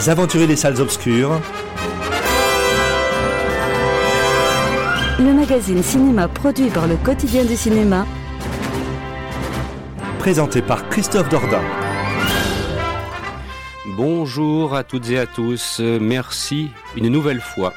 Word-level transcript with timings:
Les 0.00 0.08
aventuriers 0.08 0.46
des 0.46 0.56
salles 0.56 0.80
obscures. 0.80 1.38
le 5.18 5.34
magazine 5.34 5.82
cinéma 5.82 6.26
produit 6.26 6.70
par 6.70 6.86
le 6.86 6.96
quotidien 6.96 7.44
du 7.44 7.54
cinéma, 7.54 8.06
Présenté 10.18 10.62
par 10.62 10.88
Christophe 10.88 11.28
Dordain. 11.28 11.60
Bonjour 13.88 14.74
à 14.74 14.84
toutes 14.84 15.10
et 15.10 15.18
à 15.18 15.26
tous, 15.26 15.80
merci 16.00 16.70
une 16.96 17.08
nouvelle 17.08 17.42
fois 17.42 17.74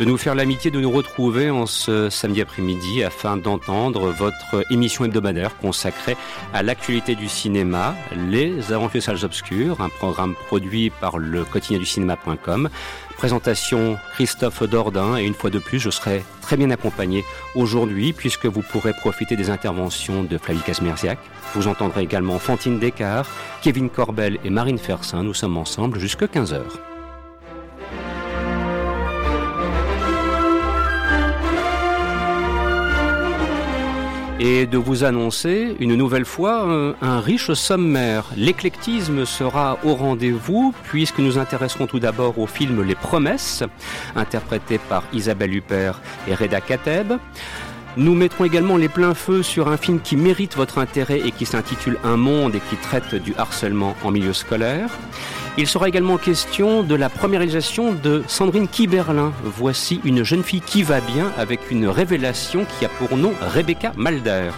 de 0.00 0.06
nous 0.06 0.16
faire 0.16 0.34
l'amitié 0.34 0.70
de 0.70 0.80
nous 0.80 0.90
retrouver 0.90 1.50
en 1.50 1.66
ce 1.66 2.08
samedi 2.08 2.40
après-midi 2.40 3.04
afin 3.04 3.36
d'entendre 3.36 4.10
votre 4.10 4.64
émission 4.70 5.04
hebdomadaire 5.04 5.58
consacrée 5.58 6.16
à 6.54 6.62
l'actualité 6.62 7.14
du 7.14 7.28
cinéma, 7.28 7.94
Les 8.16 8.72
Aventures 8.72 9.02
Salles 9.02 9.24
Obscures, 9.26 9.82
un 9.82 9.90
programme 9.90 10.34
produit 10.46 10.88
par 10.88 11.18
le 11.18 11.44
quotidien 11.44 11.78
du 11.78 11.84
cinéma.com. 11.84 12.70
Présentation 13.18 13.98
Christophe 14.14 14.62
Dordain 14.62 15.18
et 15.18 15.26
une 15.26 15.34
fois 15.34 15.50
de 15.50 15.58
plus 15.58 15.78
je 15.78 15.90
serai 15.90 16.24
très 16.40 16.56
bien 16.56 16.70
accompagné 16.70 17.22
aujourd'hui 17.54 18.14
puisque 18.14 18.46
vous 18.46 18.62
pourrez 18.62 18.94
profiter 18.94 19.36
des 19.36 19.50
interventions 19.50 20.22
de 20.22 20.38
Flavie 20.38 20.62
Casmerziac. 20.62 21.18
Vous 21.54 21.68
entendrez 21.68 22.04
également 22.04 22.38
Fantine 22.38 22.78
Descartes, 22.78 23.28
Kevin 23.60 23.90
Corbel 23.90 24.38
et 24.44 24.50
Marine 24.50 24.78
Fersin. 24.78 25.22
Nous 25.24 25.34
sommes 25.34 25.58
ensemble 25.58 25.98
jusqu'à 25.98 26.24
15h. 26.24 26.89
Et 34.40 34.66
de 34.66 34.78
vous 34.78 35.04
annoncer 35.04 35.76
une 35.80 35.94
nouvelle 35.94 36.24
fois 36.24 36.66
euh, 36.66 36.94
un 37.02 37.20
riche 37.20 37.52
sommaire. 37.52 38.24
L'éclectisme 38.36 39.26
sera 39.26 39.78
au 39.84 39.94
rendez-vous 39.94 40.74
puisque 40.84 41.18
nous 41.18 41.38
intéresserons 41.38 41.86
tout 41.86 42.00
d'abord 42.00 42.38
au 42.38 42.46
film 42.46 42.82
Les 42.82 42.94
Promesses, 42.94 43.62
interprété 44.16 44.78
par 44.78 45.04
Isabelle 45.12 45.54
Huppert 45.54 46.00
et 46.26 46.34
Reda 46.34 46.62
Kateb. 46.62 47.12
Nous 47.98 48.14
mettrons 48.14 48.44
également 48.44 48.78
les 48.78 48.88
pleins 48.88 49.14
feux 49.14 49.42
sur 49.42 49.68
un 49.68 49.76
film 49.76 50.00
qui 50.00 50.16
mérite 50.16 50.56
votre 50.56 50.78
intérêt 50.78 51.20
et 51.20 51.32
qui 51.32 51.44
s'intitule 51.44 51.98
Un 52.02 52.16
monde 52.16 52.54
et 52.54 52.60
qui 52.70 52.76
traite 52.76 53.14
du 53.14 53.34
harcèlement 53.36 53.94
en 54.02 54.10
milieu 54.10 54.32
scolaire. 54.32 54.88
Il 55.58 55.66
sera 55.66 55.88
également 55.88 56.16
question 56.16 56.82
de 56.82 56.94
la 56.94 57.08
première 57.08 57.40
réalisation 57.40 57.92
de 57.92 58.22
Sandrine 58.28 58.68
Kiberlin. 58.68 59.32
Voici 59.44 60.00
une 60.04 60.22
jeune 60.22 60.44
fille 60.44 60.60
qui 60.60 60.82
va 60.82 61.00
bien 61.00 61.32
avec 61.36 61.70
une 61.70 61.88
révélation 61.88 62.64
qui 62.64 62.84
a 62.84 62.88
pour 62.88 63.16
nom 63.16 63.32
Rebecca 63.40 63.92
Malder. 63.96 64.50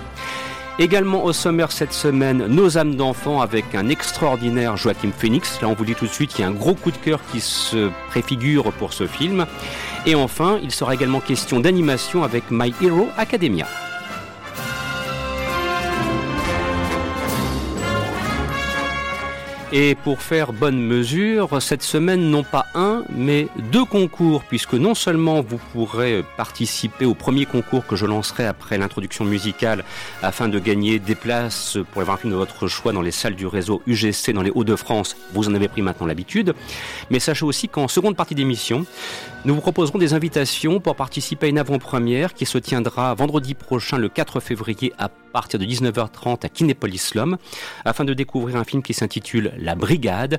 Également 0.79 1.25
au 1.25 1.33
sommaire 1.33 1.73
cette 1.73 1.93
semaine, 1.93 2.47
Nos 2.47 2.79
âmes 2.79 2.95
d'enfants 2.95 3.41
avec 3.41 3.75
un 3.75 3.89
extraordinaire 3.89 4.77
Joachim 4.77 5.11
Phoenix. 5.17 5.61
Là, 5.61 5.69
on 5.69 5.75
vous 5.75 5.85
dit 5.85 5.95
tout 5.95 6.07
de 6.07 6.11
suite 6.11 6.31
qu'il 6.31 6.45
y 6.45 6.45
a 6.45 6.51
un 6.51 6.55
gros 6.55 6.75
coup 6.75 6.91
de 6.91 6.97
cœur 6.97 7.21
qui 7.31 7.41
se 7.41 7.91
préfigure 8.09 8.73
pour 8.73 8.93
ce 8.93 9.07
film. 9.07 9.47
Et 10.07 10.15
enfin, 10.15 10.59
il 10.63 10.71
sera 10.71 10.95
également 10.95 11.21
question 11.21 11.61
d'animation 11.61 12.23
avec 12.23 12.45
My 12.51 12.75
Hero 12.83 13.09
Academia. 13.17 13.67
Et 19.75 19.95
pour 19.95 20.21
faire 20.21 20.53
bonne 20.53 20.79
mesure, 20.79 21.63
cette 21.63 21.83
semaine, 21.83 22.29
non 22.31 22.43
pas 22.43 22.67
un, 22.75 23.05
mais 23.09 23.49
deux 23.73 23.87
concours, 23.87 24.45
puisque 24.45 24.75
non 24.75 24.95
seulement 24.95 25.41
vous 25.41 25.57
pourrez 25.73 26.23
participer 26.37 27.07
au 27.07 27.15
premier 27.15 27.47
concours 27.47 27.87
que 27.87 27.97
je 27.97 28.05
lancerai 28.05 28.45
après 28.45 28.77
l'introduction 28.77 29.25
musicale 29.25 29.83
afin 30.23 30.49
de 30.51 30.59
gagner 30.59 30.99
des 30.99 31.15
places 31.15 31.79
pour 31.91 32.03
les 32.03 32.05
voir 32.05 32.19
un 32.19 32.21
film 32.21 32.35
de 32.35 32.37
votre 32.39 32.69
choix 32.69 32.93
dans 32.93 33.01
les 33.01 33.11
salles 33.11 33.35
du 33.35 33.47
réseau 33.47 33.81
UGC 33.87 34.35
dans 34.35 34.43
les 34.43 34.51
Hauts-de-France, 34.55 35.17
vous 35.33 35.49
en 35.49 35.55
avez 35.55 35.69
pris 35.69 35.81
maintenant 35.81 36.07
l'habitude, 36.07 36.53
mais 37.09 37.19
sachez 37.19 37.47
aussi 37.47 37.71
qu'en 37.71 37.89
seconde 37.89 38.15
partie 38.15 38.35
d'émission, 38.35 38.85
nous 39.45 39.55
vous 39.57 39.61
proposerons 39.61 39.99
des 39.99 40.15
invitations 40.15 40.79
pour 40.79 40.95
participer 40.95 41.47
à 41.47 41.49
une 41.49 41.59
avant-première 41.59 42.33
qui 42.33 42.47
se 42.47 42.59
tiendra 42.59 43.13
vendredi 43.15 43.55
prochain, 43.55 43.99
le 43.99 44.09
4 44.09 44.39
février, 44.39 44.93
à 44.99 45.09
partir 45.09 45.59
de 45.59 45.65
19h30 45.65 46.47
à 46.47 46.49
Kinépolis 46.49 47.15
Lom, 47.17 47.37
afin 47.85 48.05
de 48.05 48.15
découvrir 48.15 48.57
un 48.57 48.65
film 48.65 48.83
qui 48.83 48.95
s'intitule 48.95 49.53
La 49.59 49.75
Brigade. 49.75 50.39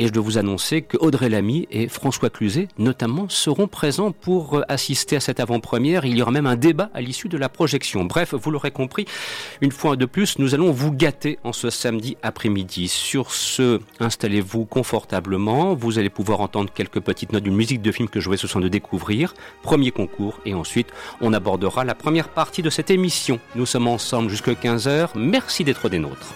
Et 0.00 0.06
je 0.06 0.12
dois 0.12 0.22
vous 0.22 0.38
annoncer 0.38 0.82
que 0.82 0.96
Audrey 0.96 1.28
Lamy 1.28 1.66
et 1.72 1.88
François 1.88 2.30
Cluzet, 2.30 2.68
notamment, 2.78 3.28
seront 3.28 3.66
présents 3.66 4.12
pour 4.12 4.62
assister 4.68 5.16
à 5.16 5.20
cette 5.20 5.40
avant-première. 5.40 6.04
Il 6.04 6.16
y 6.16 6.22
aura 6.22 6.30
même 6.30 6.46
un 6.46 6.54
débat 6.54 6.88
à 6.94 7.00
l'issue 7.00 7.28
de 7.28 7.36
la 7.36 7.48
projection. 7.48 8.04
Bref, 8.04 8.32
vous 8.32 8.52
l'aurez 8.52 8.70
compris, 8.70 9.06
une 9.60 9.72
fois 9.72 9.96
de 9.96 10.06
plus, 10.06 10.38
nous 10.38 10.54
allons 10.54 10.70
vous 10.70 10.92
gâter 10.92 11.40
en 11.42 11.52
ce 11.52 11.68
samedi 11.68 12.16
après-midi. 12.22 12.86
Sur 12.86 13.32
ce, 13.32 13.80
installez-vous 13.98 14.66
confortablement. 14.66 15.74
Vous 15.74 15.98
allez 15.98 16.10
pouvoir 16.10 16.42
entendre 16.42 16.72
quelques 16.72 17.00
petites 17.00 17.32
notes 17.32 17.42
d'une 17.42 17.56
musique 17.56 17.82
de 17.82 17.90
film 17.90 18.08
que 18.08 18.20
je 18.20 18.30
vais 18.30 18.36
soir 18.36 18.62
de 18.62 18.68
découvrir. 18.68 19.34
Premier 19.62 19.90
concours 19.90 20.38
et 20.46 20.54
ensuite, 20.54 20.88
on 21.20 21.32
abordera 21.32 21.84
la 21.84 21.96
première 21.96 22.28
partie 22.28 22.62
de 22.62 22.70
cette 22.70 22.92
émission. 22.92 23.40
Nous 23.56 23.66
sommes 23.66 23.88
ensemble 23.88 24.30
jusqu'à 24.30 24.52
15h. 24.52 25.08
Merci 25.16 25.64
d'être 25.64 25.88
des 25.88 25.98
nôtres. 25.98 26.34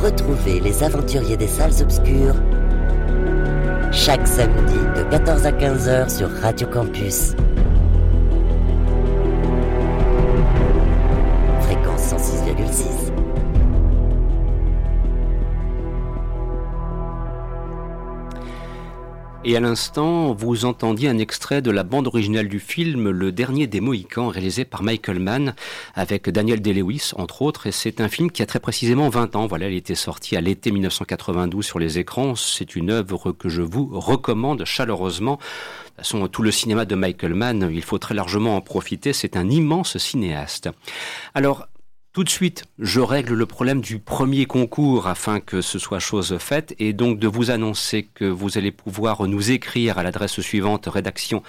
Retrouvez 0.00 0.60
les 0.60 0.82
aventuriers 0.82 1.36
des 1.36 1.48
salles 1.48 1.82
obscures 1.82 2.36
chaque 3.92 4.26
samedi 4.26 4.78
de 4.96 5.02
14 5.10 5.44
à 5.44 5.52
15h 5.52 6.08
sur 6.08 6.30
Radio 6.40 6.66
Campus. 6.66 7.34
Et 19.44 19.56
à 19.56 19.60
l'instant, 19.60 20.32
vous 20.34 20.66
entendiez 20.66 21.08
un 21.08 21.18
extrait 21.18 21.62
de 21.62 21.72
la 21.72 21.82
bande 21.82 22.06
originale 22.06 22.46
du 22.46 22.60
film 22.60 23.10
Le 23.10 23.32
Dernier 23.32 23.66
des 23.66 23.80
Mohicans, 23.80 24.28
réalisé 24.28 24.64
par 24.64 24.84
Michael 24.84 25.18
Mann, 25.18 25.56
avec 25.96 26.30
Daniel 26.30 26.62
Day-Lewis, 26.62 27.10
entre 27.16 27.42
autres. 27.42 27.66
Et 27.66 27.72
c'est 27.72 28.00
un 28.00 28.08
film 28.08 28.30
qui 28.30 28.42
a 28.42 28.46
très 28.46 28.60
précisément 28.60 29.08
20 29.08 29.34
ans. 29.34 29.48
Voilà, 29.48 29.68
il 29.68 29.76
était 29.76 29.96
sorti 29.96 30.36
à 30.36 30.40
l'été 30.40 30.70
1992 30.70 31.64
sur 31.64 31.80
les 31.80 31.98
écrans. 31.98 32.36
C'est 32.36 32.76
une 32.76 32.90
œuvre 32.90 33.32
que 33.32 33.48
je 33.48 33.62
vous 33.62 33.90
recommande 33.92 34.64
chaleureusement. 34.64 35.34
De 35.34 35.38
toute 35.86 35.96
façon, 35.96 36.28
tout 36.28 36.42
le 36.42 36.52
cinéma 36.52 36.84
de 36.84 36.94
Michael 36.94 37.34
Mann, 37.34 37.68
il 37.72 37.82
faut 37.82 37.98
très 37.98 38.14
largement 38.14 38.54
en 38.54 38.60
profiter. 38.60 39.12
C'est 39.12 39.36
un 39.36 39.50
immense 39.50 39.98
cinéaste. 39.98 40.70
Alors, 41.34 41.66
tout 42.12 42.24
de 42.24 42.28
suite, 42.28 42.64
je 42.78 43.00
règle 43.00 43.32
le 43.32 43.46
problème 43.46 43.80
du 43.80 43.98
premier 43.98 44.44
concours 44.44 45.06
afin 45.06 45.40
que 45.40 45.62
ce 45.62 45.78
soit 45.78 45.98
chose 45.98 46.36
faite 46.38 46.74
et 46.78 46.92
donc 46.92 47.18
de 47.18 47.26
vous 47.26 47.50
annoncer 47.50 48.06
que 48.14 48.26
vous 48.26 48.58
allez 48.58 48.70
pouvoir 48.70 49.26
nous 49.26 49.50
écrire 49.50 49.96
à 49.96 50.02
l'adresse 50.02 50.38
suivante 50.42 50.86
rédaction 50.86 51.42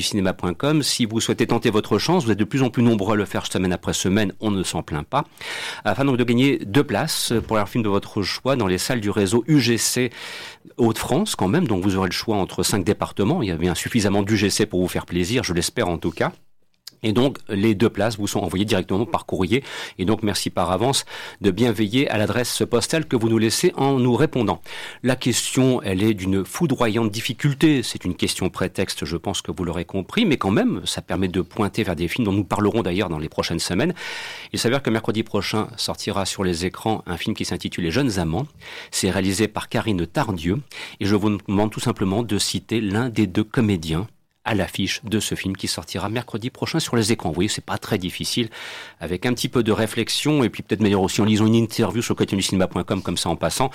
cinéma.com. 0.00 0.82
Si 0.84 1.04
vous 1.04 1.20
souhaitez 1.20 1.48
tenter 1.48 1.70
votre 1.70 1.98
chance, 1.98 2.24
vous 2.24 2.30
êtes 2.30 2.38
de 2.38 2.44
plus 2.44 2.62
en 2.62 2.70
plus 2.70 2.84
nombreux 2.84 3.14
à 3.14 3.16
le 3.16 3.24
faire 3.24 3.50
semaine 3.50 3.72
après 3.72 3.92
semaine, 3.92 4.32
on 4.38 4.52
ne 4.52 4.62
s'en 4.62 4.84
plaint 4.84 5.06
pas. 5.06 5.24
Afin 5.84 6.04
donc 6.04 6.16
de 6.16 6.24
gagner 6.24 6.58
deux 6.58 6.84
places 6.84 7.32
pour 7.48 7.58
un 7.58 7.66
film 7.66 7.82
de 7.82 7.88
votre 7.88 8.22
choix 8.22 8.54
dans 8.54 8.68
les 8.68 8.78
salles 8.78 9.00
du 9.00 9.10
réseau 9.10 9.42
UGC 9.48 10.12
Hauts-de-France 10.76 11.34
quand 11.34 11.48
même, 11.48 11.66
donc 11.66 11.82
vous 11.82 11.96
aurez 11.96 12.08
le 12.08 12.14
choix 12.14 12.36
entre 12.36 12.62
cinq 12.62 12.84
départements. 12.84 13.42
Il 13.42 13.48
y 13.48 13.52
a 13.52 13.56
bien 13.56 13.74
suffisamment 13.74 14.22
d'UGC 14.22 14.66
pour 14.66 14.80
vous 14.80 14.88
faire 14.88 15.06
plaisir, 15.06 15.42
je 15.42 15.54
l'espère 15.54 15.88
en 15.88 15.98
tout 15.98 16.12
cas. 16.12 16.30
Et 17.02 17.12
donc, 17.12 17.38
les 17.48 17.74
deux 17.74 17.88
places 17.88 18.18
vous 18.18 18.26
sont 18.26 18.40
envoyées 18.40 18.64
directement 18.64 19.06
par 19.06 19.26
courrier. 19.26 19.62
Et 19.98 20.04
donc, 20.04 20.22
merci 20.22 20.50
par 20.50 20.70
avance 20.70 21.04
de 21.40 21.50
bien 21.50 21.72
veiller 21.72 22.08
à 22.10 22.18
l'adresse 22.18 22.62
postale 22.68 23.06
que 23.06 23.16
vous 23.16 23.28
nous 23.28 23.38
laissez 23.38 23.72
en 23.76 23.98
nous 23.98 24.14
répondant. 24.14 24.60
La 25.02 25.16
question, 25.16 25.82
elle 25.82 26.02
est 26.02 26.14
d'une 26.14 26.44
foudroyante 26.44 27.10
difficulté. 27.10 27.82
C'est 27.82 28.04
une 28.04 28.14
question 28.14 28.50
prétexte, 28.50 29.04
je 29.04 29.16
pense 29.16 29.42
que 29.42 29.52
vous 29.52 29.64
l'aurez 29.64 29.84
compris, 29.84 30.26
mais 30.26 30.36
quand 30.36 30.50
même, 30.50 30.82
ça 30.84 31.02
permet 31.02 31.28
de 31.28 31.40
pointer 31.40 31.82
vers 31.82 31.96
des 31.96 32.08
films 32.08 32.24
dont 32.24 32.32
nous 32.32 32.44
parlerons 32.44 32.82
d'ailleurs 32.82 33.08
dans 33.08 33.18
les 33.18 33.28
prochaines 33.28 33.58
semaines. 33.58 33.94
Il 34.52 34.58
s'avère 34.58 34.82
que 34.82 34.90
mercredi 34.90 35.22
prochain 35.22 35.68
sortira 35.76 36.26
sur 36.26 36.44
les 36.44 36.66
écrans 36.66 37.02
un 37.06 37.16
film 37.16 37.34
qui 37.34 37.44
s'intitule 37.44 37.84
Les 37.84 37.90
Jeunes 37.90 38.18
Amants. 38.18 38.46
C'est 38.90 39.10
réalisé 39.10 39.48
par 39.48 39.68
Karine 39.68 40.06
Tardieu. 40.06 40.58
Et 41.00 41.06
je 41.06 41.14
vous 41.14 41.38
demande 41.48 41.70
tout 41.70 41.80
simplement 41.80 42.22
de 42.22 42.38
citer 42.38 42.80
l'un 42.80 43.08
des 43.08 43.26
deux 43.26 43.44
comédiens 43.44 44.06
à 44.44 44.54
l'affiche 44.54 45.00
de 45.04 45.20
ce 45.20 45.34
film 45.34 45.56
qui 45.56 45.68
sortira 45.68 46.08
mercredi 46.08 46.50
prochain 46.50 46.80
sur 46.80 46.96
les 46.96 47.12
écrans. 47.12 47.28
Vous 47.28 47.34
voyez, 47.34 47.48
c'est 47.48 47.64
pas 47.64 47.78
très 47.78 47.98
difficile, 47.98 48.48
avec 48.98 49.26
un 49.26 49.34
petit 49.34 49.48
peu 49.48 49.62
de 49.62 49.72
réflexion 49.72 50.42
et 50.42 50.48
puis 50.48 50.62
peut-être 50.62 50.80
meilleur 50.80 51.02
aussi 51.02 51.20
en 51.20 51.24
lisant 51.24 51.46
une 51.46 51.54
interview 51.54 52.02
sur 52.02 52.16
cinéma.com 52.18 53.02
comme 53.02 53.16
ça 53.16 53.28
en 53.28 53.36
passant. 53.36 53.70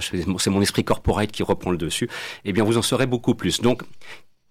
C'est 0.00 0.50
mon 0.50 0.62
esprit 0.62 0.84
corporate 0.84 1.30
qui 1.30 1.42
reprend 1.42 1.70
le 1.70 1.78
dessus. 1.78 2.08
Eh 2.44 2.52
bien, 2.52 2.64
vous 2.64 2.78
en 2.78 2.82
saurez 2.82 3.06
beaucoup 3.06 3.34
plus. 3.34 3.60
Donc, 3.60 3.82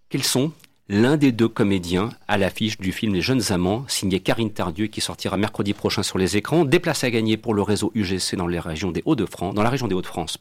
quels 0.10 0.24
sont 0.24 0.52
l'un 0.88 1.18
des 1.18 1.32
deux 1.32 1.48
comédiens 1.48 2.10
à 2.28 2.38
l'affiche 2.38 2.78
du 2.78 2.92
film 2.92 3.14
Les 3.14 3.22
Jeunes 3.22 3.42
Amants, 3.50 3.86
signé 3.88 4.20
Karine 4.20 4.52
Tardieu, 4.52 4.88
qui 4.88 5.02
sortira 5.02 5.36
mercredi 5.36 5.74
prochain 5.74 6.04
sur 6.04 6.18
les 6.18 6.38
écrans. 6.38 6.64
Des 6.64 6.80
places 6.80 7.04
à 7.04 7.10
gagner 7.10 7.38
pour 7.38 7.54
le 7.54 7.62
réseau 7.62 7.92
UGC 7.96 8.36
dans 8.36 8.48
les 8.48 8.60
régions 8.60 8.92
des 8.92 9.02
Hauts-de-France, 9.06 9.56
dans 9.56 9.64
la 9.64 9.70
région 9.70 9.88
des 9.88 9.96
Hauts-de-France. 9.96 10.38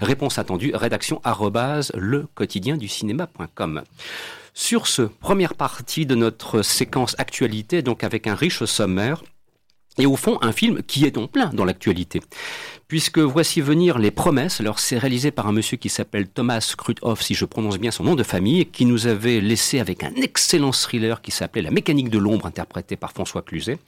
Réponse 0.00 0.38
attendue, 0.38 0.72
rédaction 0.74 1.20
arrobase 1.24 1.90
le 1.96 2.26
quotidien 2.34 2.76
du 2.76 2.88
cinéma.com. 2.88 3.82
Sur 4.54 4.86
ce, 4.86 5.02
première 5.02 5.54
partie 5.54 6.06
de 6.06 6.14
notre 6.14 6.62
séquence 6.62 7.14
actualité, 7.18 7.82
donc 7.82 8.04
avec 8.04 8.26
un 8.26 8.34
riche 8.34 8.64
sommaire, 8.64 9.22
et 9.98 10.06
au 10.06 10.16
fond 10.16 10.38
un 10.42 10.52
film 10.52 10.82
qui 10.82 11.04
est 11.04 11.18
en 11.18 11.26
plein 11.26 11.50
dans 11.52 11.64
l'actualité 11.64 12.20
puisque 12.88 13.18
voici 13.18 13.60
venir 13.60 13.98
les 13.98 14.10
promesses. 14.10 14.60
Alors 14.60 14.78
c'est 14.78 14.98
réalisé 14.98 15.30
par 15.30 15.46
un 15.48 15.52
monsieur 15.52 15.76
qui 15.76 15.88
s'appelle 15.88 16.28
Thomas 16.28 16.74
Kruthoff, 16.76 17.20
si 17.20 17.34
je 17.34 17.44
prononce 17.44 17.78
bien 17.78 17.90
son 17.90 18.04
nom 18.04 18.14
de 18.14 18.22
famille, 18.22 18.66
qui 18.66 18.84
nous 18.84 19.06
avait 19.06 19.40
laissé 19.40 19.80
avec 19.80 20.04
un 20.04 20.12
excellent 20.14 20.70
thriller 20.70 21.20
qui 21.20 21.32
s'appelait 21.32 21.62
La 21.62 21.70
mécanique 21.70 22.10
de 22.10 22.18
l'ombre, 22.18 22.46
interprété 22.46 22.96
par 22.96 23.12
François 23.12 23.42
Cluzet. 23.42 23.78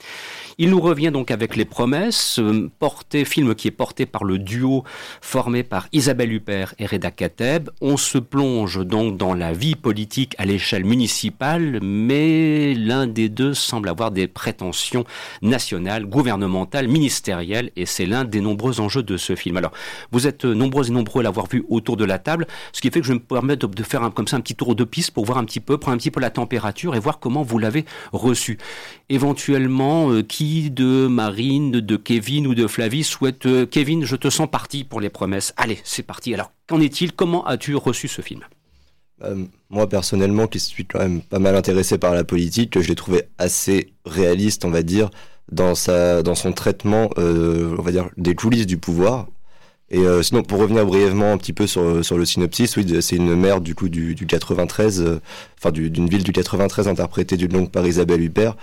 Il 0.59 0.71
nous 0.71 0.81
revient 0.81 1.11
donc 1.12 1.31
avec 1.31 1.55
les 1.55 1.65
promesses, 1.65 2.41
euh, 2.41 2.71
porté, 2.79 3.25
film 3.25 3.55
qui 3.55 3.69
est 3.69 3.73
porté 3.73 4.05
par 4.06 4.25
le 4.25 4.39
duo 4.39 4.83
formé 5.21 5.62
par 5.62 5.89
Isabelle 5.93 6.33
Huppert 6.33 6.75
et 6.79 6.87
Reda 6.87 7.12
Kateb. 7.12 7.71
On 7.81 7.97
se 7.97 8.19
plonge 8.19 8.85
donc 8.85 9.17
dans 9.17 9.35
la 9.35 9.53
vie 9.53 9.77
politique 9.77 10.35
à 10.39 10.45
l'échelle 10.45 10.85
municipale, 10.85 11.79
mais 11.83 12.75
l'un 12.75 13.06
des 13.06 13.29
deux 13.29 13.55
semble 13.55 13.89
avoir 13.89 14.11
des 14.11 14.27
prétentions 14.27 15.05
nationales, 15.41 16.06
gouvernementales, 16.06 16.89
ministérielles, 16.89 17.71
et 17.77 17.87
c'est 17.87 18.06
l'un 18.06 18.25
des 18.25 18.41
nombreux 18.41 18.81
enjeux 18.81 18.88
jeu 18.88 19.02
de 19.02 19.17
ce 19.17 19.35
film. 19.37 19.56
Alors, 19.56 19.73
vous 20.12 20.26
êtes 20.26 20.44
nombreux 20.44 20.88
et 20.88 20.93
nombreux 20.93 21.20
à 21.20 21.25
l'avoir 21.25 21.46
vu 21.49 21.64
autour 21.69 21.96
de 21.96 22.05
la 22.05 22.19
table, 22.19 22.46
ce 22.73 22.81
qui 22.81 22.90
fait 22.90 23.00
que 23.00 23.06
je 23.06 23.12
me 23.12 23.20
permets 23.20 23.56
de, 23.56 23.82
faire 23.82 24.02
un, 24.02 24.11
comme 24.11 24.26
ça 24.26 24.37
un 24.37 24.40
petit 24.40 24.55
tour 24.55 24.75
de 24.75 24.85
piste 24.85 25.11
pour 25.12 25.25
voir 25.25 25.38
un 25.38 25.44
petit 25.44 25.61
peu, 25.61 25.79
prendre 25.79 25.94
un 25.94 25.99
petit 25.99 26.11
peu 26.11 26.20
la 26.20 26.31
température 26.31 26.94
et 26.94 27.00
voir 27.00 27.19
comment 27.19 27.42
vous 27.42 27.59
l'avez 27.59 27.85
reçu. 28.12 28.59
Éventuellement, 29.09 30.11
euh, 30.11 30.23
qui 30.23 30.71
de 30.71 31.07
Marine, 31.07 31.73
de 31.73 31.97
Kevin 31.97 32.47
ou 32.47 32.54
de 32.54 32.66
Flavie 32.66 33.04
souhaite... 33.04 33.47
Euh, 33.47 33.66
Kevin, 33.66 34.04
je 34.04 34.16
te 34.16 34.30
sens 34.30 34.49
parti 34.50 34.85
pour 34.85 35.00
les 35.00 35.11
promesses. 35.11 35.54
Allez, 35.57 35.78
c'est 35.85 36.02
parti. 36.02 36.35
Alors, 36.35 36.52
qu'en 36.66 36.80
est-il? 36.80 37.12
Comment 37.12 37.47
as-tu 37.47 37.75
reçu 37.76 38.09
ce 38.09 38.23
film? 38.23 38.42
Euh, 39.23 39.45
moi 39.68 39.88
personnellement, 39.88 40.47
qui 40.47 40.61
suis 40.61 40.87
quand 40.87 41.00
même 41.00 41.23
pas 41.23 41.40
mal 41.40 41.57
intéressé 41.57 41.99
par 41.99 42.14
la 42.14 42.23
politique, 42.25 42.80
je 42.80 42.88
l'ai 42.88 42.95
trouvé 42.95 43.25
assez 43.37 43.92
réaliste, 44.04 44.64
on 44.64 44.71
va 44.71 44.83
dire, 44.83 45.11
dans 45.50 45.75
sa 45.75 46.23
dans 46.23 46.35
son 46.35 46.52
traitement 46.52 47.11
euh, 47.19 47.75
on 47.78 47.83
va 47.83 47.93
dire 47.93 48.09
des 48.17 48.35
coulisses 48.35 48.67
du 48.67 48.78
pouvoir. 48.78 49.26
Et 49.90 50.00
euh, 50.00 50.23
sinon 50.23 50.43
pour 50.43 50.59
revenir 50.59 50.85
brièvement 50.85 51.33
un 51.33 51.38
petit 51.38 51.55
peu 51.55 51.67
sur 51.67 52.05
sur 52.05 52.19
le 52.19 52.26
synopsis 52.26 52.76
oui 52.76 52.87
c'est 53.00 53.17
une 53.17 53.35
mère 53.35 53.62
du 53.62 53.75
coup 53.75 53.88
du, 53.88 54.14
du 54.14 54.26
93 54.26 55.00
euh, 55.00 55.21
enfin 55.59 55.71
d'une 55.71 56.09
ville 56.09 56.23
du 56.23 56.33
93 56.33 56.88
interprétée 56.88 57.38
d'une 57.38 57.55
longue 57.55 57.71
par 57.71 57.87
Isabelle 57.87 58.23
Huppert 58.23 58.55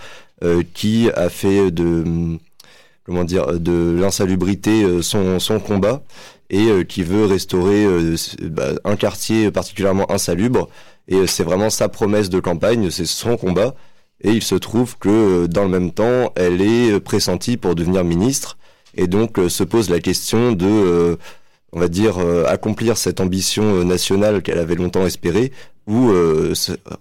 euh, 0.44 0.62
qui 0.72 1.10
a 1.16 1.28
fait 1.28 1.72
de 1.72 2.38
comment 3.04 3.24
dire 3.24 3.58
de 3.58 3.98
l'insalubrité 4.00 5.02
son 5.02 5.40
son 5.40 5.58
combat 5.58 6.02
et 6.48 6.68
qui 6.88 7.02
veut 7.02 7.24
restaurer 7.24 7.86
bah, 8.42 8.68
un 8.84 8.94
quartier 8.94 9.50
particulièrement 9.50 10.08
insalubre. 10.12 10.68
Et 11.08 11.26
c'est 11.26 11.42
vraiment 11.42 11.70
sa 11.70 11.88
promesse 11.88 12.30
de 12.30 12.38
campagne 12.38 12.88
c'est 12.90 13.06
son 13.06 13.36
combat 13.36 13.74
et 14.22 14.30
il 14.30 14.42
se 14.42 14.54
trouve 14.54 14.96
que 14.98 15.08
euh, 15.08 15.48
dans 15.48 15.64
le 15.64 15.68
même 15.68 15.92
temps, 15.92 16.32
elle 16.36 16.60
est 16.60 16.92
euh, 16.92 17.00
pressentie 17.00 17.56
pour 17.56 17.74
devenir 17.74 18.04
ministre. 18.04 18.56
Et 18.96 19.06
donc 19.06 19.38
euh, 19.38 19.48
se 19.48 19.62
pose 19.62 19.90
la 19.90 20.00
question 20.00 20.52
de, 20.52 21.18
on 21.72 21.80
va 21.80 21.88
dire, 21.88 22.18
accomplir 22.46 22.96
cette 22.96 23.20
ambition 23.20 23.84
nationale 23.84 24.40
qu'elle 24.40 24.58
avait 24.58 24.74
longtemps 24.74 25.04
espérée 25.04 25.52
ou 25.86 26.10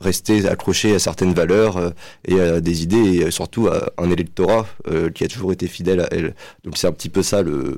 rester 0.01 0.48
accrochée 0.48 0.93
à 0.93 1.00
certaines 1.00 1.34
valeurs 1.34 1.93
et 2.27 2.39
à 2.39 2.60
des 2.60 2.84
idées 2.84 3.25
et 3.25 3.31
surtout 3.31 3.67
à 3.67 3.91
un 3.98 4.12
électorat 4.12 4.67
qui 5.13 5.24
a 5.24 5.27
toujours 5.27 5.53
été 5.53 5.67
fidèle 5.67 6.01
à 6.01 6.07
elle. 6.12 6.36
Donc 6.65 6.77
c'est 6.77 6.88
un 6.88 6.91
petit 6.91 7.10
peu 7.10 7.24
ça 7.24 7.41
le, 7.41 7.77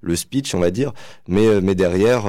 le 0.00 0.16
speech, 0.16 0.54
on 0.54 0.60
va 0.60 0.70
dire. 0.70 0.92
Mais, 1.26 1.60
mais 1.60 1.74
derrière, 1.74 2.24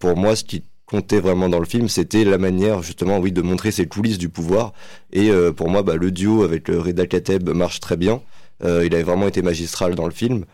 pour 0.00 0.16
moi, 0.16 0.34
ce 0.34 0.44
qui 0.44 0.62
comptait 0.86 1.20
vraiment 1.20 1.48
dans 1.48 1.58
le 1.58 1.66
film, 1.66 1.88
c'était 1.88 2.24
la 2.24 2.38
manière 2.38 2.82
justement, 2.82 3.18
oui, 3.18 3.32
de 3.32 3.42
montrer 3.42 3.72
ces 3.72 3.86
coulisses 3.86 4.18
du 4.18 4.28
pouvoir. 4.28 4.72
Et 5.12 5.30
euh, 5.30 5.52
pour 5.52 5.68
moi, 5.68 5.82
bah, 5.82 5.96
le 5.96 6.10
duo 6.10 6.44
avec 6.44 6.68
le 6.68 6.80
Reda 6.80 7.06
Kateb 7.06 7.50
marche 7.50 7.80
très 7.80 7.96
bien. 7.96 8.22
Euh, 8.64 8.86
il 8.86 8.94
avait 8.94 9.02
vraiment 9.02 9.26
été 9.26 9.42
magistral 9.42 9.94
dans 9.94 10.06
le 10.06 10.12
film. 10.12 10.44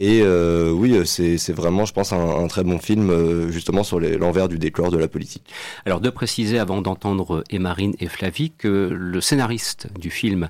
Et 0.00 0.22
euh, 0.22 0.72
oui, 0.72 1.06
c'est 1.06 1.52
vraiment, 1.52 1.84
je 1.84 1.92
pense, 1.92 2.12
un, 2.12 2.48
très 2.48 2.64
bon 2.64 2.80
film 2.80 3.48
justement 3.50 3.84
sur 3.84 4.00
l'envers 4.00 4.48
du 4.48 4.58
décor 4.58 4.90
de 4.90 4.98
la 4.98 5.06
politique. 5.06 5.52
Alors 5.86 6.00
de 6.00 6.10
préciser 6.10 6.58
avant 6.58 6.82
d'entendre 6.82 7.44
Emarine 7.48 7.94
et 8.00 8.08
Flavie 8.08 8.50
que 8.58 8.88
le 8.90 9.20
scénariste 9.20 9.86
du 9.96 10.10
film 10.10 10.48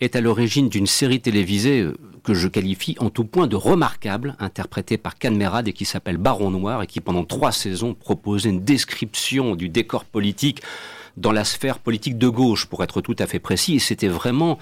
est 0.00 0.16
à 0.16 0.20
l'origine 0.20 0.68
d'une 0.68 0.86
série 0.86 1.20
télévisée 1.20 1.80
euh, 1.80 1.94
que 2.22 2.34
je 2.34 2.48
qualifie 2.48 2.96
en 2.98 3.10
tout 3.10 3.24
point 3.24 3.46
de 3.46 3.56
remarquable, 3.56 4.36
interprétée 4.38 4.98
par 4.98 5.18
Canmerade 5.18 5.68
et 5.68 5.72
qui 5.72 5.84
s'appelle 5.84 6.16
Baron 6.16 6.50
Noir 6.50 6.82
et 6.82 6.86
qui 6.86 7.00
pendant 7.00 7.24
trois 7.24 7.52
saisons 7.52 7.94
proposait 7.94 8.50
une 8.50 8.64
description 8.64 9.56
du 9.56 9.68
décor 9.68 10.04
politique 10.04 10.62
dans 11.16 11.32
la 11.32 11.44
sphère 11.44 11.78
politique 11.78 12.18
de 12.18 12.28
gauche, 12.28 12.66
pour 12.66 12.82
être 12.82 13.00
tout 13.00 13.16
à 13.18 13.26
fait 13.26 13.38
précis. 13.40 13.74
Et 13.74 13.78
c'était 13.78 14.08
vraiment 14.08 14.58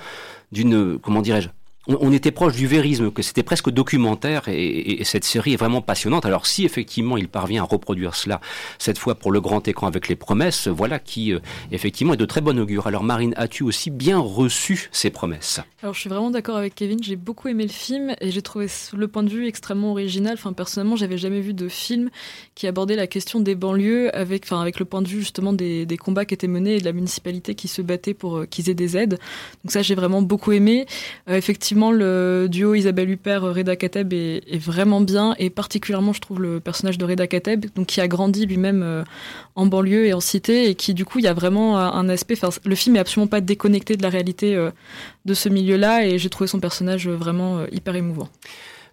d'une, 0.51 0.99
comment 0.99 1.23
dirais-je, 1.23 1.49
on, 1.89 2.13
était 2.13 2.31
proche 2.31 2.55
du 2.55 2.67
vérisme, 2.67 3.11
que 3.11 3.23
c'était 3.23 3.43
presque 3.43 3.71
documentaire, 3.71 4.49
et, 4.49 5.01
cette 5.05 5.25
série 5.25 5.55
est 5.55 5.57
vraiment 5.57 5.81
passionnante. 5.81 6.27
Alors 6.27 6.47
si 6.47 6.65
effectivement 6.65 7.17
il 7.17 7.29
parvient 7.29 7.63
à 7.63 7.67
reproduire 7.67 8.15
cela, 8.15 8.41
cette 8.79 8.99
fois 8.99 9.15
pour 9.15 9.33
le 9.33 9.41
grand 9.41 9.67
écran 9.67 9.87
avec 9.87 10.09
les 10.09 10.17
promesses, 10.17 10.69
voilà 10.69 10.99
qui 10.99 11.33
euh, 11.33 11.41
effectivement 11.73 12.13
est 12.13 12.19
de 12.19 12.27
très 12.27 12.41
bon 12.41 12.59
augure. 12.59 12.87
Alors 12.87 13.05
Marine, 13.05 13.33
as-tu 13.37 13.63
aussi 13.63 13.91
bien 13.91 14.19
reçu 14.19 14.89
ces 14.93 15.11
promesses? 15.11 15.61
Alors 15.83 15.95
je 15.95 16.01
suis 16.01 16.11
vraiment 16.11 16.31
d'accord 16.31 16.57
avec 16.57 16.75
Kevin, 16.75 17.03
j'ai 17.03 17.17
beaucoup 17.17 17.49
aimé 17.49 17.65
le 17.65 17.73
film 17.73 18.15
et 18.21 18.31
j'ai 18.31 18.43
trouvé 18.43 18.67
le 18.93 19.09
point 19.09 19.23
de 19.23 19.31
vue 19.31 19.47
extrêmement 19.47 19.93
original. 19.93 20.35
Enfin 20.35 20.53
personnellement, 20.53 20.97
j'avais 20.97 21.19
jamais 21.19 21.41
vu 21.41 21.55
de 21.55 21.69
film 21.69 22.11
qui 22.55 22.67
abordait 22.67 22.97
la 22.97 23.07
question 23.07 23.41
des 23.41 23.55
banlieues 23.55 24.15
avec, 24.15 24.51
le 24.51 24.85
point 24.85 25.03
de 25.03 25.09
vue 25.09 25.21
justement 25.21 25.53
des, 25.53 25.87
combats 25.99 26.25
qui 26.25 26.35
étaient 26.35 26.49
menés 26.49 26.77
et 26.77 26.81
de 26.81 26.85
la 26.85 26.93
municipalité 26.93 27.55
qui 27.55 27.69
se 27.69 27.81
battait 27.83 28.15
pour 28.15 28.39
euh, 28.39 28.47
qu'ils 28.47 28.69
aient 28.69 28.75
des 28.75 28.97
aides. 28.97 29.19
Donc 29.65 29.71
ça 29.71 29.83
j'ai 29.83 29.95
vraiment 29.95 30.21
beaucoup 30.21 30.53
aimé. 30.53 30.87
Euh, 31.29 31.37
effectivement 31.37 31.78
le 31.91 32.49
duo 32.51 32.75
Isabelle 32.75 33.11
Huppert 33.11 33.43
Reda 33.43 33.77
Kateb 33.77 34.13
est, 34.13 34.59
vraiment 34.59 35.01
bien 35.01 35.35
et 35.39 35.51
particulièrement 35.51 36.13
je 36.13 36.21
trouve 36.21 36.41
le 36.41 36.61
personnage 36.61 36.99
de 36.99 37.05
Reda 37.05 37.27
Kateb 37.27 37.67
donc 37.75 37.87
qui 37.87 38.01
a 38.01 38.09
grandi 38.09 38.45
lui-même 38.47 38.83
euh, 38.83 39.05
en 39.55 39.67
banlieue 39.67 40.07
et 40.07 40.13
en 40.13 40.21
cité 40.21 40.69
et 40.69 40.75
qui 40.75 40.95
du 40.95 41.05
coup 41.05 41.21
il 41.21 41.25
y 41.25 41.29
a 41.29 41.33
vraiment 41.33 41.79
un 41.79 42.09
aspect 42.09 42.35
le 42.65 42.75
film 42.75 42.97
est 42.97 42.99
absolument 42.99 43.29
pas 43.29 43.41
déconnecté 43.41 43.97
de 43.97 44.03
la 44.03 44.09
réalité 44.09 44.55
euh, 44.55 44.71
de 45.25 45.35
ce 45.35 45.49
milieu-là 45.49 46.05
et 46.07 46.19
j'ai 46.19 46.29
trouvé 46.29 46.49
son 46.49 46.61
personnage 46.61 47.09
vraiment 47.09 47.59
euh, 47.59 47.67
hyper 47.71 47.95
émouvant. 47.95 48.29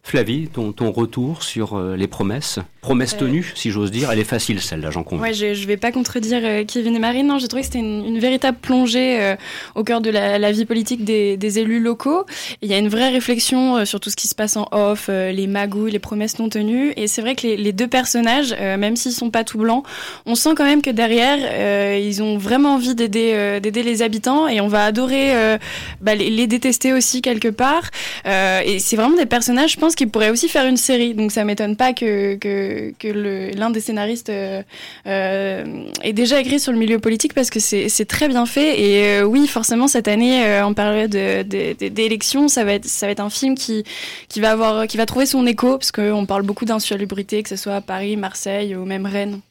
Flavie, 0.04 0.48
ton, 0.48 0.72
ton 0.72 0.92
retour 0.92 1.42
sur 1.42 1.80
les 1.80 2.08
promesses? 2.08 2.60
Promesse 2.86 3.18
tenue, 3.18 3.52
si 3.56 3.72
j'ose 3.72 3.90
dire. 3.90 4.12
Elle 4.12 4.20
est 4.20 4.24
facile, 4.24 4.62
celle-là, 4.62 4.92
j'en 4.92 5.02
conviens. 5.02 5.24
Ouais, 5.24 5.34
je 5.34 5.48
ne 5.48 5.66
vais 5.66 5.76
pas 5.76 5.92
contredire 5.92 6.42
euh, 6.44 6.64
Kevin 6.66 6.96
et 6.96 7.00
Marine. 7.00 7.26
Non, 7.26 7.40
j'ai 7.40 7.48
trouvé 7.48 7.64
que 7.64 7.66
c'était 7.66 7.80
une, 7.80 8.20
véritable 8.20 8.60
plongée 8.62 9.20
euh, 9.20 9.36
au 9.74 9.84
cœur 9.84 10.02
de 10.02 10.12
la, 10.12 10.52
vie 10.52 10.66
politique 10.66 11.04
des, 11.04 11.60
élus 11.60 11.80
locaux. 11.80 12.26
Il 12.62 12.70
y 12.70 12.76
a 12.76 12.78
une 12.78 12.88
vraie 12.88 13.10
réflexion 13.10 13.78
euh, 13.78 13.86
sur 13.86 14.00
tout 14.00 14.12
ce 14.12 14.16
qui 14.16 14.28
se 14.28 14.36
passe 14.36 14.56
en 14.56 14.68
off, 14.72 15.10
les 15.10 15.48
magouilles, 15.48 15.94
les 15.94 16.00
promesses 16.00 16.38
non 16.38 16.48
tenues. 16.48 16.94
Et 16.96 17.08
c'est 17.08 17.22
vrai 17.22 17.34
que 17.34 17.48
les, 17.48 17.74
deux 17.74 17.88
personnages, 17.88 18.54
même 18.54 18.96
s'ils 18.96 19.14
sont 19.14 19.32
pas 19.32 19.44
tout 19.44 19.58
blancs, 19.58 19.84
on 20.28 20.36
sent 20.36 20.52
quand 20.56 20.64
même 20.64 20.84
que 20.84 20.92
derrière, 20.92 21.98
ils 21.98 22.22
ont 22.22 22.38
vraiment 22.38 22.76
envie 22.76 22.94
d'aider 22.94 23.62
les 23.62 24.02
habitants 24.04 24.48
et 24.48 24.62
on 24.62 24.68
va 24.68 24.86
adorer 24.86 25.58
bah, 26.02 26.14
les, 26.14 26.46
détester 26.46 26.94
aussi 26.94 27.22
quelque 27.22 27.48
part. 27.48 27.90
et 28.26 28.78
c'est 28.80 28.96
vraiment 28.96 29.18
des 29.18 29.26
personnages, 29.26 29.72
je 29.72 29.80
pense, 29.80 29.96
qui 29.96 30.06
pourraient 30.06 30.30
aussi 30.30 30.50
faire 30.50 30.66
une 30.66 30.78
série. 30.78 31.16
Donc 31.16 31.32
ça 31.32 31.44
m'étonne 31.44 31.76
pas 31.76 31.94
que, 31.94 32.36
que 32.36 32.75
que, 32.98 33.56
l'un 33.56 33.70
des 33.70 33.80
scénaristes 33.80 34.30
euh, 34.30 34.64
euh, 35.08 35.86
est 36.02 36.14
déjà 36.14 36.40
écrit 36.40 36.60
sur 36.60 36.72
le 36.72 36.78
milieu 36.78 37.00
politique 37.00 37.34
parce 37.34 37.50
que 37.50 37.60
c'est 37.60 38.06
très 38.06 38.28
bien 38.28 38.46
fait. 38.46 38.80
Et 38.80 39.20
euh, 39.20 39.24
oui, 39.24 39.48
forcément, 39.48 39.88
cette 39.88 40.08
année, 40.08 40.62
en 40.62 40.74
période 40.74 41.12
d'élection, 41.12 42.48
ça 42.48 42.64
va 42.64 42.74
être 42.74 42.86
ça 42.86 43.06
va 43.06 43.12
être 43.12 43.20
un 43.20 43.30
film 43.30 43.56
qui 43.56 43.84
qui 44.30 44.40
va 44.40 44.52
avoir 44.52 44.88
qui 44.88 44.98
va 44.98 45.06
trouver 45.06 45.26
son 45.26 45.46
écho 45.46 45.78
parce 45.78 45.92
qu'on 45.92 46.26
parle 46.26 46.44
beaucoup 46.44 46.66
d'insalubrité, 46.66 47.44
que 47.44 47.50
ce 47.50 47.56
soit 47.56 47.76
à 47.76 47.82
Paris, 47.82 48.18
Marseille 48.18 48.76
ou 48.76 48.86
même 48.86 49.06
Rennes. 49.06 49.42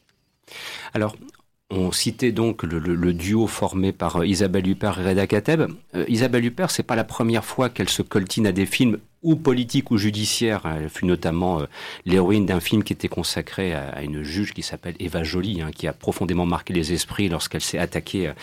Alors, 0.93 1.15
on 1.71 1.91
citait 1.91 2.31
donc 2.31 2.63
le, 2.63 3.13
duo 3.13 3.47
formé 3.47 3.91
par 3.91 4.23
Isabelle 4.23 4.67
Huppert 4.67 4.99
et 4.99 5.09
Reda 5.09 5.27
Kateb. 5.27 5.71
Isabelle 6.07 6.45
Huppert, 6.45 6.69
c'est 6.69 6.83
pas 6.83 6.95
la 6.95 7.03
première 7.03 7.43
fois 7.43 7.69
qu'elle 7.69 7.89
se 7.89 8.03
coltine 8.03 8.47
à 8.47 8.51
des 8.51 8.67
films 8.67 8.99
ou 9.25 9.35
politique 9.35 9.91
ou 9.91 9.97
judiciaire. 9.97 10.61
Elle 10.65 10.89
fut 10.89 11.05
notamment 11.05 11.59
euh, 11.59 11.65
l'héroïne 12.05 12.45
d'un 12.45 12.61
film 12.61 12.83
qui 12.83 12.93
était 12.93 13.09
consacré 13.09 13.73
à, 13.73 14.01
une 14.03 14.23
juge 14.23 14.53
qui 14.53 14.61
s'appelle 14.61 14.95
Eva 14.99 15.23
Joly, 15.23 15.61
hein, 15.61 15.71
qui 15.75 15.87
a 15.87 15.93
profondément 15.93 16.45
marqué 16.45 16.73
les 16.73 16.93
esprits 16.93 17.27
lorsqu'elle 17.27 17.61
s'est 17.61 17.79
attaquée 17.79 18.27
euh, 18.27 18.33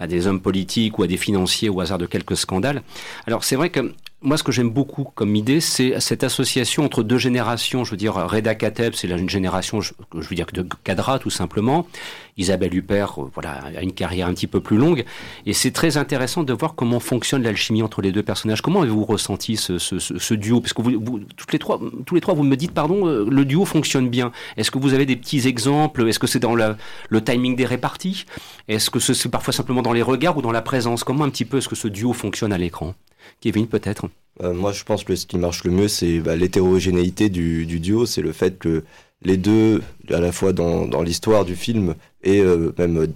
à 0.00 0.06
des 0.06 0.26
hommes 0.26 0.40
politiques 0.40 0.98
ou 0.98 1.02
à 1.02 1.06
des 1.06 1.18
financiers 1.18 1.68
au 1.68 1.80
hasard 1.80 1.98
de 1.98 2.06
quelques 2.06 2.36
scandales. 2.36 2.82
Alors 3.26 3.44
c'est 3.44 3.56
vrai 3.56 3.70
que 3.70 3.94
moi, 4.24 4.36
ce 4.36 4.44
que 4.44 4.52
j'aime 4.52 4.70
beaucoup 4.70 5.04
comme 5.16 5.34
idée, 5.34 5.60
c'est 5.60 5.98
cette 5.98 6.22
association 6.22 6.84
entre 6.84 7.02
deux 7.02 7.18
générations. 7.18 7.82
Je 7.82 7.90
veux 7.90 7.96
dire, 7.96 8.14
Reda 8.14 8.54
Kateb, 8.54 8.94
c'est 8.94 9.08
la 9.08 9.16
génération, 9.26 9.80
je, 9.80 9.92
veux 10.12 10.36
dire, 10.36 10.46
de 10.52 10.64
Cadra, 10.84 11.18
tout 11.18 11.30
simplement. 11.30 11.88
Isabelle 12.36 12.74
Huppert, 12.74 13.20
euh, 13.20 13.30
voilà, 13.34 13.60
a 13.76 13.82
une 13.82 13.92
carrière 13.92 14.28
un 14.28 14.34
petit 14.34 14.46
peu 14.46 14.60
plus 14.60 14.76
longue. 14.76 15.04
Et 15.44 15.52
c'est 15.52 15.72
très 15.72 15.96
intéressant 15.96 16.44
de 16.44 16.52
voir 16.52 16.74
comment 16.74 17.00
fonctionne 17.00 17.42
l'alchimie 17.42 17.82
entre 17.82 18.00
les 18.00 18.12
deux 18.12 18.22
personnages. 18.22 18.62
Comment 18.62 18.82
avez-vous 18.82 19.04
ressenti 19.04 19.56
ce, 19.56 19.78
ce, 19.78 19.98
ce, 19.98 20.18
duo 20.30 20.60
Parce 20.60 20.72
que 20.72 20.82
vous, 20.82 21.20
toutes 21.36 21.52
les 21.52 21.58
trois, 21.58 21.80
tous 22.06 22.14
les 22.14 22.20
trois, 22.20 22.34
vous 22.34 22.42
me 22.42 22.56
dites, 22.56 22.72
pardon, 22.72 23.06
euh, 23.06 23.26
le 23.28 23.44
duo 23.44 23.64
fonctionne 23.64 24.08
bien. 24.08 24.32
Est-ce 24.56 24.70
que 24.70 24.78
vous 24.78 24.94
avez 24.94 25.06
des 25.06 25.16
petits 25.16 25.46
exemples? 25.46 26.08
Est-ce 26.08 26.18
que 26.18 26.26
c'est 26.26 26.38
dans 26.38 26.54
le, 26.54 26.76
timing 27.24 27.56
des 27.56 27.66
réparties? 27.66 28.24
Est-ce 28.68 28.90
que 28.90 28.98
c'est 28.98 29.28
parfois 29.28 29.52
simplement 29.52 29.82
dans 29.82 29.92
les 29.92 30.02
regards 30.02 30.36
ou 30.36 30.42
dans 30.42 30.52
la 30.52 30.62
présence? 30.62 31.04
Comment 31.04 31.24
un 31.24 31.30
petit 31.30 31.44
peu 31.44 31.58
est-ce 31.58 31.68
que 31.68 31.76
ce 31.76 31.88
duo 31.88 32.12
fonctionne 32.12 32.52
à 32.52 32.58
l'écran? 32.58 32.94
Kevin, 33.40 33.66
peut-être 33.66 34.06
euh, 34.42 34.52
Moi, 34.52 34.72
je 34.72 34.84
pense 34.84 35.04
que 35.04 35.14
ce 35.16 35.26
qui 35.26 35.38
marche 35.38 35.64
le 35.64 35.70
mieux, 35.70 35.88
c'est 35.88 36.20
bah, 36.20 36.36
l'hétérogénéité 36.36 37.28
du, 37.28 37.66
duo. 37.66 38.06
C'est 38.06 38.22
le 38.22 38.32
fait 38.32 38.58
que 38.58 38.84
les 39.24 39.36
deux, 39.36 39.82
à 40.10 40.20
la 40.20 40.32
fois 40.32 40.52
dans, 40.52 41.02
l'histoire 41.02 41.44
du 41.44 41.54
film 41.54 41.94
et 42.24 42.40
euh, 42.40 42.72
même, 42.78 43.06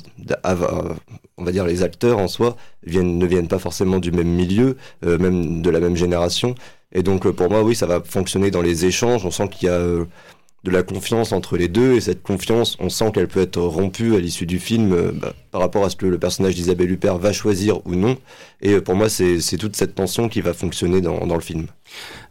on 1.37 1.45
va 1.45 1.53
dire, 1.53 1.67
les 1.67 1.83
acteurs 1.83 2.19
en 2.19 2.29
soi, 2.29 2.57
ne 2.87 3.27
viennent 3.27 3.49
pas 3.49 3.59
forcément 3.59 3.99
du 3.99 4.13
même 4.13 4.29
milieu, 4.29 4.77
même 5.03 5.63
de 5.63 5.71
la 5.71 5.81
même 5.81 5.97
génération. 5.97 6.55
Et 6.97 7.05
donc, 7.05 7.31
pour 7.31 7.51
moi, 7.51 7.63
oui, 7.63 7.77
ça 7.77 7.87
va 7.87 8.03
fonctionner 8.03 8.51
dans 8.51 8.63
les 8.63 8.87
échanges. 8.87 9.25
On 9.25 9.31
sent 9.31 9.49
qu'il 9.51 9.69
y 9.69 9.71
a 9.71 9.79
de 10.67 10.71
la 10.71 10.83
confiance 10.83 11.33
entre 11.33 11.57
les 11.57 11.69
deux 11.69 11.95
et 11.95 12.01
cette 12.01 12.23
confiance, 12.23 12.77
on 12.81 12.89
sent 12.89 13.13
qu'elle 13.13 13.29
peut 13.29 13.41
être 13.41 13.61
rompue 13.61 14.17
à 14.17 14.19
l'issue 14.19 14.47
du 14.47 14.59
film 14.59 14.93
euh, 14.93 15.13
bah, 15.13 15.33
par 15.57 15.63
rapport 15.63 15.87
à 15.87 15.89
ce 15.89 15.97
que 15.97 16.05
le 16.05 16.19
personnage 16.19 16.55
d'Isabelle 16.55 16.91
Huppert 16.91 17.17
va 17.17 17.33
choisir 17.33 17.79
ou 17.87 17.95
non. 17.95 18.19
Et 18.61 18.75
euh, 18.75 18.83
pour 18.83 18.95
moi, 18.95 19.09
c'est 19.09 19.57
toute 19.57 19.75
cette 19.75 19.95
tension 19.95 20.29
qui 20.29 20.43
va 20.43 20.53
fonctionner 20.53 21.01
dans, 21.01 21.27
dans 21.27 21.35
le 21.35 21.41
film. 21.41 21.69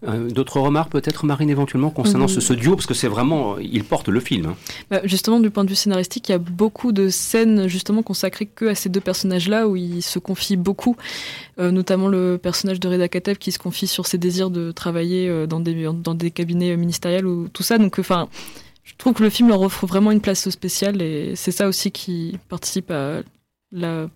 Euh, 0.07 0.29
d'autres 0.29 0.59
remarques 0.59 0.91
peut-être, 0.91 1.25
Marine, 1.25 1.49
éventuellement, 1.49 1.89
concernant 1.89 2.27
ce, 2.27 2.53
duo, 2.53 2.75
parce 2.75 2.85
que 2.85 2.93
c'est 2.93 3.07
vraiment, 3.07 3.57
il 3.57 3.83
porte 3.83 4.09
le 4.09 4.19
film. 4.19 4.45
Hein. 4.45 4.55
Bah, 4.91 5.01
justement, 5.05 5.39
du 5.39 5.49
point 5.49 5.63
de 5.63 5.69
vue 5.69 5.75
scénaristique, 5.75 6.29
il 6.29 6.33
y 6.33 6.35
a 6.35 6.37
beaucoup 6.37 6.91
de 6.91 7.09
scènes 7.09 7.67
justement 7.67 8.03
consacrées 8.03 8.45
que 8.45 8.65
à 8.65 8.75
ces 8.75 8.89
deux 8.89 9.01
personnages-là, 9.01 9.67
où 9.67 9.75
ils 9.75 10.03
se 10.03 10.19
confient 10.19 10.55
beaucoup, 10.55 10.95
euh, 11.57 11.71
notamment 11.71 12.09
le 12.09 12.37
personnage 12.37 12.79
de 12.79 12.87
Reda 12.87 13.07
Kateb 13.07 13.37
qui 13.37 13.51
se 13.51 13.57
confie 13.57 13.87
sur 13.87 14.05
ses 14.05 14.19
désirs 14.19 14.51
de 14.51 14.71
travailler 14.71 15.27
euh, 15.29 15.47
dans, 15.47 15.61
des, 15.61 15.89
dans 15.91 16.13
des 16.13 16.29
cabinets 16.29 16.77
ministériels 16.77 17.25
ou 17.25 17.47
tout 17.47 17.63
ça. 17.63 17.79
Donc, 17.79 17.97
enfin, 17.97 18.29
je 18.85 18.93
trouve 18.97 19.13
que 19.13 19.23
le 19.23 19.29
film 19.29 19.49
leur 19.49 19.61
offre 19.61 19.85
vraiment 19.85 20.11
une 20.11 20.21
place 20.21 20.49
spéciale 20.49 21.01
et 21.01 21.35
c'est 21.35 21.51
ça 21.51 21.67
aussi 21.67 21.91
qui 21.91 22.39
participe 22.47 22.91
à 22.91 23.21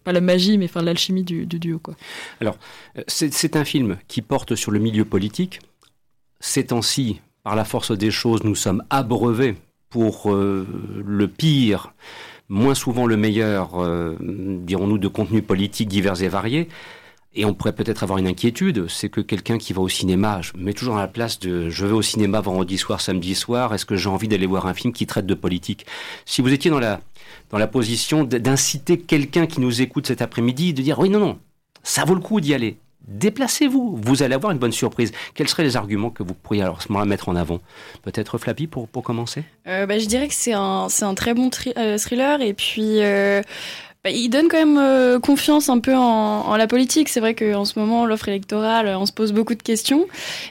pas 0.04 0.12
la 0.12 0.22
magie, 0.22 0.58
mais 0.58 0.66
enfin 0.66 0.82
l'alchimie 0.82 1.24
du, 1.24 1.46
duo. 1.46 1.80
Quoi. 1.80 1.96
Alors, 2.40 2.58
c'est 3.08 3.56
un 3.56 3.66
film 3.66 3.98
qui 4.08 4.22
porte 4.22 4.56
sur 4.56 4.72
le 4.72 4.80
milieu 4.80 5.06
politique. 5.06 5.60
Ces 6.40 6.68
temps-ci, 6.68 7.20
par 7.44 7.56
la 7.56 7.66
force 7.66 7.92
des 7.92 8.12
choses, 8.12 8.44
nous 8.44 8.56
sommes 8.56 8.84
abreuvés 8.90 9.56
pour 9.90 10.32
euh, 10.32 10.66
le 11.06 11.28
pire, 11.28 11.94
moins 12.48 12.76
souvent 12.76 13.06
le 13.06 13.18
meilleur, 13.18 13.82
euh, 13.82 14.16
dirons-nous, 14.22 14.98
de 14.98 15.08
contenus 15.08 15.44
politiques 15.46 15.90
divers 15.90 16.22
et 16.22 16.30
variés. 16.30 16.70
Et 17.36 17.46
on 17.46 17.54
pourrait 17.54 17.74
peut-être 17.74 18.02
avoir 18.02 18.18
une 18.18 18.26
inquiétude, 18.26 18.90
c'est 18.90 19.10
que 19.10 19.22
quelqu'un 19.22 19.60
qui 19.60 19.72
va 19.72 19.82
au 19.82 19.88
cinéma, 19.88 20.42
je 20.42 20.58
me 20.58 20.64
mets 20.64 20.74
toujours 20.74 20.96
dans 20.96 21.00
la 21.00 21.08
place 21.08 21.38
de 21.38 21.70
je 21.70 21.86
vais 21.86 21.94
au 21.94 22.02
cinéma 22.02 22.42
vendredi 22.42 22.76
soir, 22.78 23.02
samedi 23.02 23.36
soir, 23.36 23.72
est-ce 23.74 23.86
que 23.86 23.96
j'ai 23.96 24.10
envie 24.10 24.28
d'aller 24.28 24.48
voir 24.48 24.66
un 24.66 24.74
film 24.74 24.92
qui 24.92 25.06
traite 25.06 25.28
de 25.28 25.36
politique? 25.36 25.86
Si 26.26 26.42
vous 26.42 26.52
étiez 26.52 26.72
dans 26.72 26.80
la, 26.80 27.02
dans 27.52 27.60
la 27.60 27.68
position 27.68 28.24
d'inciter 28.24 28.98
quelqu'un 28.98 29.46
qui 29.46 29.62
nous 29.62 29.82
écoute 29.82 30.08
cet 30.08 30.24
après-midi, 30.24 30.74
de 30.74 30.82
dire 30.82 30.98
oui, 30.98 31.10
non, 31.10 31.20
non, 31.20 31.38
ça 31.84 32.04
vaut 32.04 32.16
le 32.16 32.22
coup 32.22 32.42
d'y 32.42 32.56
aller. 32.56 32.78
Déplacez-vous, 33.08 34.00
vous 34.04 34.24
allez 34.24 34.36
avoir 34.36 34.52
une 34.52 34.60
bonne 34.60 34.72
surprise. 34.72 35.12
Quels 35.34 35.48
seraient 35.48 35.64
les 35.64 35.78
arguments 35.78 36.12
que 36.12 36.22
vous 36.22 36.34
pourriez 36.36 36.62
alors 36.62 36.82
ce 36.82 36.92
moment-là 36.92 37.06
mettre 37.06 37.30
en 37.30 37.36
avant? 37.36 37.60
Peut-être 38.04 38.38
Flappy 38.38 38.68
pour, 38.68 38.88
pour 38.88 39.04
commencer? 39.04 39.44
Euh, 39.68 39.86
bah, 39.88 39.98
Je 39.98 40.06
dirais 40.06 40.28
que 40.28 40.34
c'est 40.34 40.54
un, 40.54 40.88
un 41.02 41.14
très 41.16 41.34
bon 41.34 41.50
euh, 41.78 41.98
thriller 41.98 42.42
et 42.42 42.54
puis 42.54 43.02
euh, 43.02 43.42
bah, 44.04 44.12
il 44.12 44.30
donne 44.30 44.48
quand 44.48 44.58
même 44.58 44.78
euh, 44.78 45.20
confiance 45.20 45.68
un 45.68 45.80
peu 45.80 45.94
en, 45.94 46.00
en 46.02 46.56
la 46.56 46.68
politique. 46.68 47.10
C'est 47.10 47.20
vrai 47.20 47.36
qu'en 47.36 47.66
ce 47.66 47.78
moment, 47.78 48.06
l'offre 48.06 48.30
électorale, 48.30 48.88
on 48.88 49.06
se 49.06 49.12
pose 49.12 49.34
beaucoup 49.34 49.56
de 49.56 49.64
questions. 49.64 50.08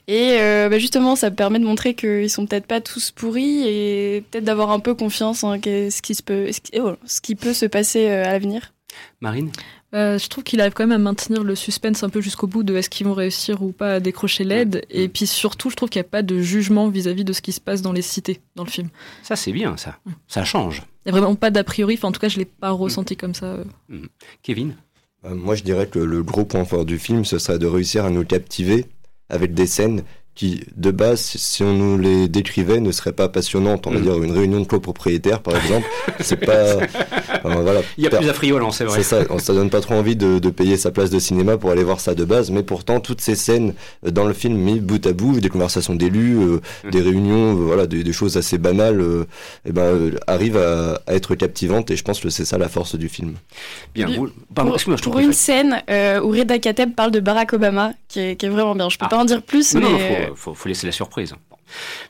Et 0.07 0.39
euh, 0.41 0.69
bah, 0.69 0.79
justement, 0.79 1.17
ça 1.17 1.31
permet 1.31 1.59
de 1.59 1.65
montrer 1.65 1.95
qu'ils 1.95 2.29
sont 2.29 2.47
peut-être 2.47 2.67
pas 2.67 2.81
tous 2.81 3.11
pourris 3.11 3.67
et 3.67 4.25
peut-être 4.31 4.45
d'avoir 4.45 4.71
un 4.71 4.81
peu 4.81 4.95
confiance 4.95 5.45
en 5.45 5.55
ce 5.55 6.01
qui, 6.03 6.15
se 6.15 6.23
peut, 6.23 6.53
ce 6.53 6.61
qui, 6.61 6.79
oh, 6.79 6.97
ce 7.07 7.21
qui 7.21 7.35
peut 7.35 7.55
se 7.55 7.67
passer 7.67 8.09
euh, 8.11 8.27
à 8.27 8.33
l'avenir. 8.33 8.75
Marine? 9.21 9.51
Euh, 9.95 10.19
je 10.19 10.29
trouve 10.29 10.45
qu'il 10.45 10.61
arrive 10.61 10.75
quand 10.75 10.87
même 10.87 11.01
à 11.01 11.03
maintenir 11.03 11.43
le 11.43 11.55
suspense 11.55 12.03
un 12.03 12.11
peu 12.11 12.21
jusqu'au 12.21 12.47
bout 12.47 12.63
de 12.63 12.77
est-ce 12.77 12.91
qu'ils 12.91 13.07
vont 13.07 13.15
réussir 13.15 13.63
ou 13.63 13.73
pas 13.73 13.95
à 13.95 14.01
décrocher 14.01 14.45
l'aide. 14.45 14.85
Et 14.91 15.09
puis 15.09 15.27
surtout, 15.27 15.71
je 15.71 15.77
trouve 15.77 15.89
qu'il 15.89 16.01
n'y 16.01 16.07
a 16.07 16.11
pas 16.11 16.23
de 16.23 16.39
jugement 16.41 16.89
vis-à-vis 16.89 17.25
de 17.25 17.33
ce 17.33 17.41
qui 17.41 17.53
se 17.53 17.61
passe 17.61 17.81
dans 17.81 17.93
les 17.93 18.03
cités, 18.03 18.41
dans 18.55 18.65
le 18.65 18.71
film. 18.71 18.89
Ça, 19.23 19.35
c'est 19.35 19.53
bien, 19.53 19.79
ça. 19.79 19.99
Ça 20.27 20.45
change. 20.45 20.83
Il 21.09 21.13
n'y 21.13 21.17
a 21.17 21.21
vraiment 21.23 21.37
pas 21.37 21.51
d'a 21.51 21.65
priori. 21.65 21.95
Enfin, 21.95 22.09
en 22.09 22.13
tout 22.13 22.21
cas, 22.21 22.29
je 22.29 22.37
ne 22.37 22.41
l'ai 22.41 22.45
pas 22.45 22.71
ressenti 22.71 23.17
comme 23.17 23.35
ça. 23.35 23.47
Euh. 23.47 23.65
Mm. 23.89 24.07
Kevin 24.43 24.77
euh, 25.25 25.35
Moi, 25.35 25.55
je 25.55 25.63
dirais 25.63 25.87
que 25.87 25.99
le 25.99 26.23
gros 26.23 26.45
point 26.45 26.67
fort 26.67 26.85
du 26.85 26.99
film, 26.99 27.25
ce 27.25 27.39
serait 27.39 27.59
de 27.59 27.67
réussir 27.67 28.05
à 28.05 28.11
nous 28.11 28.27
captiver 28.27 28.85
avec 29.31 29.55
des 29.55 29.67
scènes 29.67 30.03
qui, 30.39 30.61
de 30.77 30.93
base, 30.93 31.21
si 31.21 31.65
on 31.65 31.73
nous 31.73 31.99
les 31.99 32.29
décrivait, 32.29 32.79
ne 32.79 32.93
seraient 32.93 33.13
pas 33.13 33.29
passionnantes. 33.29 33.89
On 33.89 33.91
va 33.91 33.99
mm. 33.99 34.03
dire 34.03 34.23
une 34.23 34.31
réunion 34.31 34.61
de 34.61 34.67
copropriétaires, 34.67 35.41
par 35.41 35.57
exemple. 35.57 35.85
c'est 36.21 36.37
pas. 36.37 36.77
voilà. 37.43 37.81
Il 37.97 38.05
y 38.05 38.07
a 38.07 38.11
plus 38.11 38.29
affriolant, 38.29 38.71
c'est 38.71 38.85
vrai. 38.85 39.03
C'est 39.03 39.27
ça. 39.27 39.39
Ça 39.39 39.53
donne 39.53 39.69
pas 39.69 39.81
trop 39.81 39.95
envie 39.95 40.15
de, 40.15 40.39
de, 40.39 40.51
payer 40.51 40.77
sa 40.77 40.93
place 40.93 41.11
de 41.11 41.19
cinéma 41.19 41.57
pour 41.57 41.73
aller 41.73 41.83
voir 41.83 41.99
ça 41.99 42.15
de 42.15 42.25
base. 42.25 42.53
Mais 42.53 42.63
pourtant, 42.63 43.01
toutes 43.01 43.21
ces 43.21 43.35
scènes 43.35 43.75
euh, 44.07 44.13
dans 44.13 44.27
le 44.27 44.33
film 44.33 44.55
mis 44.55 44.79
bout 44.79 45.05
à 45.09 45.13
bout, 45.13 45.41
des 45.41 45.49
conversations 45.49 45.97
d'élus, 45.97 46.39
euh, 46.39 46.61
mm. 46.85 46.91
des 46.91 47.01
réunions, 47.01 47.51
euh, 47.51 47.65
voilà, 47.65 47.89
des, 47.89 48.05
des, 48.05 48.13
choses 48.13 48.37
assez 48.37 48.59
banales, 48.59 49.01
et 49.01 49.71
eh 49.71 49.73
ben, 49.73 50.13
arrivent 50.29 50.57
à, 50.57 51.03
à, 51.09 51.15
être 51.15 51.35
captivantes. 51.35 51.91
Et 51.91 51.97
je 51.97 52.05
pense 52.05 52.21
que 52.21 52.31
c'est 52.31 52.45
ça 52.45 52.59
la 52.59 52.69
force 52.69 52.95
du 52.95 53.09
film. 53.09 53.35
Bien. 53.93 54.07
Vous, 54.07 54.29
pardon, 54.55 54.77
pour, 54.85 55.01
pour 55.01 55.19
une 55.19 55.33
scène 55.33 55.83
où 56.23 56.29
Reda 56.29 56.61
Kateb 56.61 56.95
parle 56.95 57.11
de 57.11 57.19
Barack 57.19 57.55
Obama, 57.55 57.91
qui 58.07 58.21
est, 58.21 58.37
qui 58.37 58.47
est 58.47 58.51
vraiment 58.51 58.77
bien. 58.77 58.89
Je 58.89 58.99
peux 58.99 59.07
ah. 59.07 59.11
pas 59.11 59.19
en 59.19 59.25
dire 59.25 59.43
plus, 59.43 59.75
mais. 59.75 60.28
Non, 60.29 60.35
faut, 60.35 60.69
laisser 60.69 60.87
la 60.87 60.93
surprise. 60.93 61.35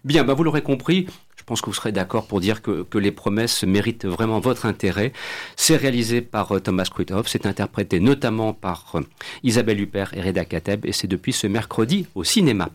Bien, 0.04 0.24
bah 0.24 0.34
vous 0.34 0.44
l'aurez 0.44 0.62
compris, 0.62 1.06
je 1.36 1.42
pense 1.44 1.60
que 1.60 1.66
vous 1.66 1.74
serez 1.74 1.92
d'accord 1.92 2.26
pour 2.26 2.40
dire 2.40 2.62
que, 2.62 2.86
les 2.98 3.10
promesses 3.10 3.64
méritent 3.64 4.06
vraiment 4.06 4.40
votre 4.40 4.66
intérêt. 4.66 5.12
C'est 5.56 5.76
réalisé 5.76 6.20
par 6.20 6.52
euh, 6.52 6.60
Thomas 6.60 6.88
Kruithoff, 6.90 7.26
c'est 7.28 7.46
interprété 7.46 8.00
notamment 8.00 8.52
par 8.52 8.92
euh, 8.94 9.00
Isabelle 9.42 9.80
Huppert 9.80 10.14
et 10.14 10.20
Reda 10.20 10.44
Kateb, 10.44 10.84
et 10.86 10.92
c'est 10.92 11.06
depuis 11.06 11.32
ce 11.32 11.46
mercredi 11.46 12.06
au 12.14 12.24
cinéma. 12.24 12.68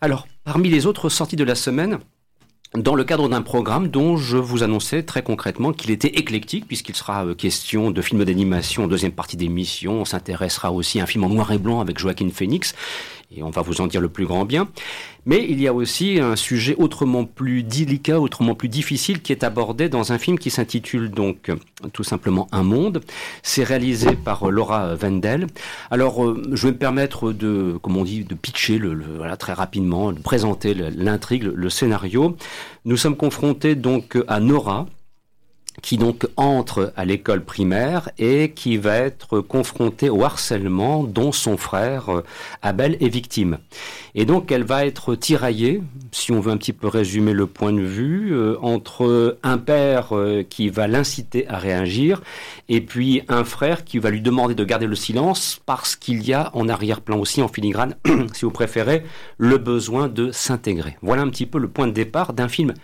Alors, 0.00 0.28
parmi 0.44 0.68
les 0.68 0.86
autres 0.86 1.08
sorties 1.08 1.36
de 1.36 1.44
la 1.44 1.54
semaine, 1.54 1.98
dans 2.74 2.94
le 2.94 3.04
cadre 3.04 3.30
d'un 3.30 3.40
programme 3.40 3.88
dont 3.88 4.18
je 4.18 4.36
vous 4.36 4.62
annonçais 4.62 5.02
très 5.02 5.22
concrètement 5.22 5.72
qu'il 5.72 5.90
était 5.90 6.08
éclectique, 6.08 6.66
puisqu'il 6.66 6.94
sera 6.94 7.24
euh, 7.24 7.34
question 7.34 7.90
de 7.90 8.02
films 8.02 8.24
d'animation 8.24 8.84
en 8.84 8.88
deuxième 8.88 9.12
partie 9.12 9.38
d'émission. 9.38 10.02
On 10.02 10.04
s'intéressera 10.04 10.70
aussi 10.70 11.00
à 11.00 11.04
un 11.04 11.06
film 11.06 11.24
en 11.24 11.30
noir 11.30 11.50
et 11.50 11.58
blanc 11.58 11.80
avec 11.80 11.98
Joaquin 11.98 12.28
Phoenix 12.30 12.74
et 13.30 13.42
on 13.42 13.50
va 13.50 13.62
vous 13.62 13.80
en 13.80 13.86
dire 13.86 14.00
le 14.00 14.08
plus 14.08 14.26
grand 14.26 14.44
bien. 14.44 14.68
Mais 15.26 15.44
il 15.46 15.60
y 15.60 15.66
a 15.66 15.74
aussi 15.74 16.18
un 16.18 16.36
sujet 16.36 16.74
autrement 16.76 17.26
plus 17.26 17.62
délicat, 17.62 18.18
autrement 18.18 18.54
plus 18.54 18.70
difficile 18.70 19.20
qui 19.20 19.32
est 19.32 19.44
abordé 19.44 19.90
dans 19.90 20.12
un 20.12 20.18
film 20.18 20.38
qui 20.38 20.48
s'intitule 20.48 21.10
donc 21.10 21.52
tout 21.92 22.04
simplement 22.04 22.48
Un 22.50 22.62
monde. 22.62 23.02
C'est 23.42 23.64
réalisé 23.64 24.12
par 24.16 24.50
Laura 24.50 24.94
Wendell. 24.94 25.46
Alors, 25.90 26.24
euh, 26.24 26.42
je 26.52 26.66
vais 26.66 26.72
me 26.72 26.78
permettre 26.78 27.32
de, 27.32 27.78
comme 27.82 27.98
on 27.98 28.04
dit, 28.04 28.24
de 28.24 28.34
pitcher 28.34 28.78
le, 28.78 28.98
voilà, 29.16 29.36
très 29.36 29.52
rapidement, 29.52 30.12
de 30.12 30.20
présenter 30.20 30.72
l'intrigue, 30.72 31.42
le 31.42 31.68
scénario. 31.68 32.36
Nous 32.86 32.96
sommes 32.96 33.16
confrontés 33.16 33.74
donc 33.74 34.16
à 34.28 34.40
Nora, 34.40 34.86
qui 35.82 35.96
donc 35.96 36.26
entre 36.36 36.92
à 36.96 37.04
l'école 37.04 37.44
primaire 37.44 38.10
et 38.18 38.52
qui 38.52 38.76
va 38.76 38.96
être 38.96 39.40
confrontée 39.40 40.10
au 40.10 40.24
harcèlement 40.24 41.04
dont 41.04 41.32
son 41.32 41.56
frère 41.56 42.08
euh, 42.10 42.24
Abel 42.62 42.96
est 43.00 43.08
victime. 43.08 43.58
Et 44.14 44.24
donc 44.24 44.50
elle 44.50 44.64
va 44.64 44.86
être 44.86 45.14
tiraillée, 45.14 45.82
si 46.12 46.32
on 46.32 46.40
veut 46.40 46.52
un 46.52 46.56
petit 46.56 46.72
peu 46.72 46.88
résumer 46.88 47.32
le 47.32 47.46
point 47.46 47.72
de 47.72 47.80
vue, 47.80 48.32
euh, 48.32 48.56
entre 48.62 49.38
un 49.42 49.58
père 49.58 50.16
euh, 50.16 50.42
qui 50.42 50.68
va 50.68 50.88
l'inciter 50.88 51.48
à 51.48 51.58
réagir 51.58 52.20
et 52.68 52.80
puis 52.80 53.22
un 53.28 53.44
frère 53.44 53.84
qui 53.84 53.98
va 53.98 54.10
lui 54.10 54.20
demander 54.20 54.54
de 54.54 54.64
garder 54.64 54.86
le 54.86 54.96
silence 54.96 55.60
parce 55.66 55.96
qu'il 55.96 56.26
y 56.26 56.32
a 56.32 56.50
en 56.54 56.68
arrière-plan 56.68 57.18
aussi 57.18 57.42
en 57.42 57.48
filigrane, 57.48 57.96
si 58.34 58.44
vous 58.44 58.50
préférez, 58.50 59.04
le 59.38 59.58
besoin 59.58 60.08
de 60.08 60.32
s'intégrer. 60.32 60.96
Voilà 61.02 61.22
un 61.22 61.28
petit 61.28 61.46
peu 61.46 61.58
le 61.58 61.68
point 61.68 61.86
de 61.86 61.92
départ 61.92 62.32
d'un 62.32 62.48
film 62.48 62.74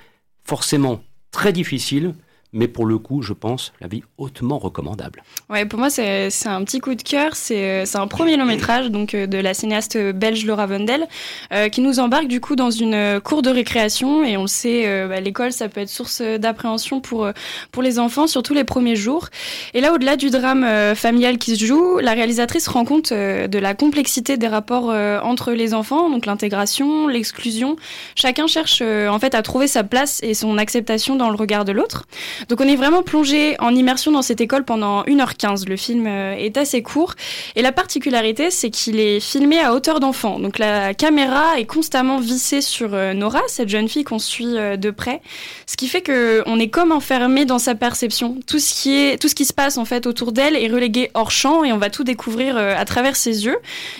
forcément 0.44 1.00
très 1.30 1.52
difficile, 1.52 2.14
mais 2.54 2.68
pour 2.68 2.86
le 2.86 2.98
coup, 2.98 3.20
je 3.20 3.32
pense, 3.32 3.72
la 3.80 3.88
vie 3.88 4.02
hautement 4.16 4.58
recommandable. 4.58 5.22
Ouais, 5.50 5.66
pour 5.66 5.78
moi, 5.78 5.90
c'est 5.90 6.30
un 6.46 6.64
petit 6.64 6.78
coup 6.78 6.94
de 6.94 7.02
cœur. 7.02 7.34
C'est 7.34 7.84
un 7.94 8.06
premier 8.06 8.36
long 8.36 8.46
métrage 8.46 8.90
donc 8.90 9.14
euh, 9.14 9.26
de 9.26 9.38
la 9.38 9.52
cinéaste 9.52 9.98
belge 9.98 10.46
Laura 10.46 10.66
Vondel, 10.66 11.06
euh, 11.52 11.68
qui 11.68 11.80
nous 11.80 11.98
embarque 11.98 12.28
du 12.28 12.40
coup 12.40 12.56
dans 12.56 12.70
une 12.70 13.20
cour 13.22 13.42
de 13.42 13.50
récréation. 13.50 14.24
Et 14.24 14.36
on 14.36 14.42
le 14.42 14.48
sait, 14.48 14.84
euh, 14.86 15.08
bah, 15.08 15.20
l'école, 15.20 15.52
ça 15.52 15.68
peut 15.68 15.80
être 15.80 15.88
source 15.88 16.22
d'appréhension 16.22 17.00
pour 17.00 17.28
pour 17.72 17.82
les 17.82 17.98
enfants, 17.98 18.26
surtout 18.28 18.54
les 18.54 18.64
premiers 18.64 18.96
jours. 18.96 19.28
Et 19.74 19.80
là, 19.80 19.92
au-delà 19.92 20.16
du 20.16 20.30
drame 20.30 20.94
familial 20.94 21.38
qui 21.38 21.56
se 21.56 21.64
joue, 21.64 21.98
la 21.98 22.12
réalisatrice 22.12 22.68
rend 22.68 22.84
compte 22.84 23.12
de 23.12 23.58
la 23.58 23.74
complexité 23.74 24.36
des 24.36 24.46
rapports 24.46 24.94
entre 25.24 25.52
les 25.52 25.74
enfants, 25.74 26.08
donc 26.08 26.26
l'intégration, 26.26 27.08
l'exclusion. 27.08 27.76
Chacun 28.14 28.46
cherche 28.46 28.80
en 28.82 29.18
fait 29.18 29.34
à 29.34 29.42
trouver 29.42 29.66
sa 29.66 29.82
place 29.82 30.20
et 30.22 30.34
son 30.34 30.56
acceptation 30.58 31.16
dans 31.16 31.30
le 31.30 31.36
regard 31.36 31.64
de 31.64 31.72
l'autre. 31.72 32.06
Donc 32.48 32.60
on 32.60 32.68
est 32.68 32.76
vraiment 32.76 33.02
plongé 33.02 33.56
en 33.60 33.74
immersion 33.74 34.12
dans 34.12 34.22
cette 34.22 34.40
école 34.40 34.64
pendant 34.64 35.02
1h15. 35.04 35.68
Le 35.68 35.76
film 35.76 36.06
euh, 36.06 36.34
est 36.34 36.56
assez 36.56 36.82
court. 36.82 37.14
Et 37.56 37.62
la 37.62 37.72
particularité, 37.72 38.50
c'est 38.50 38.70
qu'il 38.70 39.00
est 39.00 39.20
filmé 39.20 39.60
à 39.60 39.74
hauteur 39.74 40.00
d'enfant. 40.00 40.38
Donc 40.38 40.58
la 40.58 40.94
caméra 40.94 41.58
est 41.58 41.64
constamment 41.64 42.18
vissée 42.18 42.60
sur 42.60 42.94
euh, 42.94 43.14
Nora, 43.14 43.40
cette 43.48 43.68
jeune 43.68 43.88
fille 43.88 44.04
qu'on 44.04 44.18
suit 44.18 44.56
euh, 44.56 44.76
de 44.76 44.90
près. 44.90 45.20
Ce 45.66 45.76
qui 45.76 45.88
fait 45.88 46.02
qu'on 46.02 46.58
est 46.58 46.68
comme 46.68 46.92
enfermé 46.92 47.44
dans 47.44 47.58
sa 47.58 47.74
perception. 47.74 48.36
Tout 48.46 48.58
ce 48.58 48.74
qui 48.74 48.96
est, 48.96 49.20
tout 49.20 49.28
ce 49.28 49.34
qui 49.34 49.44
se 49.44 49.52
passe 49.52 49.78
en 49.78 49.84
fait 49.84 50.06
autour 50.06 50.32
d'elle 50.32 50.56
est 50.56 50.68
relégué 50.68 51.10
hors 51.14 51.30
champ 51.30 51.64
et 51.64 51.72
on 51.72 51.78
va 51.78 51.90
tout 51.90 52.04
découvrir 52.04 52.56
à 52.56 52.84
travers 52.84 53.16
ses 53.16 53.46
yeux. 53.46 53.56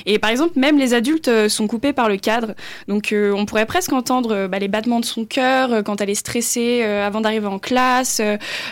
Et 0.07 0.19
par 0.19 0.31
exemple, 0.31 0.59
même 0.59 0.79
les 0.79 0.95
adultes 0.95 1.49
sont 1.49 1.67
coupés 1.67 1.93
par 1.93 2.09
le 2.09 2.17
cadre. 2.17 2.55
Donc 2.89 3.15
on 3.15 3.47
pourrait 3.47 3.67
presque 3.67 3.93
entendre 3.93 4.47
bah, 4.47 4.59
les 4.59 4.69
battements 4.69 5.01
de 5.01 5.05
son 5.05 5.25
cœur 5.25 5.83
quand 5.85 6.01
elle 6.01 6.11
est 6.11 6.15
stressée 6.15 6.83
avant 6.83 7.21
d'arriver 7.21 7.47
en 7.47 7.59
classe, 7.59 8.21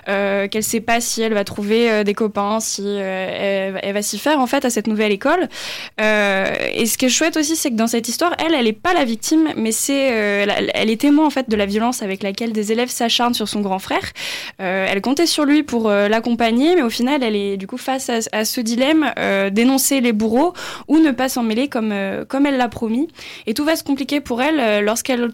euh, 0.09 0.49
qu'elle 0.49 0.63
sait 0.63 0.81
pas 0.81 1.01
si 1.01 1.23
elle 1.23 1.35
va 1.35 1.45
trouver 1.45 1.91
euh, 1.91 2.05
des 2.05 2.15
copains, 2.15 2.61
si 2.61 2.83
euh, 2.85 3.79
elle, 3.83 3.95
va 3.95 4.03
s'y 4.03 4.19
faire 4.19 4.41
en 4.41 4.47
fait 4.47 4.65
à 4.65 4.71
cette 4.71 4.87
nouvelle 4.87 5.13
école. 5.13 5.49
et 5.99 6.87
ce 6.87 6.99
qui 6.99 7.07
est 7.07 7.09
chouette 7.09 7.37
aussi, 7.37 7.57
c'est 7.57 7.71
que 7.71 7.77
dans 7.77 7.87
cette 7.87 8.09
histoire, 8.09 8.35
elle, 8.39 8.55
elle 8.55 8.67
est 8.67 8.73
pas 8.73 8.95
la 8.95 9.05
victime, 9.05 9.49
mais 9.57 9.73
c'est 9.73 9.93
elle 9.93 10.91
est 10.91 11.01
témoin 11.01 11.27
en 11.27 11.31
fait 11.31 11.49
de 11.49 11.57
la 11.57 11.67
violence 11.67 12.03
avec 12.03 12.23
laquelle 12.23 12.53
des 12.53 12.73
élèves 12.73 12.91
s'acharnent 12.91 13.35
sur 13.35 13.49
son 13.49 13.61
grand 13.61 13.79
frère. 13.79 14.13
elle 14.59 15.01
comptait 15.01 15.27
sur 15.27 15.45
lui 15.45 15.63
pour 15.63 15.91
l'accompagner, 15.91 16.75
mais 16.75 16.83
au 16.83 16.91
final, 16.91 17.23
elle 17.23 17.37
est 17.37 17.57
du 17.57 17.67
coup 17.67 17.77
face 17.79 18.11
à, 18.11 18.45
ce 18.45 18.61
dilemme 18.61 19.13
dénoncer 19.53 20.01
les 20.01 20.13
bourreaux 20.13 20.53
ou 20.89 20.99
ne 20.99 21.11
pas 21.11 21.29
s'en 21.29 21.43
mêler 21.43 21.69
comme 21.69 21.95
comme 22.29 22.47
elle 22.47 22.57
l'a 22.57 22.69
promis. 22.69 23.09
Et 23.47 23.55
tout 23.55 23.65
va 23.65 23.77
se 23.77 23.85
compliquer 23.85 24.21
pour 24.21 24.43
elle 24.43 24.85
lorsqu'elle 24.85 25.31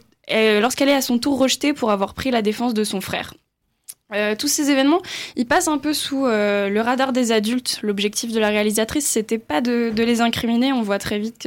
lorsqu'elle 0.61 0.89
est 0.89 0.95
à 0.95 1.03
son 1.03 1.19
tour 1.19 1.39
rejetée 1.39 1.73
pour 1.73 1.91
avoir 1.91 2.15
pris 2.15 2.31
la 2.31 2.43
défense 2.43 2.75
de 2.75 2.85
son 2.85 3.01
frère. 3.01 3.35
Euh, 4.15 4.35
tous 4.35 4.49
ces 4.49 4.71
événements, 4.71 5.03
ils 5.37 5.45
passent 5.45 5.69
un 5.69 5.77
peu 5.77 5.93
sous 5.93 6.25
euh, 6.25 6.71
le 6.71 6.81
radar 6.81 7.13
des 7.13 7.31
adultes. 7.31 7.79
L'objectif 7.83 8.33
de 8.33 8.41
la 8.41 8.49
réalisatrice, 8.49 9.07
c'était 9.07 9.37
pas 9.37 9.61
de, 9.61 9.93
les 9.95 10.23
incriminer. 10.23 10.73
On 10.73 10.81
voit 10.81 10.99
très 10.99 11.19
vite 11.19 11.47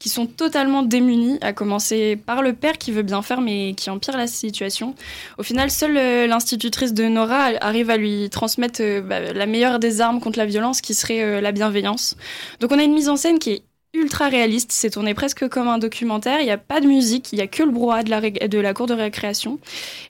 qu'ils 0.00 0.10
sont 0.10 0.26
totalement 0.26 0.82
démunis, 0.82 1.38
à 1.40 1.52
commencer 1.52 2.16
par 2.16 2.42
le 2.42 2.52
père 2.52 2.78
qui 2.78 2.90
veut 2.90 3.02
bien 3.02 3.22
faire, 3.22 3.40
mais 3.40 3.74
qui 3.74 3.90
empire 3.90 4.16
la 4.16 4.26
situation. 4.26 4.96
Au 5.38 5.44
final, 5.44 5.70
seule 5.70 5.96
euh, 5.96 6.26
l'institutrice 6.26 6.94
de 6.94 7.04
Nora 7.04 7.50
arrive 7.60 7.90
à 7.90 7.96
lui 7.96 8.28
transmettre 8.28 8.82
bah, 9.02 9.20
la 9.32 9.46
meilleure 9.46 9.78
des 9.78 10.00
armes 10.00 10.18
contre 10.18 10.38
la 10.38 10.46
violence, 10.46 10.80
qui 10.80 10.94
serait 10.94 11.40
la 11.40 11.52
bienveillance. 11.52 12.16
Donc, 12.58 12.72
on 12.72 12.78
a 12.78 12.82
une 12.82 12.94
mise 12.94 13.08
en 13.08 13.16
scène 13.16 13.38
qui 13.38 13.50
est 13.50 13.62
ultra 13.94 14.28
réaliste. 14.28 14.72
C'est 14.72 14.90
tourné 14.90 15.14
presque 15.14 15.48
comme 15.48 15.68
un 15.68 15.78
documentaire. 15.78 16.40
Il 16.40 16.44
n'y 16.44 16.50
a 16.50 16.58
pas 16.58 16.80
de 16.80 16.86
musique, 16.86 17.32
il 17.32 17.36
n'y 17.36 17.42
a 17.42 17.46
que 17.46 17.62
le 17.62 17.70
brouhaha 17.70 18.02
de 18.02 18.10
la, 18.10 18.20
de 18.20 18.58
la 18.58 18.74
cour 18.74 18.86
de 18.86 18.94
récréation. 18.94 19.58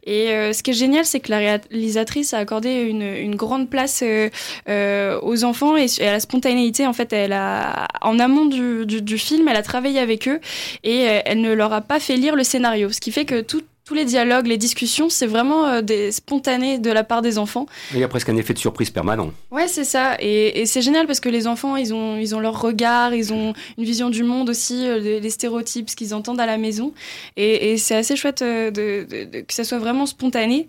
Et 0.05 0.31
euh, 0.31 0.53
ce 0.53 0.63
qui 0.63 0.71
est 0.71 0.75
génial, 0.75 1.05
c'est 1.05 1.21
que 1.21 1.31
la 1.31 1.39
réalisatrice 1.39 2.35
a 2.35 2.39
accordé 2.39 2.83
une, 2.83 3.03
une 3.03 3.37
grande 3.37 3.69
place 3.69 4.03
euh, 4.03 4.31
euh, 4.69 5.19
aux 5.23 5.45
enfants 5.45 5.77
et, 5.77 5.87
à 6.01 6.13
la 6.13 6.21
spontanéité. 6.21 6.87
En 6.87 6.93
fait, 6.93 7.13
elle 7.13 7.33
a, 7.33 7.89
en 8.01 8.19
amont 8.19 8.47
du, 8.47 8.87
du, 8.87 9.03
du, 9.03 9.19
film, 9.19 9.49
elle 9.49 9.57
a 9.57 9.63
travaillé 9.63 9.99
avec 10.01 10.29
eux 10.29 10.41
et 10.83 11.01
elle 11.25 11.41
ne 11.41 11.53
leur 11.53 11.73
a 11.73 11.81
pas 11.81 12.01
fait 12.01 12.17
lire 12.17 12.37
le 12.37 12.45
scénario. 12.45 12.91
Ce 12.91 13.01
qui 13.01 13.13
fait 13.13 13.25
que 13.25 13.41
tout, 13.41 13.63
tous 13.85 13.93
les 13.93 14.07
dialogues, 14.07 14.47
les 14.47 14.57
discussions, 14.57 15.11
c'est 15.11 15.27
vraiment 15.27 15.67
euh, 15.67 15.83
des 15.83 16.11
spontanés 16.11 16.79
de 16.79 16.91
la 16.91 17.05
part 17.05 17.21
des 17.21 17.37
enfants. 17.37 17.67
Il 17.93 18.01
y 18.01 18.03
a 18.03 18.09
presque 18.09 18.31
un 18.31 18.37
effet 18.37 18.55
de 18.55 18.59
surprise 18.59 18.89
permanent. 18.89 19.31
Ouais, 19.51 19.69
c'est 19.69 19.85
ça. 19.85 20.17
Et, 20.21 20.65
c'est 20.65 20.81
génial 20.81 21.07
parce 21.07 21.21
que 21.21 21.29
les 21.29 21.47
enfants, 21.47 21.77
ils 21.77 21.93
ont, 21.93 22.17
ils 22.17 22.35
ont 22.35 22.41
leur 22.41 22.59
regard, 22.63 23.15
ils 23.15 23.35
ont 23.35 23.53
une 23.77 23.85
vision 23.85 24.09
du 24.09 24.23
monde 24.23 24.49
aussi, 24.49 24.87
euh, 24.87 25.21
les, 25.21 25.31
stéréotypes, 25.31 25.91
ce 25.91 25.97
qu'ils 25.97 26.15
entendent 26.15 26.41
à 26.41 26.47
la 26.47 26.57
maison. 26.57 26.95
Et, 27.37 27.77
c'est 27.77 27.95
assez 27.95 28.17
chouette 28.17 28.41
euh, 28.41 28.71
de, 28.71 29.43
que 29.43 29.53
ça 29.53 29.65
soit 29.65 29.79
vraiment 29.79 30.07
spontané. 30.07 30.67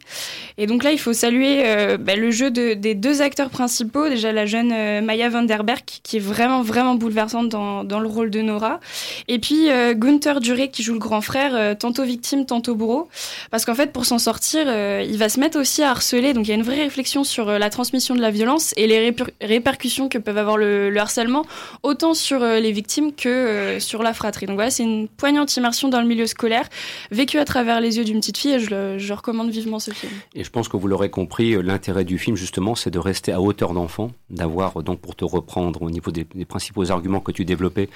Et 0.58 0.68
donc 0.68 0.84
là, 0.84 0.92
il 0.92 1.00
faut 1.00 1.14
saluer 1.14 1.64
bah, 2.00 2.16
le 2.16 2.32
jeu 2.32 2.52
des 2.52 2.96
deux 2.96 3.22
acteurs 3.22 3.50
principaux. 3.50 4.10
Déjà, 4.10 4.32
la 4.32 4.46
jeune 4.46 5.04
Maya 5.06 5.30
Vanderberg, 5.30 5.84
qui 5.86 6.18
est 6.18 6.20
vraiment, 6.20 6.62
vraiment 6.62 6.96
bouleversante 6.96 7.50
dans, 7.50 7.84
dans 7.84 8.00
le 8.00 8.08
rôle 8.08 8.30
de 8.30 8.42
Nora. 8.42 8.80
Et 9.28 9.40
puis 9.40 9.68
Gunther 9.94 10.42
Duré, 10.42 10.70
qui 10.70 10.84
joue 10.84 10.94
le 10.94 11.00
grand 11.00 11.22
frère, 11.22 11.78
tantôt 11.78 12.04
victime, 12.04 12.46
tantôt 12.46 12.76
bourreau. 12.76 13.05
Parce 13.52 13.66
qu'en 13.66 13.76
fait, 13.76 13.92
pour 13.92 14.06
s'en 14.06 14.20
sortir, 14.20 14.66
euh, 14.68 15.06
il 15.08 15.18
va 15.18 15.30
se 15.30 15.40
mettre 15.40 15.60
aussi 15.60 15.84
à 15.84 15.92
harceler. 15.92 16.34
Donc 16.34 16.46
il 16.46 16.50
y 16.50 16.52
a 16.52 16.56
une 16.56 16.64
vraie 16.64 16.84
réflexion 16.84 17.24
sur 17.24 17.50
euh, 17.50 17.58
la 17.58 17.70
transmission 17.70 18.16
de 18.16 18.22
la 18.22 18.32
violence 18.32 18.74
et 18.78 18.88
les 18.88 19.16
répercussions 19.42 20.10
que 20.10 20.18
peuvent 20.18 20.38
avoir 20.38 20.58
le, 20.58 20.96
harcèlement, 20.98 21.46
autant 21.84 22.14
sur 22.14 22.42
euh, 22.42 22.60
les 22.60 22.72
victimes 22.72 23.14
que 23.14 23.78
sur 23.80 24.04
la 24.04 24.14
fratrie. 24.14 24.46
Donc 24.46 24.56
voilà, 24.56 24.72
c'est 24.72 24.84
une 24.84 25.08
poignante 25.08 25.56
immersion 25.56 25.90
dans 25.90 26.02
le 26.02 26.08
milieu 26.08 26.28
scolaire, 26.28 26.68
vécue 27.12 27.38
à 27.38 27.46
travers 27.46 27.82
les 27.82 27.98
yeux 27.98 28.06
d'une 28.06 28.20
petite 28.20 28.38
fille, 28.38 28.54
et 28.54 28.60
je, 28.60 29.14
recommande 29.14 29.50
vivement 29.50 29.80
ce 29.80 29.92
film. 29.92 30.12
Et 30.34 30.44
je 30.44 30.50
pense 30.50 30.68
que 30.68 30.78
vous 30.78 30.88
l'aurez 30.88 31.10
compris, 31.10 31.62
l'intérêt 31.62 32.04
du 32.04 32.18
film, 32.18 32.36
justement, 32.36 32.76
c'est 32.76 32.90
de 32.90 33.00
rester 33.00 33.32
à 33.32 33.40
hauteur 33.40 33.74
d'enfant, 33.74 34.12
d'avoir, 34.30 34.84
donc 34.84 35.00
pour 35.00 35.16
te 35.16 35.24
reprendre 35.24 35.82
au 35.82 35.90
niveau 35.90 36.12
des 36.12 36.26
principaux 36.46 36.92
arguments 36.92 37.22
que 37.22 37.32
tu 37.32 37.46
développais, 37.46 37.90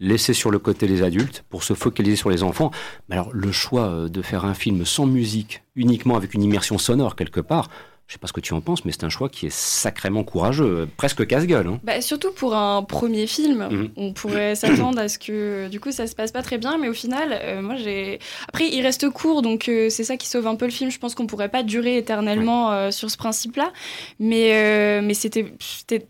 laisser 0.00 0.32
sur 0.32 0.50
le 0.50 0.58
côté 0.58 0.88
les 0.88 1.02
adultes 1.02 1.44
pour 1.48 1.62
se 1.62 1.74
focaliser 1.74 2.16
sur 2.16 2.30
les 2.30 2.42
enfants. 2.42 2.70
Mais 3.08 3.14
alors 3.14 3.30
le 3.32 3.52
choix 3.52 3.88
euh, 3.88 4.08
de 4.08 4.22
faire 4.22 4.44
un 4.44 4.54
film 4.54 4.84
sans 4.84 5.06
musique, 5.06 5.62
uniquement 5.76 6.16
avec 6.16 6.34
une 6.34 6.42
immersion 6.42 6.78
sonore 6.78 7.14
quelque 7.14 7.40
part, 7.40 7.68
je 8.10 8.14
sais 8.14 8.18
pas 8.18 8.26
ce 8.26 8.32
que 8.32 8.40
tu 8.40 8.54
en 8.54 8.60
penses, 8.60 8.84
mais 8.84 8.90
c'est 8.90 9.04
un 9.04 9.08
choix 9.08 9.28
qui 9.28 9.46
est 9.46 9.54
sacrément 9.54 10.24
courageux, 10.24 10.64
euh, 10.64 10.86
presque 10.96 11.24
casse-gueule. 11.28 11.68
Hein. 11.68 11.78
Bah, 11.84 12.00
surtout 12.00 12.32
pour 12.32 12.56
un 12.56 12.82
premier 12.82 13.28
film, 13.28 13.68
mhm. 13.70 13.90
on 13.96 14.12
pourrait 14.12 14.56
s'attendre 14.56 14.98
à 14.98 15.08
ce 15.08 15.16
que 15.16 15.68
du 15.68 15.78
coup 15.78 15.92
ça 15.92 16.08
se 16.08 16.16
passe 16.16 16.32
pas 16.32 16.42
très 16.42 16.58
bien, 16.58 16.76
mais 16.76 16.88
au 16.88 16.92
final, 16.92 17.38
euh, 17.40 17.62
moi 17.62 17.76
j'ai. 17.76 18.18
Après, 18.48 18.66
il 18.68 18.82
reste 18.82 19.08
court, 19.10 19.42
donc 19.42 19.68
euh, 19.68 19.90
c'est 19.90 20.02
ça 20.02 20.16
qui 20.16 20.26
sauve 20.26 20.48
un 20.48 20.56
peu 20.56 20.64
le 20.64 20.72
film. 20.72 20.90
Je 20.90 20.98
pense 20.98 21.14
qu'on 21.14 21.28
pourrait 21.28 21.50
pas 21.50 21.62
durer 21.62 21.98
éternellement 21.98 22.90
sur 22.90 23.12
ce 23.12 23.16
principe-là, 23.16 23.72
mais 24.18 25.00
mais 25.02 25.14
c'était 25.14 25.46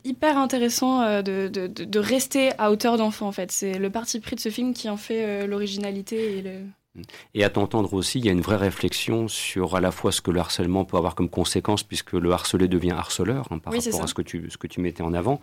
hyper 0.05 0.39
intéressant 0.39 1.21
de, 1.21 1.49
de, 1.49 1.67
de, 1.67 1.99
rester 1.99 2.53
à 2.57 2.71
hauteur 2.71 2.97
d'enfant 2.97 3.29
en 3.29 3.33
fait. 3.33 3.53
C'est 3.53 3.79
le 3.79 3.91
parti 3.91 4.21
pris 4.21 4.37
de 4.37 4.41
ce 4.41 4.49
film 4.49 4.73
qui 4.73 4.89
en 4.89 4.97
fait 4.97 5.47
l'originalité 5.47 6.39
et 6.39 6.43
le. 6.43 6.51
Et 7.35 7.45
à 7.45 7.51
t'entendre 7.51 7.95
aussi, 7.95 8.19
il 8.19 8.27
y 8.27 8.29
a 8.29 8.33
une 8.33 8.41
vraie 8.41 8.57
réflexion 8.57 9.29
sur 9.29 9.77
à 9.77 9.81
la 9.81 9.91
fois 9.91 10.13
ce 10.13 10.21
que 10.21 10.31
le 10.31 10.41
harcèlement 10.41 10.85
peut 10.85 10.97
avoir 10.97 11.15
comme 11.15 11.29
conséquence, 11.29 11.83
puisque 11.83 12.13
le 12.13 12.33
harcelé 12.33 12.69
devient 12.69 12.93
harceleur 12.93 13.47
hein, 13.51 13.59
par 13.59 13.73
rapport 13.73 14.03
à 14.03 14.07
ce 14.07 14.15
que, 14.15 14.23
tu, 14.23 14.51
ce 14.51 14.57
que 14.57 14.67
tu 14.67 14.81
mettais 14.81 15.03
en 15.03 15.15
avant. 15.15 15.41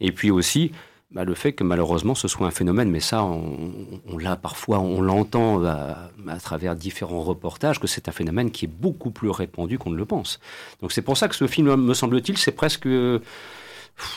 Et 0.00 0.12
puis 0.12 0.30
aussi, 0.30 0.72
bah, 1.12 1.24
le 1.24 1.34
fait 1.34 1.52
que 1.52 1.62
malheureusement 1.62 2.14
ce 2.14 2.26
soit 2.26 2.46
un 2.46 2.50
phénomène, 2.50 2.90
mais 2.90 3.00
ça, 3.00 3.22
on, 3.22 4.18
l'a 4.18 4.36
parfois, 4.36 4.78
on 4.80 5.02
l'entend 5.02 5.62
à, 5.64 6.10
à, 6.26 6.36
travers 6.38 6.74
différents 6.74 7.20
reportages, 7.20 7.78
que 7.80 7.86
c'est 7.86 8.08
un 8.08 8.12
phénomène 8.12 8.50
qui 8.50 8.64
est 8.64 8.72
beaucoup 8.72 9.10
plus 9.10 9.28
répandu 9.28 9.78
qu'on 9.78 9.90
ne 9.90 9.96
le 9.96 10.06
pense. 10.06 10.40
Donc 10.80 10.92
c'est 10.92 11.02
pour 11.02 11.18
ça 11.18 11.28
que 11.28 11.34
ce 11.34 11.46
film, 11.46 11.74
me 11.76 11.94
semble-t-il, 11.94 12.38
c'est 12.38 12.52
presque 12.52 12.88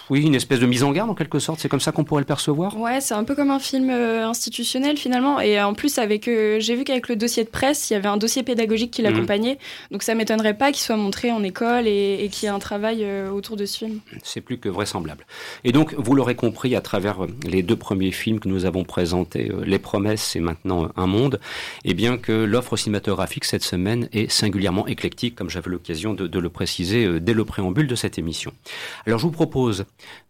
oui, 0.10 0.24
une 0.24 0.36
espèce 0.36 0.60
de 0.60 0.66
mise 0.66 0.84
en 0.84 0.92
garde 0.92 1.10
en 1.10 1.16
quelque 1.16 1.40
sorte, 1.40 1.60
c'est 1.60 1.70
comme 1.70 1.80
ça 1.80 1.92
qu'on 1.92 2.04
pourrait 2.04 2.22
le 2.22 2.26
percevoir? 2.26 2.78
Ouais, 2.78 3.02
c'est 3.02 3.14
un 3.14 3.24
peu 3.24 3.36
comme 3.36 3.52
un 3.52 3.60
film 3.60 3.90
euh, 3.90 4.28
institutionnel 4.28 4.98
finalement. 4.98 5.40
Et 5.40 5.62
en 5.62 5.74
plus, 5.74 5.98
avec, 5.98 6.28
euh, 6.28 6.60
j'ai 6.60 6.76
vu 6.76 6.84
qu'avec 6.84 7.10
le 7.10 7.16
dossier 7.16 7.44
de 7.44 7.50
presse, 7.50 7.90
il 7.90 7.94
y 7.94 7.96
avait 7.96 8.08
un 8.08 8.18
dossier 8.18 8.44
pédagogique 8.44 8.92
qui 8.92 9.02
mhm. 9.02 9.10
l'accompagnait. 9.10 9.58
Donc 9.92 10.04
ça 10.04 10.16
m'étonnerait 10.16 10.58
pas 10.58 10.72
qu'il 10.72 10.82
soit 10.82 10.98
montré 10.98 11.32
en 11.32 11.44
école 11.44 11.88
et, 11.88 12.30
qu'il 12.32 12.48
y 12.48 12.52
ait 12.52 12.56
un 12.56 12.60
travail 12.60 13.04
euh, 13.04 13.30
autour 13.30 13.56
de 13.56 13.66
ce 13.66 13.78
film. 13.80 14.00
C'est 14.24 14.42
plus 14.42 14.58
que 14.58 14.70
vraisemblable. 14.70 15.26
Et 15.64 15.72
donc, 15.72 15.94
vous 15.98 16.16
l'aurez 16.16 16.36
compris 16.36 16.76
à 16.76 16.82
travers 16.82 17.20
les 17.46 17.64
deux 17.64 17.76
premiers 17.76 18.12
films 18.12 18.40
que 18.40 18.48
nous 18.48 18.66
avons 18.66 18.84
présentés, 18.84 19.52
Les 19.66 19.80
Promesses 19.80 20.36
et 20.36 20.40
maintenant 20.40 20.90
Un 20.96 21.08
Monde, 21.08 21.40
et 21.84 21.92
eh 21.92 21.94
bien 21.94 22.18
que 22.18 22.32
l'offre 22.32 22.78
cinématographique 22.78 23.46
cette 23.46 23.64
semaine 23.64 24.10
est 24.12 24.30
singulièrement 24.32 24.88
éclectique, 24.88 25.36
comme 25.36 25.50
j'avais 25.50 25.70
l'occasion 25.70 26.14
de, 26.14 26.28
de 26.28 26.40
le 26.40 26.50
préciser 26.50 27.20
dès 27.20 27.34
le 27.34 27.46
préambule 27.46 27.88
de 27.88 27.96
cette 27.96 28.18
émission. 28.18 28.52
Alors 29.06 29.20
je 29.20 29.26
vous 29.26 29.32
propose 29.32 29.64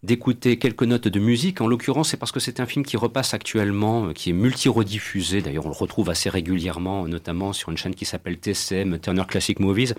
d'écouter 0.03 0.57
quelques 0.57 0.83
notes 0.83 1.07
de 1.07 1.19
musique. 1.19 1.61
En 1.61 1.67
l'occurrence, 1.67 2.09
c'est 2.09 2.17
parce 2.17 2.31
que 2.31 2.39
c'est 2.39 2.59
un 2.59 2.65
film 2.65 2.85
qui 2.85 2.97
repasse 2.97 3.33
actuellement, 3.33 4.07
euh, 4.07 4.13
qui 4.13 4.29
est 4.29 4.33
multi-rediffusé. 4.33 5.41
D'ailleurs, 5.41 5.65
on 5.65 5.69
le 5.69 5.75
retrouve 5.75 6.09
assez 6.09 6.29
régulièrement, 6.29 7.07
notamment 7.07 7.53
sur 7.53 7.69
une 7.69 7.77
chaîne 7.77 7.95
qui 7.95 8.05
s'appelle 8.05 8.37
TCM, 8.37 8.99
Turner 8.99 9.23
Classic 9.27 9.59
Movies. 9.59 9.93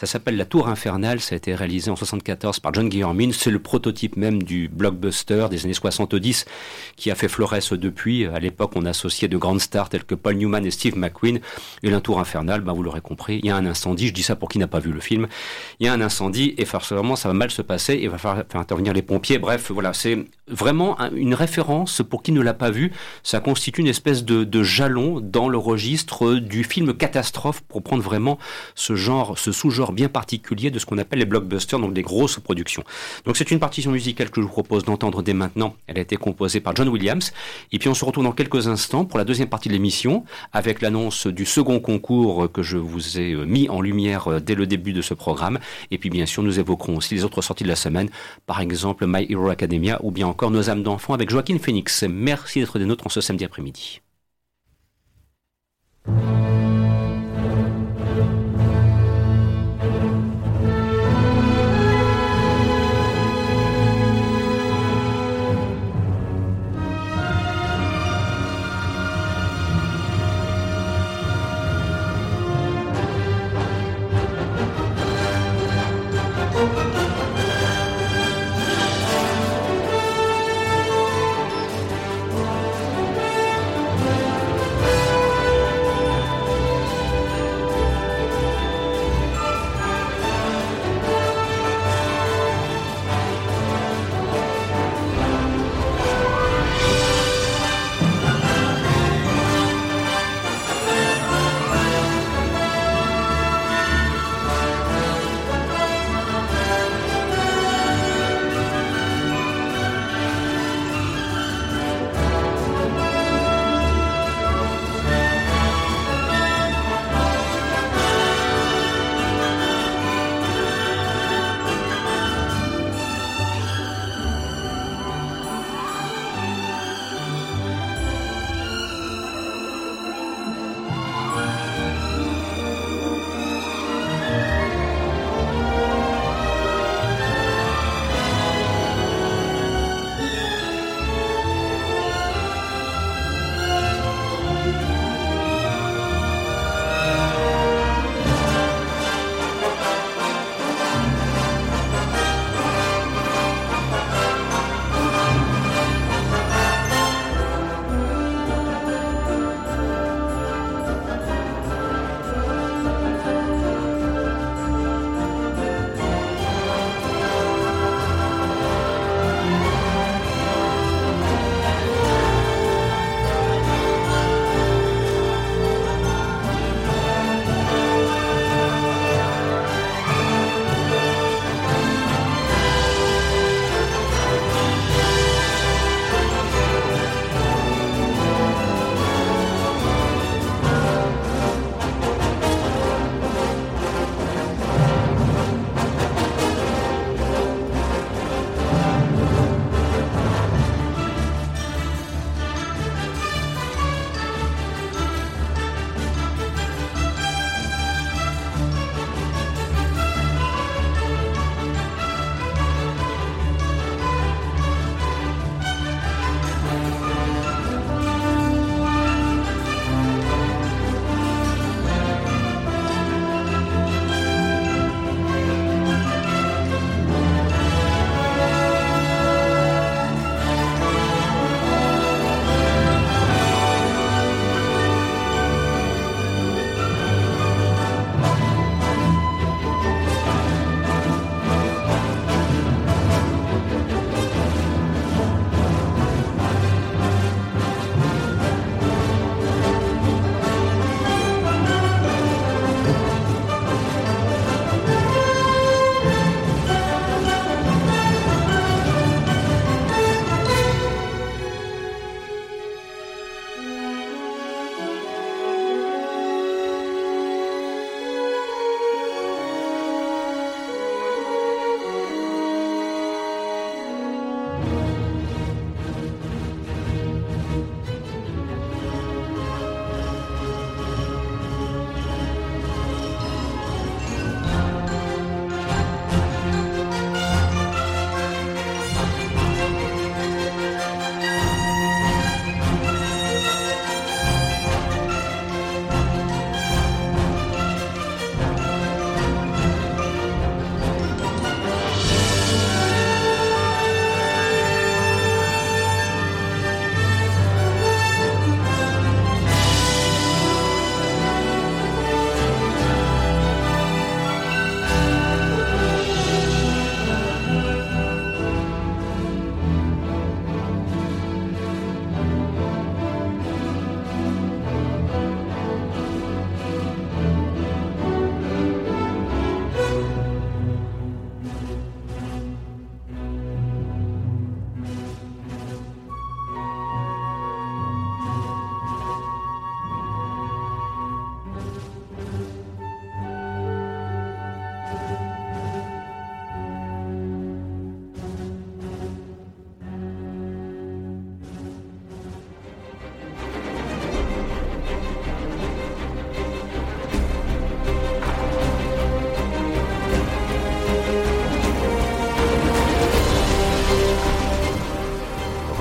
Ça 0.00 0.06
s'appelle 0.06 0.36
La 0.36 0.44
Tour 0.44 0.68
Infernale. 0.68 1.20
Ça 1.20 1.34
a 1.34 1.36
été 1.36 1.54
réalisé 1.54 1.90
en 1.90 1.96
74 1.96 2.60
par 2.60 2.72
John 2.74 2.88
Guillermin. 2.88 3.30
C'est 3.32 3.50
le 3.50 3.58
prototype 3.58 4.16
même 4.16 4.42
du 4.42 4.68
blockbuster 4.68 5.46
des 5.50 5.64
années 5.64 5.74
70 5.74 6.44
qui 6.96 7.10
a 7.10 7.14
fait 7.14 7.28
Flores 7.28 7.54
depuis. 7.72 8.26
À 8.26 8.38
l'époque, 8.38 8.72
on 8.76 8.84
associait 8.84 9.28
de 9.28 9.36
grandes 9.36 9.60
stars 9.60 9.88
telles 9.88 10.04
que 10.04 10.14
Paul 10.14 10.36
Newman 10.36 10.64
et 10.64 10.70
Steve 10.70 10.96
McQueen. 10.96 11.40
Et 11.82 11.90
La 11.90 12.00
Tour 12.00 12.20
Infernale, 12.20 12.60
ben, 12.60 12.72
vous 12.72 12.82
l'aurez 12.82 13.00
compris, 13.00 13.40
il 13.42 13.46
y 13.46 13.50
a 13.50 13.56
un 13.56 13.66
incendie. 13.66 14.08
Je 14.08 14.14
dis 14.14 14.22
ça 14.22 14.36
pour 14.36 14.48
qui 14.48 14.58
n'a 14.58 14.68
pas 14.68 14.80
vu 14.80 14.92
le 14.92 15.00
film. 15.00 15.26
Il 15.80 15.86
y 15.86 15.88
a 15.88 15.92
un 15.92 16.00
incendie 16.00 16.54
et 16.58 16.64
forcément, 16.64 17.16
ça 17.16 17.28
va 17.28 17.34
mal 17.34 17.50
se 17.50 17.62
passer. 17.62 17.98
Il 18.02 18.10
va 18.10 18.18
falloir 18.18 18.44
faire 18.48 18.60
intervenir 18.72 18.94
les 18.94 19.02
pompiers. 19.02 19.38
Bref, 19.38 19.70
voilà, 19.70 19.92
c'est 19.92 20.24
vraiment 20.48 20.96
une 21.14 21.34
référence 21.34 22.00
pour 22.08 22.22
qui 22.22 22.32
ne 22.32 22.40
l'a 22.40 22.54
pas 22.54 22.70
vu. 22.70 22.92
Ça 23.22 23.40
constitue 23.40 23.82
une 23.82 23.86
espèce 23.86 24.24
de, 24.24 24.62
jalon 24.62 25.20
dans 25.20 25.48
le 25.48 25.58
registre 25.58 26.36
du 26.36 26.64
film 26.64 26.94
catastrophe 26.94 27.60
pour 27.62 27.82
prendre 27.82 28.02
vraiment 28.02 28.38
ce 28.74 28.94
genre, 28.94 29.38
ce 29.38 29.52
sous-genre 29.52 29.92
bien 29.92 30.08
particulier 30.08 30.70
de 30.70 30.78
ce 30.78 30.86
qu'on 30.86 30.96
appelle 30.96 31.18
les 31.18 31.26
blockbusters, 31.26 31.78
donc 31.78 31.92
des 31.92 32.02
grosses 32.02 32.38
productions. 32.38 32.82
Donc 33.26 33.36
c'est 33.36 33.50
une 33.50 33.58
partition 33.58 33.90
musicale 33.90 34.30
que 34.30 34.40
je 34.40 34.46
vous 34.46 34.52
propose 34.52 34.84
d'entendre 34.84 35.22
dès 35.22 35.34
maintenant. 35.34 35.74
Elle 35.86 35.98
a 35.98 36.00
été 36.00 36.16
composée 36.16 36.60
par 36.60 36.74
John 36.74 36.88
Williams. 36.88 37.32
Et 37.72 37.78
puis 37.78 37.90
on 37.90 37.94
se 37.94 38.04
retrouve 38.04 38.24
dans 38.24 38.32
quelques 38.32 38.68
instants 38.68 39.04
pour 39.04 39.18
la 39.18 39.24
deuxième 39.24 39.48
partie 39.48 39.68
de 39.68 39.74
l'émission 39.74 40.24
avec 40.52 40.80
l'annonce 40.80 41.26
du 41.26 41.44
second 41.44 41.78
concours 41.80 42.50
que 42.50 42.62
je 42.62 42.78
vous 42.78 43.18
ai 43.18 43.34
mis 43.34 43.68
en 43.68 43.82
lumière 43.82 44.40
dès 44.40 44.54
le 44.54 44.66
début 44.66 44.94
de 44.94 45.02
ce 45.02 45.12
programme. 45.12 45.58
Et 45.90 45.98
puis 45.98 46.08
bien 46.08 46.24
sûr, 46.24 46.42
nous 46.42 46.58
évoquerons 46.58 46.96
aussi 46.96 47.14
les 47.14 47.24
autres 47.24 47.42
sorties 47.42 47.64
de 47.64 47.68
la 47.68 47.76
semaine 47.76 48.08
par 48.46 48.61
exemple 48.62 49.04
My 49.06 49.26
Hero 49.28 49.48
Academia 49.48 50.00
ou 50.02 50.10
bien 50.10 50.26
encore 50.26 50.50
Nos 50.50 50.70
âmes 50.70 50.82
d'enfants 50.82 51.14
avec 51.14 51.28
Joaquin 51.28 51.58
Phoenix. 51.58 52.04
Merci 52.08 52.60
d'être 52.60 52.78
des 52.78 52.86
nôtres 52.86 53.06
en 53.06 53.10
ce 53.10 53.20
samedi 53.20 53.44
après-midi. 53.44 54.00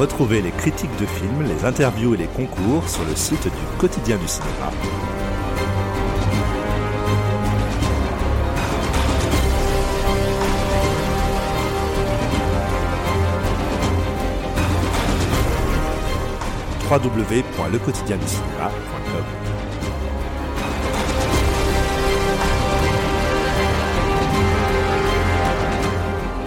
Retrouvez 0.01 0.41
les 0.41 0.49
critiques 0.49 0.99
de 0.99 1.05
films, 1.05 1.43
les 1.47 1.63
interviews 1.63 2.15
et 2.15 2.17
les 2.17 2.25
concours 2.25 2.89
sur 2.89 3.05
le 3.05 3.15
site 3.15 3.43
du 3.43 3.77
quotidien 3.77 4.17
du 4.17 4.27
cinéma. 4.27 4.71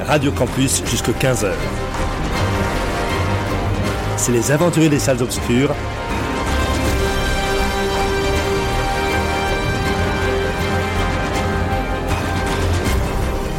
Radio 0.04 0.32
Campus 0.32 0.82
jusqu'à 0.90 1.12
15h. 1.12 1.52
C'est 4.26 4.32
les 4.32 4.50
aventuriers 4.50 4.88
des 4.88 4.98
salles 4.98 5.22
obscures. 5.22 5.74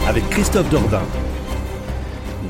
Avec 0.07 0.27
Christophe 0.31 0.67
Dordain. 0.71 1.03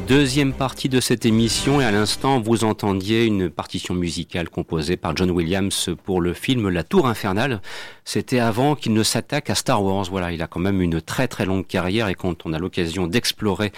Deuxième 0.08 0.54
partie 0.54 0.88
de 0.88 1.00
cette 1.00 1.26
émission 1.26 1.82
et 1.82 1.84
à 1.84 1.90
l'instant 1.90 2.40
vous 2.40 2.64
entendiez 2.64 3.26
une 3.26 3.50
partition 3.50 3.96
musicale 3.96 4.50
composée 4.50 4.98
par 4.98 5.18
John 5.18 5.32
Williams 5.32 5.90
pour 6.04 6.22
le 6.22 6.34
film 6.34 6.70
La 6.70 6.84
Tour 6.84 7.08
Infernale. 7.08 7.60
C'était 8.04 8.38
avant 8.38 8.76
qu'il 8.76 8.94
ne 8.94 9.02
s'attaque 9.02 9.50
à 9.50 9.56
Star 9.56 9.84
Wars. 9.84 10.06
Voilà, 10.12 10.32
il 10.32 10.44
a 10.44 10.48
quand 10.48 10.60
même 10.60 10.80
une 10.80 11.02
très 11.02 11.28
très 11.28 11.48
longue 11.48 11.66
carrière 11.66 12.08
et 12.08 12.14
quand 12.14 12.46
on 12.46 12.54
a 12.54 12.60
l'occasion 12.60 13.08
d'explorer 13.08 13.72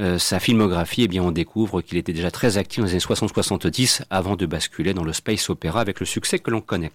euh, 0.00 0.18
sa 0.18 0.40
filmographie, 0.40 1.02
eh 1.02 1.08
bien 1.08 1.22
on 1.22 1.30
découvre 1.30 1.82
qu'il 1.82 1.98
était 1.98 2.14
déjà 2.14 2.30
très 2.30 2.56
actif 2.56 2.80
dans 2.80 2.86
les 2.86 2.92
années 2.92 3.00
60-70 3.00 4.00
avant 4.08 4.34
de 4.34 4.46
basculer 4.46 4.94
dans 4.94 5.04
le 5.04 5.12
space 5.12 5.50
opéra 5.50 5.82
avec 5.82 6.00
le 6.00 6.06
succès 6.06 6.38
que 6.38 6.50
l'on 6.50 6.62
connaît. 6.62 6.90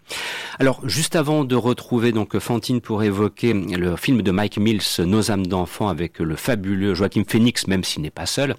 Alors 0.58 0.82
juste 0.86 1.15
avant 1.15 1.44
de 1.44 1.56
retrouver 1.56 2.13
donc 2.13 2.39
Fantine 2.39 2.82
pour 2.82 3.04
évoquer 3.04 3.54
le 3.54 3.96
film 3.96 4.24
de 4.24 4.32
Mike 4.32 4.58
Mills, 4.58 4.82
Nos 5.06 5.30
âmes 5.30 5.46
d'enfants 5.46 5.88
avec 5.88 6.17
le 6.17 6.36
fabuleux 6.36 6.96
Joachim 6.96 7.26
Phoenix, 7.28 7.67
même 7.67 7.84
s'il 7.84 8.02
n'est 8.02 8.10
pas 8.10 8.26
seul. 8.26 8.56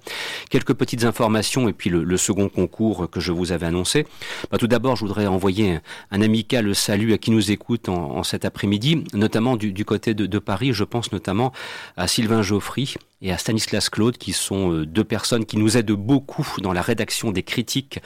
Quelques 0.49 0.73
petites 0.73 1.03
informations 1.03 1.67
et 1.67 1.73
puis 1.73 1.89
le, 1.89 2.17
second 2.17 2.49
concours 2.49 3.09
que 3.09 3.19
je 3.19 3.31
vous 3.31 3.51
avais 3.51 3.65
annoncé. 3.65 4.05
Bah, 4.51 4.57
tout 4.57 4.67
d'abord, 4.67 4.95
je 4.95 5.01
voudrais 5.01 5.27
envoyer 5.27 5.79
un, 6.11 6.21
amical 6.21 6.73
salut 6.75 7.13
à 7.13 7.17
qui 7.17 7.31
nous 7.31 7.51
écoute 7.51 7.89
en, 7.89 8.23
cet 8.23 8.45
après-midi, 8.45 9.03
notamment 9.13 9.57
du, 9.57 9.85
côté 9.85 10.13
de, 10.13 10.25
de, 10.25 10.39
Paris. 10.39 10.73
Je 10.73 10.83
pense 10.83 11.11
notamment 11.11 11.51
à 11.97 12.07
Sylvain 12.07 12.41
Geoffry, 12.41 12.95
et 13.23 13.31
à 13.31 13.37
Stanislas 13.37 13.89
Claude, 13.89 14.17
qui 14.17 14.33
sont 14.33 14.73
euh, 14.73 14.85
deux 14.85 15.05
personnes 15.05 15.45
qui 15.45 15.57
nous 15.57 15.77
aident 15.77 15.93
beaucoup 15.93 16.45
dans 16.61 16.73
la 16.73 16.81
rédaction 16.81 17.31
des 17.31 17.41
critiques. 17.41 17.99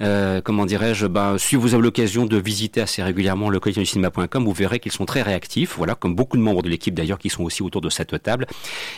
Euh, 0.00 0.40
comment 0.40 0.66
dirais-je? 0.66 1.06
Ben, 1.06 1.36
Si 1.38 1.56
vous 1.56 1.74
avez 1.74 1.82
l'occasion 1.82 2.24
de 2.24 2.38
visiter 2.38 2.80
assez 2.80 3.02
régulièrement 3.02 3.50
le 3.50 3.60
quotidien 3.60 3.82
du 3.82 3.86
cinéma.com, 3.86 4.44
vous 4.44 4.52
verrez 4.52 4.80
qu'ils 4.80 4.92
sont 4.92 5.04
très 5.04 5.22
réactifs, 5.22 5.76
voilà, 5.76 5.94
comme 5.94 6.14
beaucoup 6.14 6.38
de 6.38 6.42
membres 6.42 6.62
de 6.62 6.70
l'équipe 6.70 6.94
d'ailleurs 6.94 7.18
qui 7.18 7.28
sont 7.28 7.44
aussi 7.44 7.62
autour 7.62 7.82
de 7.82 7.90
cette 7.90 8.22
table. 8.22 8.46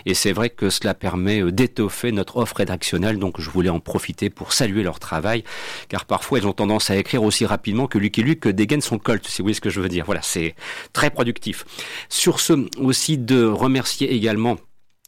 Et 0.06 0.14
c'est 0.14 0.32
vrai 0.32 0.48
que 0.48 0.70
cela 0.70 0.94
permet 0.94 1.42
euh, 1.42 1.50
d'étoffer 1.50 2.12
notre 2.12 2.36
offre 2.36 2.56
rédactionnelle, 2.56 3.18
donc 3.18 3.40
je 3.40 3.50
voulais 3.50 3.70
en 3.70 3.80
profiter 3.80 4.30
pour 4.30 4.52
saluer 4.52 4.84
leur 4.84 5.00
travail, 5.00 5.42
car 5.88 6.04
parfois 6.04 6.38
ils 6.38 6.46
ont 6.46 6.52
tendance 6.52 6.90
à 6.90 6.96
écrire 6.96 7.24
aussi 7.24 7.44
rapidement 7.46 7.88
que 7.88 7.98
Luc 7.98 8.16
et 8.18 8.22
Luc 8.22 8.46
dégaine 8.46 8.80
son 8.80 8.98
colt, 8.98 9.26
si 9.26 9.42
vous 9.42 9.46
voyez 9.46 9.54
ce 9.54 9.60
que 9.60 9.70
je 9.70 9.80
veux 9.80 9.88
dire. 9.88 10.04
Voilà, 10.06 10.22
c'est 10.22 10.54
très 10.92 11.10
productif. 11.10 11.64
Sur 12.08 12.38
ce, 12.38 12.68
aussi 12.78 13.18
de 13.18 13.44
remercier 13.44 14.14
également 14.14 14.56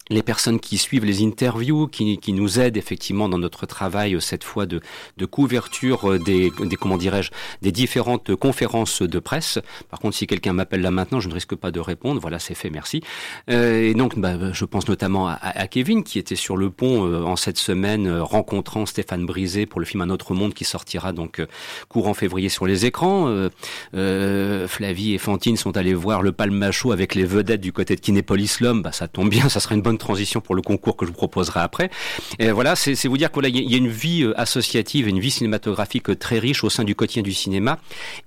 les 0.08 0.22
personnes 0.22 0.60
qui 0.60 0.78
suivent 0.78 1.04
les 1.04 1.24
interviews, 1.24 1.88
qui, 1.88 2.18
qui, 2.18 2.32
nous 2.32 2.60
aident 2.60 2.76
effectivement 2.76 3.28
dans 3.28 3.38
notre 3.38 3.66
travail 3.66 4.14
euh, 4.14 4.20
cette 4.20 4.44
fois 4.44 4.66
de, 4.66 4.80
de 5.16 5.26
couverture 5.26 6.10
euh, 6.10 6.18
des, 6.18 6.52
des 6.60 6.76
comment 6.76 6.96
dirais-je 6.96 7.30
des 7.62 7.72
différentes 7.72 8.34
conférences 8.36 9.02
de 9.02 9.18
presse. 9.18 9.58
Par 9.90 9.98
contre, 9.98 10.16
si 10.16 10.26
quelqu'un 10.26 10.52
m'appelle 10.52 10.82
là 10.82 10.90
maintenant, 10.90 11.20
je 11.20 11.28
ne 11.28 11.34
risque 11.34 11.54
pas 11.56 11.70
de 11.70 11.80
répondre. 11.80 12.20
Voilà, 12.20 12.38
c'est 12.38 12.54
fait, 12.54 12.70
merci. 12.70 13.02
Euh, 13.50 13.82
et 13.82 13.94
donc, 13.94 14.18
bah, 14.18 14.52
je 14.52 14.64
pense 14.64 14.88
notamment 14.88 15.28
à, 15.28 15.34
à, 15.34 15.66
Kevin 15.66 16.04
qui 16.04 16.18
était 16.18 16.36
sur 16.36 16.56
le 16.56 16.70
pont 16.70 17.04
euh, 17.04 17.22
en 17.22 17.36
cette 17.36 17.58
semaine, 17.58 18.08
rencontrant 18.20 18.86
Stéphane 18.86 19.26
Brisé 19.26 19.66
pour 19.66 19.80
le 19.80 19.86
film 19.86 20.02
Un 20.02 20.10
autre 20.10 20.34
monde 20.34 20.54
qui 20.54 20.64
sortira 20.64 21.12
donc 21.12 21.44
courant 21.88 22.14
février 22.14 22.48
sur 22.48 22.66
les 22.66 22.86
écrans. 22.86 23.48
Flavie 23.92 25.14
et 25.14 25.18
Fantine 25.18 25.56
sont 25.56 25.76
allés 25.76 25.94
voir 25.94 26.22
le 26.22 26.32
Palmacho 26.32 26.92
avec 26.92 27.14
les 27.14 27.24
vedettes 27.24 27.60
du 27.60 27.72
côté 27.72 27.96
de 27.96 28.00
Kinépolis 28.00 28.60
l'homme. 28.60 28.82
Bah, 28.82 28.92
ça 28.92 29.08
tombe 29.08 29.28
bien, 29.28 29.48
ça 29.48 29.60
serait 29.60 29.74
une 29.74 29.82
bonne 29.82 29.95
transition 29.98 30.40
pour 30.40 30.54
le 30.54 30.62
concours 30.62 30.96
que 30.96 31.06
je 31.06 31.10
vous 31.10 31.16
proposerai 31.16 31.60
après. 31.60 31.90
Et 32.38 32.50
voilà, 32.50 32.76
c'est 32.76 33.06
vous 33.06 33.18
dire 33.18 33.30
qu'il 33.30 33.56
y 33.56 33.74
a 33.74 33.78
une 33.78 33.88
vie 33.88 34.22
euh, 34.22 34.38
associative, 34.38 35.08
une 35.08 35.20
vie 35.20 35.30
cinématographique 35.30 36.10
euh, 36.10 36.16
très 36.16 36.38
riche 36.38 36.64
au 36.64 36.70
sein 36.70 36.84
du 36.84 36.94
quotidien 36.94 37.22
du 37.22 37.32
cinéma 37.32 37.78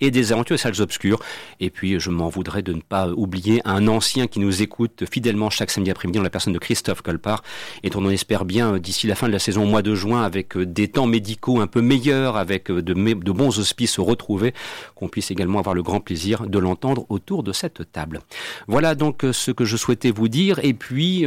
et 0.02 0.12
des 0.12 0.32
aventures 0.32 0.56
et 0.56 0.58
salles 0.58 0.82
obscures. 0.82 1.20
Et 1.60 1.70
puis, 1.70 2.00
je 2.00 2.10
m'en 2.10 2.30
voudrais 2.30 2.62
de 2.62 2.74
ne 2.74 2.82
pas 2.82 3.10
oublier 3.10 3.62
un 3.66 3.88
ancien 3.88 4.28
qui 4.28 4.40
nous 4.40 4.62
écoute 4.62 5.04
fidèlement 5.12 5.50
chaque 5.50 5.72
samedi 5.72 5.92
après-midi 5.92 6.18
dans 6.18 6.24
la 6.24 6.30
personne 6.30 6.54
de 6.54 6.60
Christophe 6.60 7.02
Colpart 7.02 7.44
et 7.84 7.90
dont 7.90 8.04
on 8.04 8.10
espère 8.10 8.46
bien 8.46 8.76
euh, 8.76 8.80
d'ici 8.80 9.08
la 9.08 9.16
fin 9.16 9.28
de 9.28 9.34
la 9.34 9.40
saison 9.40 9.64
au 9.64 9.68
mois 9.68 9.82
de 9.82 9.96
juin 9.96 10.24
avec 10.24 10.58
des 10.58 10.88
temps 10.88 11.08
médicaux 11.08 11.60
un 11.62 11.68
peu 11.68 11.82
meilleurs, 11.82 12.38
avec 12.38 12.72
de, 12.72 12.94
de 12.94 13.32
bons 13.32 13.60
auspices 13.60 14.00
retrouvés, 14.00 14.54
qu'on 14.96 15.08
puisse 15.08 15.32
également 15.32 15.60
avoir 15.60 15.76
le 15.76 15.84
grand 15.84 16.00
plaisir 16.00 16.48
de 16.48 16.60
l'entendre 16.60 17.06
autour 17.10 17.44
de 17.44 17.54
cette 17.54 17.92
table. 17.92 18.22
Voilà 18.68 18.96
donc 18.96 19.26
ce 19.32 19.52
que 19.52 19.66
je 19.66 19.78
souhaitais 19.78 20.12
vous 20.12 20.28
dire. 20.28 20.60
Et 20.64 20.74
puis, 20.74 21.26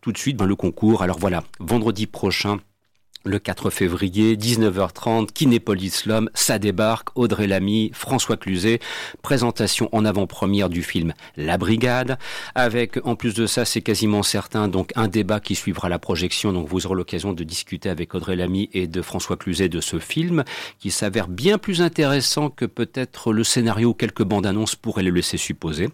tout 0.00 0.12
de 0.12 0.18
suite 0.18 0.36
ben, 0.36 0.46
le 0.46 0.56
concours. 0.56 1.02
Alors 1.02 1.18
voilà, 1.18 1.44
vendredi 1.58 2.06
prochain, 2.06 2.58
le 3.24 3.38
4 3.38 3.70
février, 3.70 4.36
19h30, 4.36 5.32
Kinépolis 5.32 6.06
l'homme, 6.06 6.30
ça 6.34 6.58
débarque, 6.58 7.08
Audrey 7.16 7.46
Lamy, 7.46 7.90
François 7.92 8.36
Cluzet, 8.36 8.80
présentation 9.22 9.88
en 9.92 10.04
avant-première 10.04 10.70
du 10.70 10.82
film 10.82 11.12
La 11.36 11.58
Brigade, 11.58 12.18
avec 12.54 12.98
en 13.04 13.16
plus 13.16 13.34
de 13.34 13.46
ça, 13.46 13.64
c'est 13.64 13.82
quasiment 13.82 14.22
certain, 14.22 14.68
donc 14.68 14.92
un 14.96 15.08
débat 15.08 15.40
qui 15.40 15.54
suivra 15.54 15.88
la 15.88 15.98
projection, 15.98 16.52
donc 16.52 16.68
vous 16.68 16.86
aurez 16.86 16.96
l'occasion 16.96 17.32
de 17.32 17.44
discuter 17.44 17.90
avec 17.90 18.14
Audrey 18.14 18.36
Lamy 18.36 18.70
et 18.72 18.86
de 18.86 19.02
François 19.02 19.36
Cluzet 19.36 19.68
de 19.68 19.80
ce 19.80 19.98
film, 19.98 20.44
qui 20.78 20.90
s'avère 20.90 21.28
bien 21.28 21.58
plus 21.58 21.82
intéressant 21.82 22.48
que 22.48 22.64
peut-être 22.64 23.32
le 23.32 23.44
scénario 23.44 23.90
ou 23.90 23.94
quelques 23.94 24.24
bandes 24.24 24.46
annonces 24.46 24.76
pourraient 24.76 25.02
le 25.02 25.10
laisser 25.10 25.36
supposer, 25.36 25.90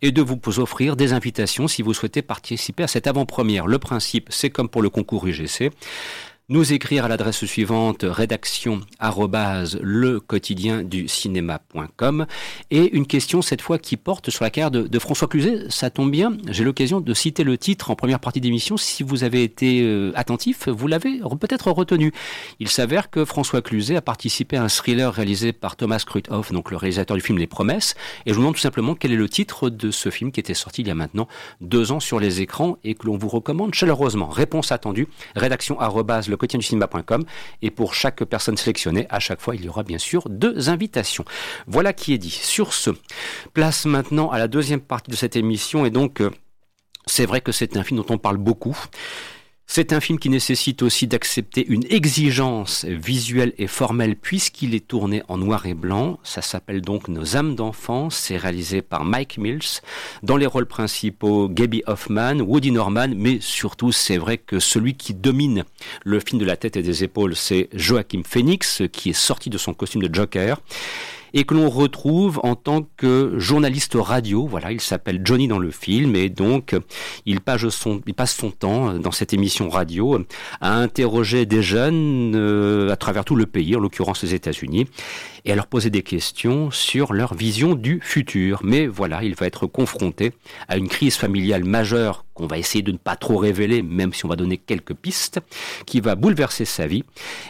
et 0.00 0.12
de 0.12 0.22
vous 0.22 0.38
offrir 0.60 0.94
des 0.94 1.12
invitations 1.12 1.66
si 1.66 1.82
vous 1.82 1.92
souhaitez 1.92 2.22
participer 2.22 2.84
à 2.84 2.88
cette 2.88 3.06
avant-première. 3.08 3.66
Le 3.66 3.78
principe, 3.78 4.28
c'est 4.30 4.50
comme 4.50 4.68
pour 4.68 4.82
le 4.82 4.90
concours 4.90 5.26
UGC, 5.26 5.70
nous 6.50 6.72
écrire 6.72 7.04
à 7.04 7.08
l'adresse 7.08 7.44
suivante 7.44 8.06
rédaction 8.08 8.80
le 9.82 10.18
quotidien 10.18 10.82
du 10.82 11.06
cinéma.com 11.06 12.26
et 12.70 12.96
une 12.96 13.06
question 13.06 13.42
cette 13.42 13.60
fois 13.60 13.78
qui 13.78 13.98
porte 13.98 14.30
sur 14.30 14.44
la 14.44 14.50
carrière 14.50 14.70
de, 14.70 14.98
François 14.98 15.28
Cluzet. 15.28 15.66
Ça 15.68 15.90
tombe 15.90 16.10
bien, 16.10 16.32
j'ai 16.48 16.64
l'occasion 16.64 17.00
de 17.00 17.14
citer 17.14 17.44
le 17.44 17.58
titre 17.58 17.90
en 17.90 17.96
première 17.96 18.18
partie 18.18 18.40
d'émission. 18.40 18.78
Si 18.78 19.02
vous 19.02 19.24
avez 19.24 19.42
été 19.42 19.82
euh, 19.82 20.10
attentif, 20.14 20.68
vous 20.68 20.86
l'avez 20.86 21.20
peut-être 21.38 21.70
retenu. 21.70 22.12
Il 22.60 22.68
s'avère 22.68 23.10
que 23.10 23.26
François 23.26 23.60
Cluzet 23.60 23.96
a 23.96 24.02
participé 24.02 24.56
à 24.56 24.64
un 24.64 24.68
thriller 24.68 25.12
réalisé 25.12 25.52
par 25.52 25.76
Thomas 25.76 26.02
Kruthoff, 26.06 26.52
donc 26.52 26.70
le 26.70 26.78
réalisateur 26.78 27.16
du 27.16 27.22
film 27.22 27.36
Les 27.38 27.46
Promesses. 27.46 27.94
Et 28.24 28.30
je 28.30 28.34
vous 28.34 28.40
demande 28.40 28.54
tout 28.54 28.60
simplement 28.60 28.94
quel 28.94 29.12
est 29.12 29.16
le 29.16 29.28
titre 29.28 29.68
de 29.68 29.90
ce 29.90 30.08
film 30.08 30.32
qui 30.32 30.40
était 30.40 30.54
sorti 30.54 30.80
il 30.80 30.88
y 30.88 30.90
a 30.90 30.94
maintenant 30.94 31.28
deux 31.60 31.92
ans 31.92 32.00
sur 32.00 32.18
les 32.18 32.40
écrans 32.40 32.78
et 32.84 32.94
que 32.94 33.06
l'on 33.06 33.18
vous 33.18 33.28
recommande 33.28 33.74
chaleureusement. 33.74 34.28
Réponse 34.28 34.72
attendue, 34.72 35.08
rédaction 35.36 35.78
le 35.78 36.37
quotidien. 36.38 36.58
Et 37.62 37.70
pour 37.70 37.94
chaque 37.94 38.24
personne 38.24 38.56
sélectionnée, 38.56 39.06
à 39.10 39.20
chaque 39.20 39.40
fois, 39.40 39.54
il 39.54 39.64
y 39.64 39.68
aura 39.68 39.82
bien 39.82 39.98
sûr 39.98 40.28
deux 40.28 40.70
invitations. 40.70 41.24
Voilà 41.66 41.92
qui 41.92 42.14
est 42.14 42.18
dit. 42.18 42.30
Sur 42.30 42.72
ce, 42.72 42.90
place 43.52 43.84
maintenant 43.84 44.30
à 44.30 44.38
la 44.38 44.48
deuxième 44.48 44.80
partie 44.80 45.10
de 45.10 45.16
cette 45.16 45.36
émission. 45.36 45.84
Et 45.84 45.90
donc, 45.90 46.20
euh, 46.20 46.30
c'est 47.06 47.26
vrai 47.26 47.40
que 47.40 47.52
c'est 47.52 47.76
un 47.76 47.84
film 47.84 48.00
dont 48.00 48.14
on 48.14 48.18
parle 48.18 48.38
beaucoup. 48.38 48.76
C'est 49.70 49.92
un 49.92 50.00
film 50.00 50.18
qui 50.18 50.30
nécessite 50.30 50.80
aussi 50.80 51.06
d'accepter 51.06 51.64
une 51.68 51.84
exigence 51.90 52.86
visuelle 52.86 53.52
et 53.58 53.66
formelle 53.66 54.16
puisqu'il 54.16 54.74
est 54.74 54.88
tourné 54.88 55.22
en 55.28 55.36
noir 55.36 55.66
et 55.66 55.74
blanc. 55.74 56.18
Ça 56.22 56.40
s'appelle 56.40 56.80
donc 56.80 57.08
Nos 57.08 57.36
âmes 57.36 57.54
d'enfance. 57.54 58.16
C'est 58.16 58.38
réalisé 58.38 58.80
par 58.80 59.04
Mike 59.04 59.36
Mills. 59.36 59.82
Dans 60.22 60.38
les 60.38 60.46
rôles 60.46 60.64
principaux, 60.64 61.50
Gabby 61.50 61.82
Hoffman, 61.86 62.40
Woody 62.40 62.72
Norman, 62.72 63.08
mais 63.14 63.40
surtout 63.42 63.92
c'est 63.92 64.16
vrai 64.16 64.38
que 64.38 64.58
celui 64.58 64.94
qui 64.94 65.12
domine 65.12 65.64
le 66.02 66.18
film 66.18 66.40
de 66.40 66.46
la 66.46 66.56
tête 66.56 66.78
et 66.78 66.82
des 66.82 67.04
épaules, 67.04 67.36
c'est 67.36 67.68
Joachim 67.74 68.22
Phoenix 68.26 68.82
qui 68.90 69.10
est 69.10 69.12
sorti 69.12 69.50
de 69.50 69.58
son 69.58 69.74
costume 69.74 70.02
de 70.02 70.12
Joker 70.12 70.62
et 71.34 71.44
que 71.44 71.54
l'on 71.54 71.68
retrouve 71.68 72.40
en 72.42 72.54
tant 72.54 72.86
que 72.96 73.34
journaliste 73.38 73.96
radio. 73.98 74.46
Voilà, 74.46 74.72
il 74.72 74.80
s'appelle 74.80 75.20
Johnny 75.24 75.48
dans 75.48 75.58
le 75.58 75.70
film 75.70 76.16
et 76.16 76.28
donc 76.28 76.74
il 77.26 77.40
passe 77.40 77.68
son, 77.68 78.00
il 78.06 78.14
passe 78.14 78.34
son 78.34 78.50
temps 78.50 78.94
dans 78.94 79.12
cette 79.12 79.32
émission 79.32 79.68
radio 79.68 80.18
à 80.60 80.74
interroger 80.74 81.46
des 81.46 81.62
jeunes 81.62 82.32
euh, 82.34 82.90
à 82.90 82.96
travers 82.96 83.24
tout 83.24 83.36
le 83.36 83.46
pays, 83.46 83.76
en 83.76 83.80
l'occurrence 83.80 84.22
les 84.22 84.34
États-Unis, 84.34 84.86
et 85.44 85.52
à 85.52 85.54
leur 85.54 85.66
poser 85.66 85.90
des 85.90 86.02
questions 86.02 86.70
sur 86.70 87.12
leur 87.12 87.34
vision 87.34 87.74
du 87.74 88.00
futur. 88.02 88.60
Mais 88.62 88.86
voilà, 88.86 89.22
il 89.22 89.34
va 89.34 89.46
être 89.46 89.66
confronté 89.66 90.32
à 90.68 90.76
une 90.76 90.88
crise 90.88 91.16
familiale 91.16 91.64
majeure 91.64 92.24
qu'on 92.34 92.46
va 92.46 92.58
essayer 92.58 92.82
de 92.82 92.92
ne 92.92 92.98
pas 92.98 93.16
trop 93.16 93.36
révéler, 93.36 93.82
même 93.82 94.12
si 94.12 94.24
on 94.24 94.28
va 94.28 94.36
donner 94.36 94.58
quelques 94.58 94.94
pistes, 94.94 95.40
qui 95.86 96.00
va 96.00 96.14
bouleverser 96.14 96.64
sa 96.64 96.86
vie 96.86 97.02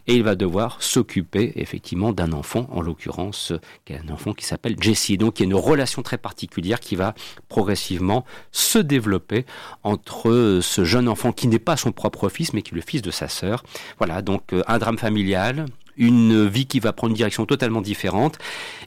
et 0.07 0.15
il 0.15 0.23
va 0.23 0.35
devoir 0.35 0.83
s'occuper 0.83 1.53
effectivement 1.57 2.13
d'un 2.13 2.33
enfant, 2.33 2.67
en 2.73 2.81
l'occurrence 2.81 3.53
un 3.91 4.13
enfant 4.13 4.33
qui 4.33 4.45
s'appelle 4.45 4.77
Jesse. 4.81 5.13
Donc 5.13 5.39
il 5.39 5.43
y 5.43 5.47
a 5.47 5.51
une 5.51 5.55
relation 5.55 6.03
très 6.03 6.19
particulière 6.19 6.81
qui 6.81 6.97
va 6.97 7.15
progressivement 7.49 8.25
se 8.53 8.79
développer 8.79 9.45
entre 9.83 10.61
ce 10.63 10.85
jeune 10.85 11.09
enfant 11.09 11.33
qui 11.33 11.49
n'est 11.49 11.59
pas 11.59 11.77
son 11.77 11.93
propre 11.93 12.29
fils 12.29 12.53
mais 12.53 12.63
qui 12.63 12.73
est 12.73 12.77
le 12.77 12.81
fils 12.81 13.03
de 13.03 13.11
sa 13.11 13.29
sœur. 13.29 13.65
Voilà, 13.99 14.23
donc 14.23 14.53
euh, 14.53 14.63
un 14.67 14.79
drame 14.79 14.99
familial, 14.99 15.67
une 15.99 16.47
vie 16.47 16.67
qui 16.67 16.81
va 16.81 16.93
prendre 16.93 17.11
une 17.11 17.17
direction 17.17 17.45
totalement 17.45 17.81
différente, 17.81 18.39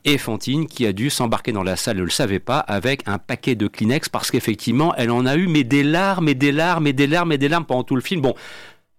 et 0.05 0.17
Fantine 0.17 0.65
qui 0.65 0.85
a 0.85 0.93
dû 0.93 1.09
s'embarquer 1.09 1.51
dans 1.51 1.63
la 1.63 1.75
salle, 1.75 1.97
ne 1.97 2.03
le 2.03 2.09
savait 2.09 2.39
pas, 2.39 2.59
avec 2.59 3.03
un 3.05 3.17
paquet 3.17 3.55
de 3.55 3.67
Kleenex, 3.67 4.09
parce 4.09 4.31
qu'effectivement, 4.31 4.95
elle 4.95 5.11
en 5.11 5.25
a 5.25 5.35
eu, 5.35 5.47
mais 5.47 5.63
des 5.63 5.83
larmes, 5.83 6.27
et 6.29 6.35
des 6.35 6.51
larmes, 6.51 6.87
et 6.87 6.93
des 6.93 7.07
larmes, 7.07 7.31
et 7.31 7.37
des 7.37 7.49
larmes 7.49 7.65
pendant 7.65 7.83
tout 7.83 7.95
le 7.95 8.01
film. 8.01 8.21
Bon, 8.21 8.33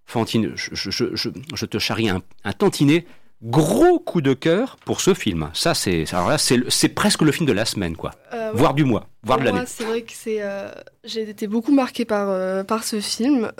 Fantine, 0.06 0.52
je, 0.54 1.66
te 1.66 1.78
charrie 1.78 2.10
un, 2.10 2.22
tantinet, 2.52 3.06
gros 3.42 3.98
coup 3.98 4.20
de 4.20 4.34
cœur 4.34 4.76
pour 4.84 5.00
ce 5.00 5.14
film. 5.14 5.50
Ça, 5.54 5.74
c'est 5.74 6.04
alors 6.12 6.28
là, 6.28 6.36
c'est 6.38 6.88
presque 6.90 7.22
le 7.22 7.32
film 7.32 7.46
de 7.46 7.52
la 7.52 7.64
semaine, 7.64 7.96
quoi. 7.96 8.12
Euh, 8.34 8.52
voire 8.52 8.74
du 8.74 8.84
mois, 8.84 9.08
voire 9.22 9.38
de 9.38 9.44
l'année. 9.44 9.62
C'est 9.66 9.84
vrai 9.84 10.02
que 10.02 10.12
c'est, 10.12 10.42
euh, 10.42 10.70
j'ai 11.04 11.28
été 11.28 11.46
beaucoup 11.46 11.72
marqué 11.72 12.04
par 12.04 12.28
euh, 12.28 12.62
par 12.62 12.84
ce 12.84 13.00
film 13.00 13.50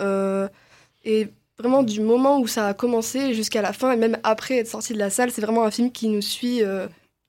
et 1.05 1.27
vraiment 1.63 1.81
du 1.81 2.01
moment 2.01 2.41
où 2.41 2.47
ça 2.47 2.67
a 2.67 2.73
commencé 2.73 3.33
jusqu'à 3.33 3.61
la 3.61 3.71
fin 3.71 3.93
et 3.93 3.95
même 3.95 4.17
après 4.23 4.57
être 4.57 4.67
sorti 4.67 4.91
de 4.91 4.99
la 4.99 5.09
salle, 5.09 5.31
c'est 5.31 5.41
vraiment 5.41 5.63
un 5.63 5.71
film 5.71 5.93
qui 5.93 6.09
nous 6.09 6.21
suit 6.21 6.61
euh, 6.61 6.87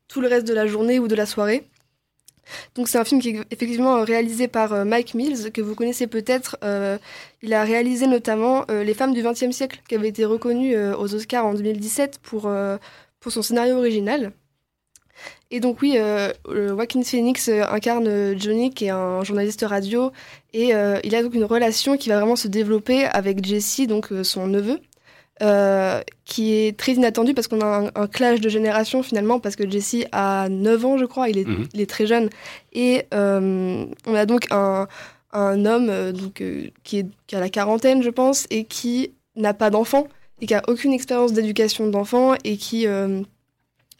tout 0.08 0.20
le 0.20 0.26
reste 0.26 0.44
de 0.44 0.52
la 0.52 0.66
journée 0.66 0.98
ou 0.98 1.06
de 1.06 1.14
la 1.14 1.24
soirée. 1.24 1.68
Donc 2.74 2.88
c'est 2.88 2.98
un 2.98 3.04
film 3.04 3.20
qui 3.22 3.30
est 3.30 3.44
effectivement 3.52 4.02
réalisé 4.02 4.48
par 4.48 4.72
euh, 4.72 4.84
Mike 4.84 5.14
Mills, 5.14 5.52
que 5.52 5.62
vous 5.62 5.76
connaissez 5.76 6.08
peut-être. 6.08 6.58
Euh, 6.64 6.98
il 7.42 7.54
a 7.54 7.62
réalisé 7.62 8.08
notamment 8.08 8.66
Les 8.68 8.92
femmes 8.92 9.14
du 9.14 9.22
XXe 9.22 9.52
siècle, 9.52 9.80
qui 9.88 9.94
avait 9.94 10.08
été 10.08 10.24
reconnu 10.24 10.76
aux 10.76 11.14
Oscars 11.14 11.46
en 11.46 11.54
2017 11.54 12.18
pour, 12.18 12.50
pour 13.20 13.32
son 13.32 13.42
scénario 13.42 13.76
original. 13.76 14.32
Et 15.54 15.60
donc 15.60 15.82
oui, 15.82 15.94
euh, 15.98 16.32
Joaquin 16.48 17.02
Phoenix 17.02 17.48
euh, 17.48 17.62
incarne 17.70 18.08
euh, 18.08 18.34
Johnny, 18.36 18.70
qui 18.70 18.86
est 18.86 18.90
un 18.90 19.22
journaliste 19.22 19.64
radio, 19.68 20.10
et 20.52 20.72
il 21.04 21.14
a 21.14 21.22
donc 21.22 21.34
une 21.34 21.44
relation 21.44 21.96
qui 21.96 22.08
va 22.08 22.18
vraiment 22.18 22.36
se 22.36 22.48
développer 22.48 23.04
avec 23.04 23.44
Jesse, 23.44 23.86
donc 23.86 24.08
son 24.22 24.46
neveu, 24.46 24.80
qui 26.24 26.54
est 26.54 26.76
très 26.76 26.92
inattendu 26.92 27.34
parce 27.34 27.48
qu'on 27.48 27.60
a 27.60 27.90
un, 27.94 28.06
clash 28.06 28.40
de 28.40 28.48
génération 28.48 29.02
finalement, 29.02 29.40
parce 29.40 29.56
que 29.56 29.68
Jesse 29.68 30.06
a 30.12 30.48
9 30.48 30.84
ans, 30.84 30.98
je 30.98 31.04
crois, 31.06 31.28
il 31.28 31.38
est, 31.38 31.46
mhm. 31.46 31.68
il 31.74 31.80
est 31.80 31.90
très 31.90 32.06
jeune, 32.06 32.30
et 32.72 33.04
on 33.12 34.14
a 34.14 34.26
donc 34.26 34.46
un, 34.50 34.86
un 35.32 35.66
homme 35.66 36.12
donc, 36.12 36.42
qui, 36.84 36.98
est, 36.98 37.06
qui 37.26 37.36
a 37.36 37.40
la 37.40 37.48
quarantaine, 37.48 38.02
je 38.02 38.10
pense, 38.10 38.46
et 38.50 38.64
qui 38.64 39.12
n'a 39.34 39.54
pas 39.54 39.70
d'enfant, 39.70 40.06
et 40.40 40.46
qui 40.46 40.54
a 40.54 40.62
aucune 40.68 40.92
expérience 40.92 41.32
d'éducation 41.32 41.88
d'enfant, 41.88 42.34
et 42.44 42.56
qui 42.56 42.86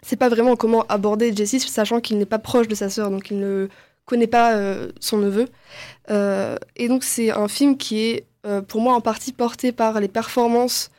c'est 0.04 0.16
pas 0.16 0.28
vraiment 0.28 0.54
comment 0.54 0.84
aborder 0.88 1.34
Jesse, 1.34 1.66
sachant 1.66 2.00
qu'il 2.00 2.18
n'est 2.18 2.26
pas 2.26 2.38
proche 2.38 2.68
de 2.68 2.74
sa 2.74 2.90
sœur, 2.90 3.10
donc 3.10 3.30
il 3.30 3.38
ne 3.38 3.68
connaît 4.04 4.26
pas 4.26 4.54
euh, 4.54 4.90
son 5.00 5.18
neveu. 5.18 5.48
Euh, 6.10 6.56
et 6.76 6.88
donc 6.88 7.04
c'est 7.04 7.30
un 7.30 7.48
film 7.48 7.76
qui 7.76 8.04
est, 8.04 8.26
euh, 8.46 8.60
pour 8.60 8.80
moi, 8.82 8.94
en 8.94 9.00
partie 9.00 9.32
porté 9.32 9.72
par 9.72 10.00
les 10.00 10.08
performances 10.08 10.90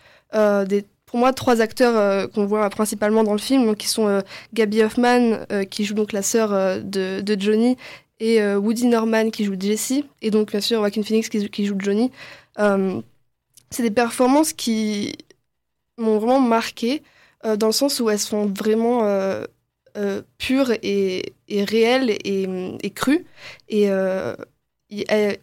des, 0.68 0.84
pour 1.06 1.20
moi, 1.20 1.32
trois 1.32 1.62
acteurs 1.62 2.30
qu'on 2.32 2.46
voit 2.46 2.70
principalement 2.70 3.24
dans 3.24 3.32
le 3.32 3.40
film, 3.40 3.74
qui 3.78 3.88
sont 3.88 4.22
Gabby 4.54 4.84
Hoffman, 4.84 5.46
qui 5.70 5.86
joue 5.86 5.94
donc 5.94 6.12
la 6.12 6.22
sœur 6.22 6.50
de, 6.84 7.22
de, 7.22 7.40
Johnny, 7.40 7.78
et 8.20 8.44
Woody 8.56 8.88
Norman, 8.88 9.30
qui 9.30 9.46
joue 9.46 9.56
Jesse, 9.58 10.04
et 10.22 10.30
donc 10.30 10.52
bien 10.52 10.60
sûr 10.60 10.80
Joaquin 10.80 11.04
Phoenix, 11.04 11.30
qui, 11.30 11.50
qui 11.50 11.66
joue 11.66 11.76
Johnny. 11.80 12.12
c'est 12.58 13.84
des 13.84 13.92
performances 13.92 14.52
qui 14.52 15.16
m'ont 15.98 16.18
vraiment 16.18 16.42
marqué. 16.42 17.02
Euh, 17.46 17.58
dans 17.58 17.68
le 17.68 17.74
sens 17.74 18.00
où 18.00 18.10
elles 18.10 18.20
sont 18.20 18.48
vraiment 18.48 19.06
euh, 19.06 19.46
euh, 19.98 20.22
pures 20.38 20.72
et, 20.82 21.34
réelles 21.50 22.18
et, 22.24 22.90
crues. 22.92 23.26
Et 23.70 23.88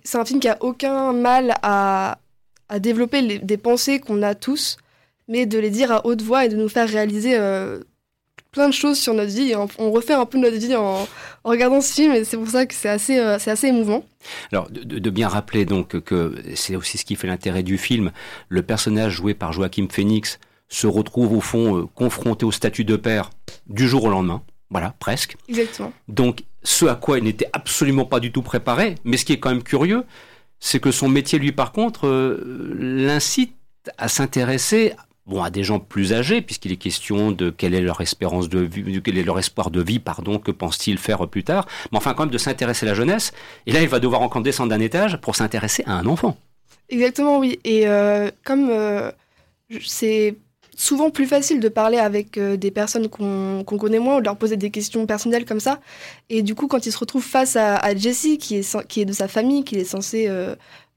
c'est 0.05 0.19
un 0.19 0.25
film 0.25 0.41
qui 0.41 0.49
a 0.49 0.57
aucun 0.61 1.13
mal 1.13 1.55
à, 1.63 2.19
développer 2.81 3.39
des 3.39 3.57
pensées 3.59 4.01
qu'on 4.01 4.23
a 4.23 4.35
tous, 4.35 4.79
mais 5.29 5.45
de 5.45 5.59
les 5.59 5.69
dire 5.69 5.93
à 5.93 6.07
haute 6.07 6.23
voix 6.23 6.47
et 6.47 6.49
de 6.49 6.57
nous 6.57 6.71
faire 6.71 6.89
réaliser 6.89 7.39
plein 8.51 8.69
de 8.69 8.75
choses 8.75 8.99
sur 8.99 9.13
notre 9.13 9.31
vie. 9.31 9.55
on, 9.79 9.91
refait 9.91 10.15
un 10.15 10.25
peu 10.25 10.39
notre 10.39 10.57
vie 10.57 10.75
en, 10.75 11.07
regardant 11.45 11.83
ce 11.83 11.93
film 11.93 12.13
et 12.13 12.25
c'est 12.25 12.39
pour 12.39 12.49
ça 12.49 12.65
que 12.65 12.75
c'est 12.75 12.89
assez, 12.89 13.19
assez 13.19 13.67
émouvant. 13.67 14.05
Alors, 14.53 14.71
de, 14.71 14.83
de, 14.83 15.11
bien 15.11 15.29
rappeler 15.29 15.67
donc 15.67 16.01
que 16.01 16.35
c'est 16.55 16.77
aussi 16.77 16.97
ce 16.97 17.05
qui 17.05 17.15
fait 17.15 17.27
l'intérêt 17.27 17.63
du 17.63 17.77
film. 17.77 18.11
Le 18.49 18.63
personnage 18.63 19.13
joué 19.13 19.35
par 19.35 19.53
Joachim 19.53 19.89
Phoenix 19.91 20.39
se 20.73 20.87
retrouve 20.87 21.35
au 21.35 21.41
fond 21.41 21.77
euh, 21.77 21.87
confronté 21.95 22.45
au 22.45 22.53
statut 22.53 22.85
de 22.85 22.97
père 22.97 23.31
du 23.67 23.87
jour 23.87 24.05
au 24.05 24.09
lendemain. 24.09 24.43
Voilà, 24.71 24.95
presque. 24.99 25.37
Exactement. 25.49 25.93
Donc, 26.09 26.45
ce 26.63 26.87
à 26.87 26.95
quoi 26.95 27.19
il 27.19 27.25
n'était 27.25 27.49
absolument 27.53 28.07
pas 28.07 28.21
du 28.21 28.33
tout 28.33 28.43
préparé, 28.43 28.95
mais 29.05 29.19
ce 29.19 29.25
qui 29.27 29.35
est 29.35 29.39
quand 29.39 29.51
même 29.51 29.63
curieux, 29.63 30.05
c'est 30.61 30.81
que 30.81 30.91
son 30.91 31.09
métier, 31.09 31.39
lui, 31.39 31.53
par 31.53 31.73
contre, 31.73 32.07
euh, 32.07 32.75
l'incite 32.79 33.55
à 33.99 34.09
s'intéresser 34.09 34.95
bon, 35.27 35.43
à 35.43 35.51
des 35.51 35.63
gens 35.63 35.79
plus 35.79 36.15
âgés, 36.15 36.41
puisqu'il 36.41 36.73
est 36.73 36.77
question 36.77 37.33
de 37.33 37.51
quelle 37.51 37.75
est 37.75 37.83
leur 37.83 38.01
espérance 38.01 38.49
de 38.49 38.61
vie, 38.61 39.03
quel 39.03 39.19
est 39.19 39.25
leur 39.25 39.39
espoir 39.39 39.71
de 39.71 39.83
vie, 39.83 39.99
pardon, 39.99 40.39
que 40.39 40.51
pense-t-il 40.51 40.97
faire 40.97 41.29
plus 41.29 41.45
tard, 41.45 41.67
mais 41.91 41.99
enfin 41.99 42.15
quand 42.15 42.23
même 42.23 42.33
de 42.33 42.39
s'intéresser 42.39 42.87
à 42.87 42.89
la 42.89 42.95
jeunesse. 42.95 43.33
Et 43.67 43.73
là, 43.73 43.83
il 43.83 43.89
va 43.89 44.01
devoir 44.01 44.23
encore 44.23 44.41
descendre 44.41 44.71
d'un 44.71 44.81
étage 44.81 45.21
pour 45.21 45.37
s'intéresser 45.37 45.83
à 45.87 45.99
un 45.99 46.07
enfant. 46.07 46.39
Exactement, 46.89 47.39
oui. 47.39 47.59
Et 47.65 47.87
euh, 47.87 48.31
comme 48.45 48.71
c'est 49.81 50.37
souvent 50.77 51.11
plus 51.11 51.27
facile 51.27 51.61
de 51.61 51.69
parler 51.69 51.99
avec 51.99 52.39
euh, 52.39 52.57
des 52.57 52.71
personnes 52.71 53.09
qu'on 53.09 53.65
connaît 53.65 53.99
moins 53.99 54.17
ou 54.17 54.21
de 54.21 54.25
leur 54.25 54.37
poser 54.37 54.57
des 54.57 54.71
questions 54.71 55.07
personnelles 55.07 55.45
comme 55.45 55.61
ça. 55.61 55.81
Et 56.31 56.43
du 56.43 56.55
coup, 56.55 56.67
quand 56.67 56.87
il 56.87 56.93
se 56.93 56.99
retrouve 56.99 57.25
face 57.25 57.57
à, 57.57 57.77
à 57.77 57.95
Jessie, 57.95 58.39
qui 58.39 58.57
est, 58.57 59.05
de 59.05 59.13
sa 59.13 59.29
famille, 59.29 59.65
qu'il 59.65 59.79
est 59.79 59.85
censé 59.85 60.27
euh, 60.29 60.55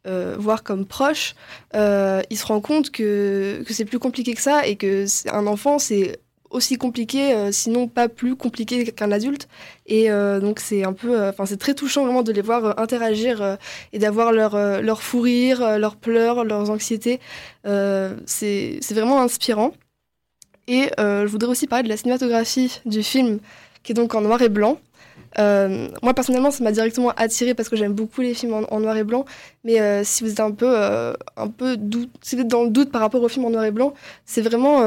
euh, 0.08 0.36
voir 0.40 0.64
comme 0.64 0.86
proche, 0.86 1.36
il 1.74 2.38
se 2.38 2.46
rend 2.46 2.62
compte 2.62 2.92
que, 2.92 3.64
que 3.66 3.74
c'est 3.74 3.86
plus 3.86 4.00
compliqué 4.00 4.34
que 4.34 4.42
ça 4.42 4.66
et 4.66 4.76
que 4.76 5.06
un 5.30 5.48
enfant, 5.48 5.80
c'est 5.80 6.20
aussi 6.56 6.78
compliqué, 6.78 7.52
sinon 7.52 7.88
pas 7.88 8.10
plus 8.10 8.36
compliqué 8.36 8.86
qu'un 8.92 9.12
adulte. 9.12 9.48
Et 9.88 10.10
donc 10.42 10.60
c'est 10.60 10.84
un 10.84 10.94
peu, 10.94 11.28
enfin 11.28 11.46
c'est 11.46 11.58
très 11.58 11.74
touchant 11.74 12.04
vraiment 12.06 12.24
de 12.24 12.32
les 12.32 12.42
voir 12.42 12.80
interagir 12.80 13.58
et 13.94 14.00
d'avoir 14.00 14.32
leur, 14.32 14.82
leur 14.82 15.02
fou 15.02 15.22
rire, 15.22 15.78
leurs 15.78 15.96
pleurs, 15.96 16.44
leurs 16.44 16.70
anxiétés. 16.70 17.20
c'est 17.64 18.80
vraiment 18.92 19.22
inspirant. 19.22 19.74
Et 20.68 20.90
je 20.98 21.28
voudrais 21.28 21.50
aussi 21.50 21.68
parler 21.68 21.84
de 21.84 21.90
la 21.90 21.98
cinématographie 21.98 22.80
du 22.86 23.04
film, 23.04 23.40
qui 23.84 23.92
est 23.92 23.96
donc 23.96 24.16
en 24.16 24.22
noir 24.22 24.42
et 24.42 24.50
blanc. 24.50 24.80
moi 25.38 26.14
personnellement, 26.16 26.52
ça 26.52 26.64
m'a 26.64 26.72
directement 26.72 27.12
attiré 27.12 27.54
parce 27.54 27.70
que 27.70 27.76
j'aime 27.76 27.94
beaucoup 27.94 28.22
les 28.22 28.34
films 28.34 28.66
en, 28.70 28.80
noir 28.80 28.98
et 28.98 29.04
blanc. 29.04 29.26
Mais 29.64 30.04
si 30.04 30.24
vous 30.24 30.32
êtes 30.32 30.40
un 30.40 30.52
peu, 30.52 30.76
un 30.76 31.48
peu 31.48 31.78
doute, 31.78 32.10
si 32.22 32.36
vous 32.36 32.42
êtes 32.42 32.48
dans 32.48 32.64
le 32.64 32.70
doute 32.70 32.92
par 32.92 33.02
rapport 33.02 33.22
aux 33.22 33.30
films 33.30 33.46
en 33.46 33.52
noir 33.52 33.66
et 33.66 33.72
blanc, 33.72 33.94
c'est 34.26 34.42
vraiment 34.42 34.82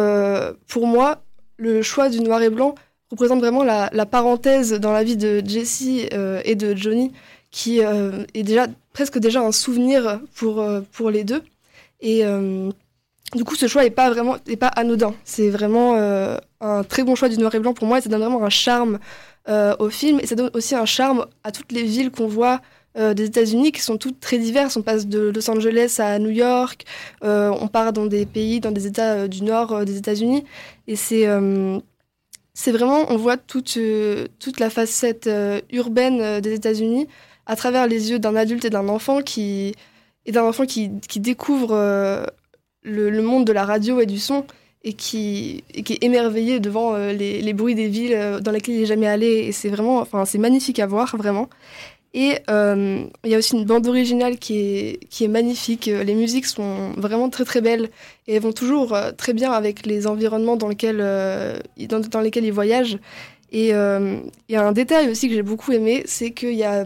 pour 0.67 0.87
moi 0.87 1.23
le 1.59 1.83
choix 1.83 2.09
du 2.09 2.21
noir 2.21 2.41
et 2.41 2.51
blanc 2.51 2.75
représente 3.11 3.41
vraiment 3.41 3.65
la, 3.65 4.07
parenthèse 4.07 4.73
dans 4.73 4.93
la 4.93 5.05
vie 5.05 5.17
de 5.17 5.43
Jesse 5.45 6.09
euh, 6.13 6.41
et 6.45 6.55
de 6.55 6.75
Johnny, 6.75 7.13
qui 7.51 7.85
euh, 7.85 8.25
est 8.35 8.43
déjà 8.43 8.67
presque 8.93 9.19
déjà 9.19 9.41
un 9.41 9.53
souvenir 9.53 10.21
pour, 10.35 10.61
euh, 10.61 10.81
pour 10.93 11.11
les 11.11 11.25
deux. 11.25 11.43
Et 12.01 12.23
du 13.35 13.43
coup, 13.43 13.57
ce 13.57 13.67
choix 13.67 13.83
n'est 13.83 13.91
pas 13.91 14.09
vraiment 14.09 14.37
pas 14.61 14.69
anodin. 14.69 15.15
C'est 15.25 15.51
vraiment 15.51 15.97
un 16.61 16.85
très 16.85 17.03
bon 17.03 17.17
choix 17.17 17.29
du 17.29 17.39
noir 17.39 17.53
et 17.57 17.59
blanc 17.59 17.75
pour 17.75 17.89
moi. 17.89 17.99
Et 17.99 18.03
ça 18.03 18.09
donne 18.09 18.21
vraiment 18.21 18.45
un 18.45 18.51
charme 18.51 19.01
au 19.49 19.91
film. 19.91 20.21
Et 20.21 20.27
ça 20.29 20.37
donne 20.37 20.51
aussi 20.55 20.77
un 20.77 20.85
charme 20.85 21.27
à 21.43 21.51
toutes 21.51 21.73
les 21.73 21.83
villes 21.83 22.13
qu'on 22.13 22.29
voit 22.29 22.61
des 22.95 23.25
États-Unis 23.25 23.73
qui 23.73 23.81
sont 23.81 23.97
toutes 23.97 24.21
très 24.21 24.39
diverses. 24.39 24.77
On 24.77 24.83
passe 24.83 25.09
de 25.09 25.33
Los 25.35 25.51
Angeles 25.51 25.97
à 25.99 26.21
New 26.21 26.31
York, 26.31 26.85
on 27.21 27.67
part 27.67 27.93
dans 27.93 28.07
des 28.07 28.25
pays, 28.25 28.61
dans 28.61 28.71
des 28.71 28.87
États 28.87 29.27
du 29.27 29.43
nord 29.43 29.85
des 29.85 29.97
États-Unis. 29.97 30.45
Et 30.89 30.97
c'est 30.97 31.29
c'est 32.59 32.73
vraiment, 32.73 33.07
on 33.09 33.17
voit 33.17 33.37
toute, 33.37 33.77
euh, 33.77 34.27
toute 34.41 34.59
la 34.59 34.69
facette 34.69 35.29
euh, 35.29 35.61
urbaine 35.71 36.21
euh, 36.21 36.41
des 36.41 36.55
États-Unis 36.55 37.07
à 37.47 37.55
travers 37.55 37.87
les 37.87 38.11
yeux 38.11 38.19
d'un 38.19 38.35
adulte 38.35 38.65
et 38.65 38.71
d'un 38.71 38.89
enfant 38.89 39.23
qui, 39.23 39.77
et 40.27 40.37
enfant 40.39 40.67
qui, 40.67 40.91
qui 41.09 41.21
découvre 41.21 41.69
le, 42.83 43.23
monde 43.23 43.47
de 43.47 43.53
la 43.53 43.65
radio 43.65 44.01
et 44.01 44.07
du 44.07 44.19
son 44.19 44.45
et 44.83 44.93
qui, 44.93 45.63
qui 45.85 45.93
est 45.93 46.03
émerveillé 46.03 46.59
devant 46.59 46.97
les, 46.97 47.43
les, 47.43 47.53
bruits 47.53 47.77
des 47.77 47.87
villes 47.87 48.41
dans 48.43 48.51
lesquelles 48.51 48.75
il 48.75 48.81
n'est 48.81 48.87
jamais 48.87 49.07
allé. 49.07 49.29
Et 49.47 49.53
c'est 49.53 49.69
vraiment, 49.69 50.01
enfin, 50.01 50.25
c'est 50.25 50.39
magnifique 50.39 50.81
à 50.81 50.87
voir, 50.87 51.17
vraiment. 51.17 51.49
Et 52.15 52.39
euh, 52.49 53.05
il 53.25 53.31
y 53.31 53.35
a 53.35 53.39
aussi 53.39 53.55
une 53.55 53.65
bande 53.65 53.87
originale 53.87 54.39
qui 54.39 54.59
est, 54.59 55.09
qui 55.11 55.25
est 55.25 55.29
magnifique. 55.29 55.87
Les 55.87 56.15
musiques 56.15 56.47
sont 56.47 56.93
vraiment 56.97 57.29
très 57.29 57.45
très 57.45 57.61
belles 57.61 57.91
et 58.27 58.35
elles 58.35 58.43
vont 58.43 58.53
toujours 58.53 58.95
euh, 58.95 59.13
très 59.13 59.35
bien 59.35 59.53
avec 59.53 59.85
les 59.85 60.07
environnements 60.07 60.57
dans 60.57 60.69
lesquels, 60.69 61.01
euh, 61.01 61.59
dans, 61.89 62.01
dans, 62.01 62.21
lesquels 62.21 62.45
ils 62.45 62.53
voyagent. 62.53 62.99
Et 63.53 63.69
il 63.69 64.31
y 64.51 64.57
a 64.57 64.67
un 64.67 64.73
détail 64.73 65.09
aussi 65.09 65.29
que 65.29 65.35
j'ai 65.35 65.43
beaucoup 65.43 65.73
aimé, 65.73 66.03
c'est 66.07 66.33
qu'il 66.33 66.53
y 66.53 66.65
a 66.65 66.85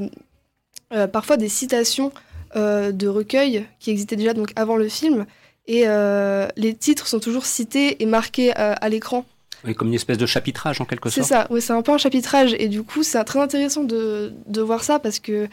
parfois 1.09 1.37
des 1.37 1.49
citations 1.49 2.13
de 2.55 3.09
recueils 3.09 3.67
qui 3.81 3.91
existaient 3.91 4.15
déjà 4.15 4.33
donc 4.33 4.53
avant 4.55 4.77
le 4.77 4.89
film. 4.89 5.27
Et 5.67 5.87
les 6.57 6.75
titres 6.75 7.09
sont 7.09 7.19
toujours 7.19 7.47
cités 7.47 8.01
et 8.01 8.07
marqués 8.07 8.53
à 8.53 8.89
l'écran. 8.89 9.25
Oui, 9.65 9.75
comme 9.75 9.89
une 9.89 9.95
espèce 9.95 10.19
de 10.19 10.27
chapitrage 10.27 10.81
en 10.81 10.85
quelque 10.85 11.09
sorte. 11.09 11.27
C'est 11.27 11.35
ça, 11.35 11.47
oui, 11.51 11.61
c'est 11.61 11.73
un 11.73 11.83
peu 11.83 11.93
un 11.93 11.99
chapitrage. 11.99 12.55
Et 12.59 12.69
du 12.69 12.83
coup, 12.83 13.03
c'est 13.03 13.23
très 13.25 13.39
intéressant 13.39 13.85
de, 13.85 14.33
de, 14.47 14.61
voir 14.61 14.83
ça 14.83 14.99
parce 14.99 15.19
que 15.19 15.49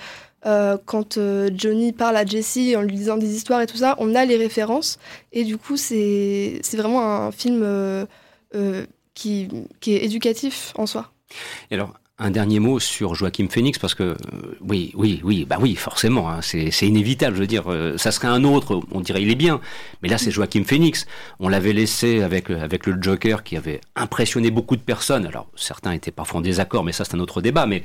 euh, 0.45 0.77
quand 0.85 1.17
euh, 1.17 1.49
Johnny 1.53 1.93
parle 1.93 2.17
à 2.17 2.25
Jessie 2.25 2.75
en 2.75 2.81
lui 2.81 2.95
disant 2.95 3.17
des 3.17 3.35
histoires 3.35 3.61
et 3.61 3.67
tout 3.67 3.77
ça, 3.77 3.95
on 3.99 4.15
a 4.15 4.25
les 4.25 4.37
références. 4.37 4.99
Et 5.31 5.43
du 5.43 5.57
coup, 5.57 5.77
c'est 5.77 6.61
vraiment 6.73 7.03
un 7.03 7.31
film 7.31 7.61
euh, 7.63 8.05
qui, 9.13 9.49
qui 9.79 9.93
est 9.93 10.05
éducatif 10.05 10.73
en 10.75 10.85
soi. 10.85 11.11
Et 11.69 11.75
alors, 11.75 11.93
un 12.19 12.31
dernier 12.31 12.59
mot 12.59 12.79
sur 12.79 13.15
Joachim 13.15 13.47
Phoenix 13.49 13.79
parce 13.79 13.95
que 13.95 14.03
euh, 14.03 14.15
oui, 14.61 14.91
oui, 14.95 15.21
oui, 15.23 15.45
bah 15.45 15.57
oui, 15.59 15.75
forcément, 15.75 16.29
hein, 16.29 16.41
c'est 16.41 16.69
inévitable. 16.85 17.35
Je 17.35 17.41
veux 17.41 17.47
dire, 17.47 17.71
euh, 17.71 17.97
ça 17.97 18.11
serait 18.11 18.27
un 18.27 18.43
autre, 18.43 18.81
on 18.91 18.99
dirait 18.99 19.21
il 19.21 19.31
est 19.31 19.35
bien, 19.35 19.61
mais 20.01 20.09
là 20.09 20.17
c'est 20.17 20.29
Joachim 20.29 20.63
Phoenix. 20.65 21.05
On 21.39 21.47
l'avait 21.47 21.73
laissé 21.73 22.21
avec 22.21 22.49
avec 22.49 22.85
le 22.85 23.01
Joker 23.01 23.43
qui 23.43 23.55
avait 23.55 23.79
impressionné 23.95 24.51
beaucoup 24.51 24.75
de 24.75 24.81
personnes. 24.81 25.25
Alors 25.25 25.49
certains 25.55 25.93
étaient 25.93 26.11
parfois 26.11 26.39
en 26.39 26.41
désaccord, 26.41 26.83
mais 26.83 26.91
ça 26.91 27.05
c'est 27.05 27.15
un 27.15 27.19
autre 27.19 27.41
débat. 27.41 27.65
Mais 27.65 27.83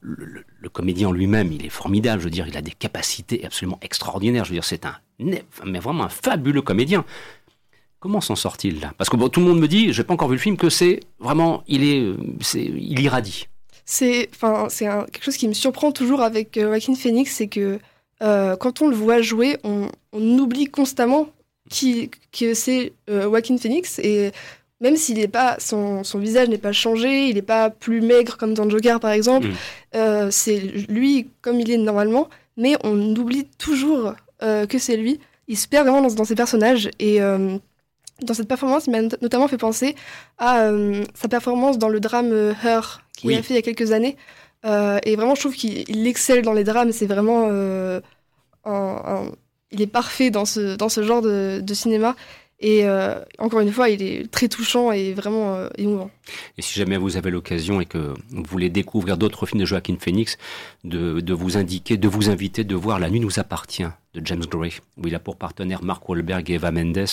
le, 0.00 0.44
le 0.58 0.68
comédien 0.68 1.12
lui-même, 1.12 1.52
il 1.52 1.64
est 1.64 1.70
formidable. 1.70 2.20
Je 2.20 2.24
veux 2.24 2.30
dire, 2.30 2.48
il 2.48 2.56
a 2.56 2.62
des 2.62 2.72
capacités 2.72 3.44
absolument 3.44 3.78
extraordinaires. 3.82 4.44
Je 4.44 4.50
veux 4.50 4.56
dire, 4.56 4.64
c'est 4.64 4.86
un 4.86 4.96
mais 5.18 5.78
vraiment 5.78 6.04
un 6.04 6.08
fabuleux 6.08 6.62
comédien. 6.62 7.04
Comment 8.00 8.20
s'en 8.20 8.36
sort-il 8.36 8.80
là? 8.80 8.92
Parce 8.98 9.08
que 9.08 9.16
bon, 9.16 9.28
tout 9.28 9.40
le 9.40 9.46
monde 9.46 9.60
me 9.60 9.68
dit, 9.68 9.92
j'ai 9.92 10.04
pas 10.04 10.12
encore 10.12 10.28
vu 10.28 10.34
le 10.34 10.40
film, 10.40 10.56
que 10.56 10.68
c'est 10.68 11.00
vraiment, 11.20 11.62
il 11.66 11.84
est, 11.84 12.12
c'est, 12.40 12.62
il 12.62 13.00
irradie 13.00 13.46
c'est 13.84 14.28
enfin 14.32 14.66
c'est 14.70 14.86
quelque 14.86 15.24
chose 15.24 15.36
qui 15.36 15.48
me 15.48 15.54
surprend 15.54 15.92
toujours 15.92 16.22
avec 16.22 16.56
euh, 16.56 16.68
Joaquin 16.68 16.94
Phoenix, 16.94 17.34
c'est 17.34 17.48
que 17.48 17.78
euh, 18.22 18.56
quand 18.56 18.80
on 18.82 18.88
le 18.88 18.96
voit 18.96 19.20
jouer, 19.20 19.58
on, 19.64 19.90
oublie 20.12 20.66
constamment 20.66 21.28
qui, 21.68 22.10
que 22.32 22.54
c'est 22.54 22.92
euh, 23.10 23.24
Joaquin 23.24 23.58
Phoenix 23.58 23.98
et 23.98 24.30
même 24.80 24.96
s'il 24.96 25.18
n'est 25.18 25.28
pas 25.28 25.56
son, 25.58 26.02
visage 26.14 26.48
n'est 26.48 26.58
pas 26.58 26.72
changé, 26.72 27.28
il 27.28 27.34
n'est 27.34 27.42
pas 27.42 27.70
plus 27.70 28.00
maigre 28.00 28.36
comme 28.36 28.54
dans 28.54 28.68
Joker 28.68 29.00
par 29.00 29.10
exemple, 29.10 29.48
mm. 29.94 30.30
c'est 30.30 30.58
lui 30.88 31.28
comme 31.42 31.60
il 31.60 31.70
est 31.70 31.78
normalement, 31.78 32.28
mais 32.56 32.76
on 32.84 33.14
oublie 33.16 33.46
toujours 33.58 34.14
que 34.40 34.78
c'est 34.78 34.96
lui. 34.96 35.20
Il 35.48 35.56
se 35.56 35.68
perd 35.68 35.86
vraiment 35.86 36.06
dans, 36.06 36.14
dans 36.14 36.24
ses 36.24 36.34
personnages 36.34 36.90
et 36.98 37.20
dans 38.22 38.34
cette 38.34 38.48
performance, 38.48 38.86
il 38.86 38.92
m'a 38.92 39.02
notamment 39.22 39.48
fait 39.48 39.58
penser 39.58 39.96
à 40.38 40.70
sa 41.14 41.28
performance 41.28 41.78
dans 41.78 41.88
le 41.88 42.00
drame 42.00 42.54
Her 42.62 43.00
qu'il 43.16 43.34
a 43.34 43.42
fait 43.42 43.54
il 43.54 43.56
y 43.56 43.58
a 43.58 43.62
quelques 43.62 43.92
années. 43.92 44.16
Euh, 44.64 44.98
et 45.02 45.16
vraiment, 45.16 45.34
je 45.34 45.40
trouve 45.40 45.54
qu'il 45.54 46.06
excelle 46.06 46.42
dans 46.42 46.52
les 46.52 46.64
drames. 46.64 46.92
C'est 46.92 47.06
vraiment. 47.06 47.48
Euh, 47.50 48.00
il 49.70 49.82
est 49.82 49.86
parfait 49.86 50.30
dans 50.30 50.44
ce, 50.44 50.76
dans 50.76 50.88
ce 50.88 51.02
genre 51.02 51.20
de, 51.20 51.62
cinéma. 51.72 52.16
Et 52.60 52.86
euh, 52.86 53.20
encore 53.38 53.60
une 53.60 53.72
fois, 53.72 53.90
il 53.90 54.02
est 54.02 54.30
très 54.30 54.48
touchant 54.48 54.92
et 54.92 55.12
vraiment 55.12 55.68
émouvant. 55.76 56.10
Et 56.56 56.62
si 56.62 56.78
jamais 56.78 56.96
vous 56.96 57.16
avez 57.16 57.30
l'occasion 57.30 57.80
et 57.80 57.86
que 57.86 58.14
vous 58.30 58.44
voulez 58.48 58.70
découvrir 58.70 59.18
d'autres 59.18 59.44
films 59.46 59.60
de 59.60 59.66
Joaquin 59.66 59.96
Phoenix, 59.98 60.38
de, 60.84 61.32
vous 61.32 61.56
indiquer, 61.56 61.96
de 61.96 62.08
vous 62.08 62.30
inviter 62.30 62.64
de 62.64 62.74
voir 62.74 62.98
La 62.98 63.10
nuit 63.10 63.20
nous 63.20 63.38
appartient 63.38 63.84
de 64.14 64.24
James 64.24 64.44
Gray, 64.46 64.72
où 64.96 65.06
il 65.08 65.14
a 65.14 65.18
pour 65.18 65.36
partenaire 65.36 65.82
Mark 65.82 66.08
Wahlberg 66.08 66.48
et 66.50 66.54
Eva 66.54 66.70
Mendes. 66.70 67.06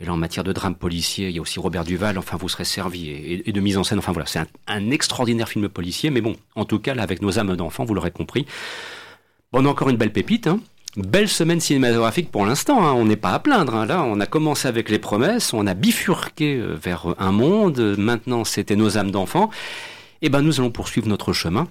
Et 0.00 0.04
là, 0.04 0.12
en 0.12 0.16
matière 0.16 0.42
de 0.42 0.52
drame 0.52 0.74
policier, 0.74 1.28
il 1.28 1.36
y 1.36 1.38
a 1.38 1.42
aussi 1.42 1.60
Robert 1.60 1.84
Duval. 1.84 2.18
Enfin, 2.18 2.36
vous 2.36 2.48
serez 2.48 2.64
servi 2.64 3.10
et, 3.10 3.52
de 3.52 3.60
mise 3.60 3.76
en 3.76 3.84
scène. 3.84 3.98
Enfin 3.98 4.10
voilà, 4.10 4.26
c'est 4.26 4.40
un, 4.66 4.90
extraordinaire 4.90 5.48
film 5.48 5.68
policier. 5.68 6.10
Mais 6.10 6.20
bon, 6.20 6.34
en 6.56 6.64
tout 6.64 6.80
cas, 6.80 6.94
là, 6.94 7.04
avec 7.04 7.22
nos 7.22 7.38
âmes 7.38 7.54
d'enfants, 7.54 7.84
vous 7.84 7.94
l'aurez 7.94 8.10
compris. 8.10 8.46
Bon, 9.52 9.62
on 9.62 9.66
a 9.66 9.68
encore 9.68 9.90
une 9.90 9.96
belle 9.96 10.12
pépite. 10.12 10.48
Hein. 10.48 10.60
Belle 10.96 11.28
semaine 11.28 11.58
cinématographique 11.58 12.30
pour 12.30 12.44
l'instant, 12.44 12.84
hein. 12.84 12.92
on 12.92 13.06
n'est 13.06 13.16
pas 13.16 13.30
à 13.30 13.38
plaindre. 13.38 13.74
Hein. 13.74 13.86
Là, 13.86 14.02
on 14.02 14.20
a 14.20 14.26
commencé 14.26 14.68
avec 14.68 14.90
les 14.90 14.98
promesses, 14.98 15.54
on 15.54 15.66
a 15.66 15.72
bifurqué 15.72 16.56
euh, 16.56 16.74
vers 16.74 17.14
un 17.18 17.32
monde. 17.32 17.96
Maintenant, 17.96 18.44
c'était 18.44 18.76
nos 18.76 18.98
âmes 18.98 19.10
d'enfants. 19.10 19.48
Et 20.20 20.26
eh 20.26 20.28
ben, 20.28 20.42
nous 20.42 20.60
allons 20.60 20.70
poursuivre 20.70 21.08
notre 21.08 21.32
chemin. 21.32 21.66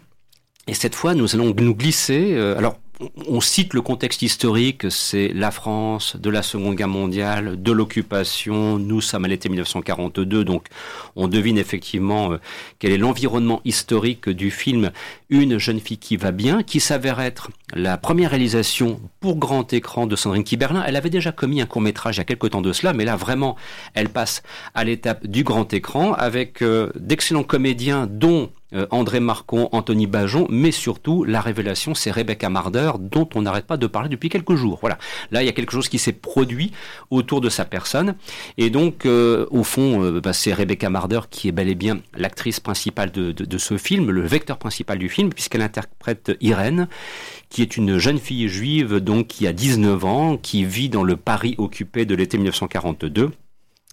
Et 0.68 0.74
cette 0.74 0.96
fois, 0.96 1.14
nous 1.14 1.36
allons 1.36 1.54
nous 1.56 1.76
glisser. 1.76 2.32
Euh, 2.34 2.58
alors, 2.58 2.78
on 3.28 3.42
cite 3.42 3.74
le 3.74 3.82
contexte 3.82 4.22
historique, 4.22 4.90
c'est 4.90 5.30
la 5.30 5.52
France 5.52 6.16
de 6.18 6.30
la 6.30 6.42
Seconde 6.42 6.76
Guerre 6.76 6.88
mondiale, 6.88 7.62
de 7.62 7.72
l'occupation. 7.72 8.78
Nous 8.78 9.02
sommes 9.02 9.26
à 9.26 9.28
l'été 9.28 9.50
1942, 9.50 10.44
donc 10.44 10.68
on 11.16 11.28
devine 11.28 11.58
effectivement 11.58 12.34
euh, 12.34 12.38
quel 12.80 12.92
est 12.92 12.98
l'environnement 12.98 13.62
historique 13.66 14.30
du 14.30 14.52
film 14.52 14.92
Une 15.30 15.58
jeune 15.58 15.80
fille 15.80 15.98
qui 15.98 16.18
va 16.18 16.32
bien, 16.32 16.64
qui 16.64 16.80
s'avère 16.80 17.20
être 17.20 17.50
la 17.74 17.98
première 17.98 18.32
réalisation 18.32 19.00
pour 19.20 19.38
grand 19.38 19.74
écran 19.74 20.08
de 20.08 20.16
Sandrine 20.16 20.44
Kiberlin. 20.44 20.84
Elle 20.86 20.96
avait 20.96 21.10
déjà 21.10 21.32
commis 21.32 21.62
un 21.62 21.66
court 21.66 21.82
métrage 21.82 22.18
il 22.18 22.20
y 22.20 22.22
a 22.22 22.26
quelque 22.26 22.48
temps 22.48 22.62
de 22.62 22.74
cela, 22.74 22.94
mais 22.94 23.06
là 23.06 23.16
vraiment, 23.16 23.56
elle 23.94 24.10
passe 24.10 24.44
à 24.74 24.84
l'étape 24.84 25.26
du 25.26 25.44
grand 25.44 25.74
écran 25.74 26.14
avec 26.14 26.62
euh, 26.62 26.92
d'excellents 26.96 27.44
comédiens, 27.44 28.08
dont 28.10 28.52
euh, 28.74 28.88
André 28.92 29.20
Marcon, 29.20 29.70
Anthony 29.72 30.08
Bajon, 30.08 30.48
mais 30.50 30.72
surtout 30.72 31.24
la 31.24 31.42
révélation, 31.42 31.94
c'est 31.94 32.12
Rebecca 32.12 32.50
Marder, 32.50 32.92
dont 33.00 33.28
on 33.36 33.42
n'arrête 33.42 33.66
pas 33.66 33.78
de 33.78 33.88
parler 33.88 34.10
depuis 34.10 34.30
quelques 34.30 34.56
jours. 34.56 34.78
Voilà, 34.82 34.98
là 35.32 35.44
il 35.44 35.46
y 35.46 35.50
a 35.50 35.52
quelque 35.52 35.72
chose 35.72 35.90
qui 35.90 36.00
s'est 36.00 36.14
produit 36.14 36.72
autour 37.10 37.42
de 37.42 37.50
sa 37.50 37.66
personne, 37.66 38.16
et 38.58 38.70
donc 38.70 39.06
euh, 39.06 39.46
au 39.52 39.64
fond, 39.64 40.04
euh, 40.04 40.22
bah, 40.22 40.34
c'est 40.34 40.54
Rebecca 40.54 40.90
Marder 40.90 41.22
qui 41.30 41.48
est 41.48 41.52
bel 41.52 41.70
et 41.70 41.76
bien 41.76 42.00
l'actrice 42.16 42.60
principale 42.60 43.12
de, 43.12 43.32
de, 43.32 43.58
ce 43.58 43.78
film, 43.78 44.10
le 44.10 44.22
vecteur 44.22 44.58
principal 44.58 44.98
du 44.98 45.10
film, 45.10 45.34
puisqu'elle 45.34 45.62
interprète 45.62 46.32
Irène, 46.42 46.88
qui 47.50 47.62
est 47.62 47.78
une 47.78 47.98
jeune 47.98 48.20
fille 48.20 48.48
juive 48.48 49.00
donc 49.00 49.28
qui 49.28 49.48
a 49.48 49.54
19 49.54 50.06
ans, 50.06 50.38
qui 50.38 50.64
vit 50.64 50.90
dans 50.90 51.04
le 51.04 51.18
Paris 51.18 51.56
occupé 51.58 52.06
de 52.06 52.16
l'été 52.16 52.38
1942 52.38 53.32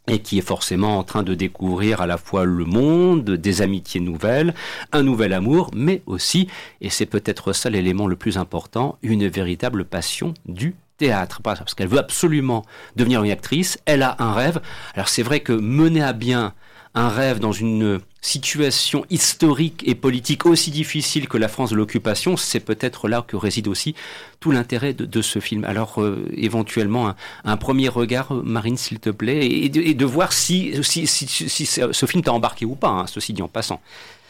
et 0.09 0.21
qui 0.21 0.39
est 0.39 0.43
forcément 0.43 0.99
en 0.99 1.05
train 1.05 1.23
de 1.23 1.35
découvrir 1.35 2.01
à 2.01 2.07
la 2.07 2.17
fois 2.17 2.45
le 2.45 2.65
monde, 2.65 3.31
des 3.31 3.63
amitiés 3.63 4.01
nouvelles, 4.01 4.55
un 4.93 5.03
nouvel 5.03 5.33
amour, 5.33 5.71
mais 5.75 6.03
aussi, 6.07 6.49
et 6.81 6.91
c'est 6.91 7.07
peut-être 7.07 7.53
ça 7.53 7.71
l'élément 7.71 8.07
le 8.07 8.17
plus 8.17 8.39
important, 8.39 8.99
une 9.03 9.29
véritable 9.29 9.85
passion 9.85 10.35
du 10.47 10.75
théâtre, 10.97 11.41
parce 11.43 11.75
qu'elle 11.75 11.89
veut 11.89 11.99
absolument 11.99 12.65
devenir 12.97 13.23
une 13.23 13.31
actrice, 13.31 13.79
elle 13.87 14.03
a 14.03 14.17
un 14.19 14.33
rêve. 14.33 14.61
Alors 14.95 15.09
c'est 15.09 15.23
vrai 15.23 15.41
que 15.41 15.53
mener 15.53 16.03
à 16.03 16.13
bien 16.13 16.55
un 16.95 17.09
rêve 17.09 17.39
dans 17.39 17.53
une 17.53 18.01
situation 18.21 19.05
historique 19.11 19.83
et 19.87 19.95
politique 19.95 20.47
aussi 20.47 20.71
difficile 20.71 21.29
que 21.29 21.39
la 21.39 21.49
France 21.49 21.71
de 21.71 21.77
l'occupation, 21.77 22.37
c'est 22.37 22.61
peut-être 22.61 23.09
là 23.09 23.25
que 23.27 23.37
réside 23.37 23.69
aussi 23.69 23.95
tout 24.41 24.51
l'intérêt 24.51 24.93
de, 24.93 25.23
ce 25.23 25.39
film. 25.39 25.65
Alors 25.65 26.01
euh, 26.01 26.29
éventuellement 26.35 27.15
un, 27.45 27.57
premier 27.57 27.89
regard, 27.89 28.33
Marine, 28.33 28.77
s'il 28.77 28.99
te 29.01 29.11
plaît, 29.11 29.47
et 29.47 29.69
de, 29.69 30.05
voir 30.05 30.33
si, 30.33 30.73
si, 30.83 31.07
si, 31.07 31.67
ce 31.67 32.07
film 32.07 32.23
t'a 32.23 32.33
embarqué 32.33 32.65
ou 32.65 32.75
pas, 32.75 32.89
hein, 32.89 33.07
ceci 33.07 33.33
dit 33.33 33.43
en 33.43 33.49
passant. 33.49 33.81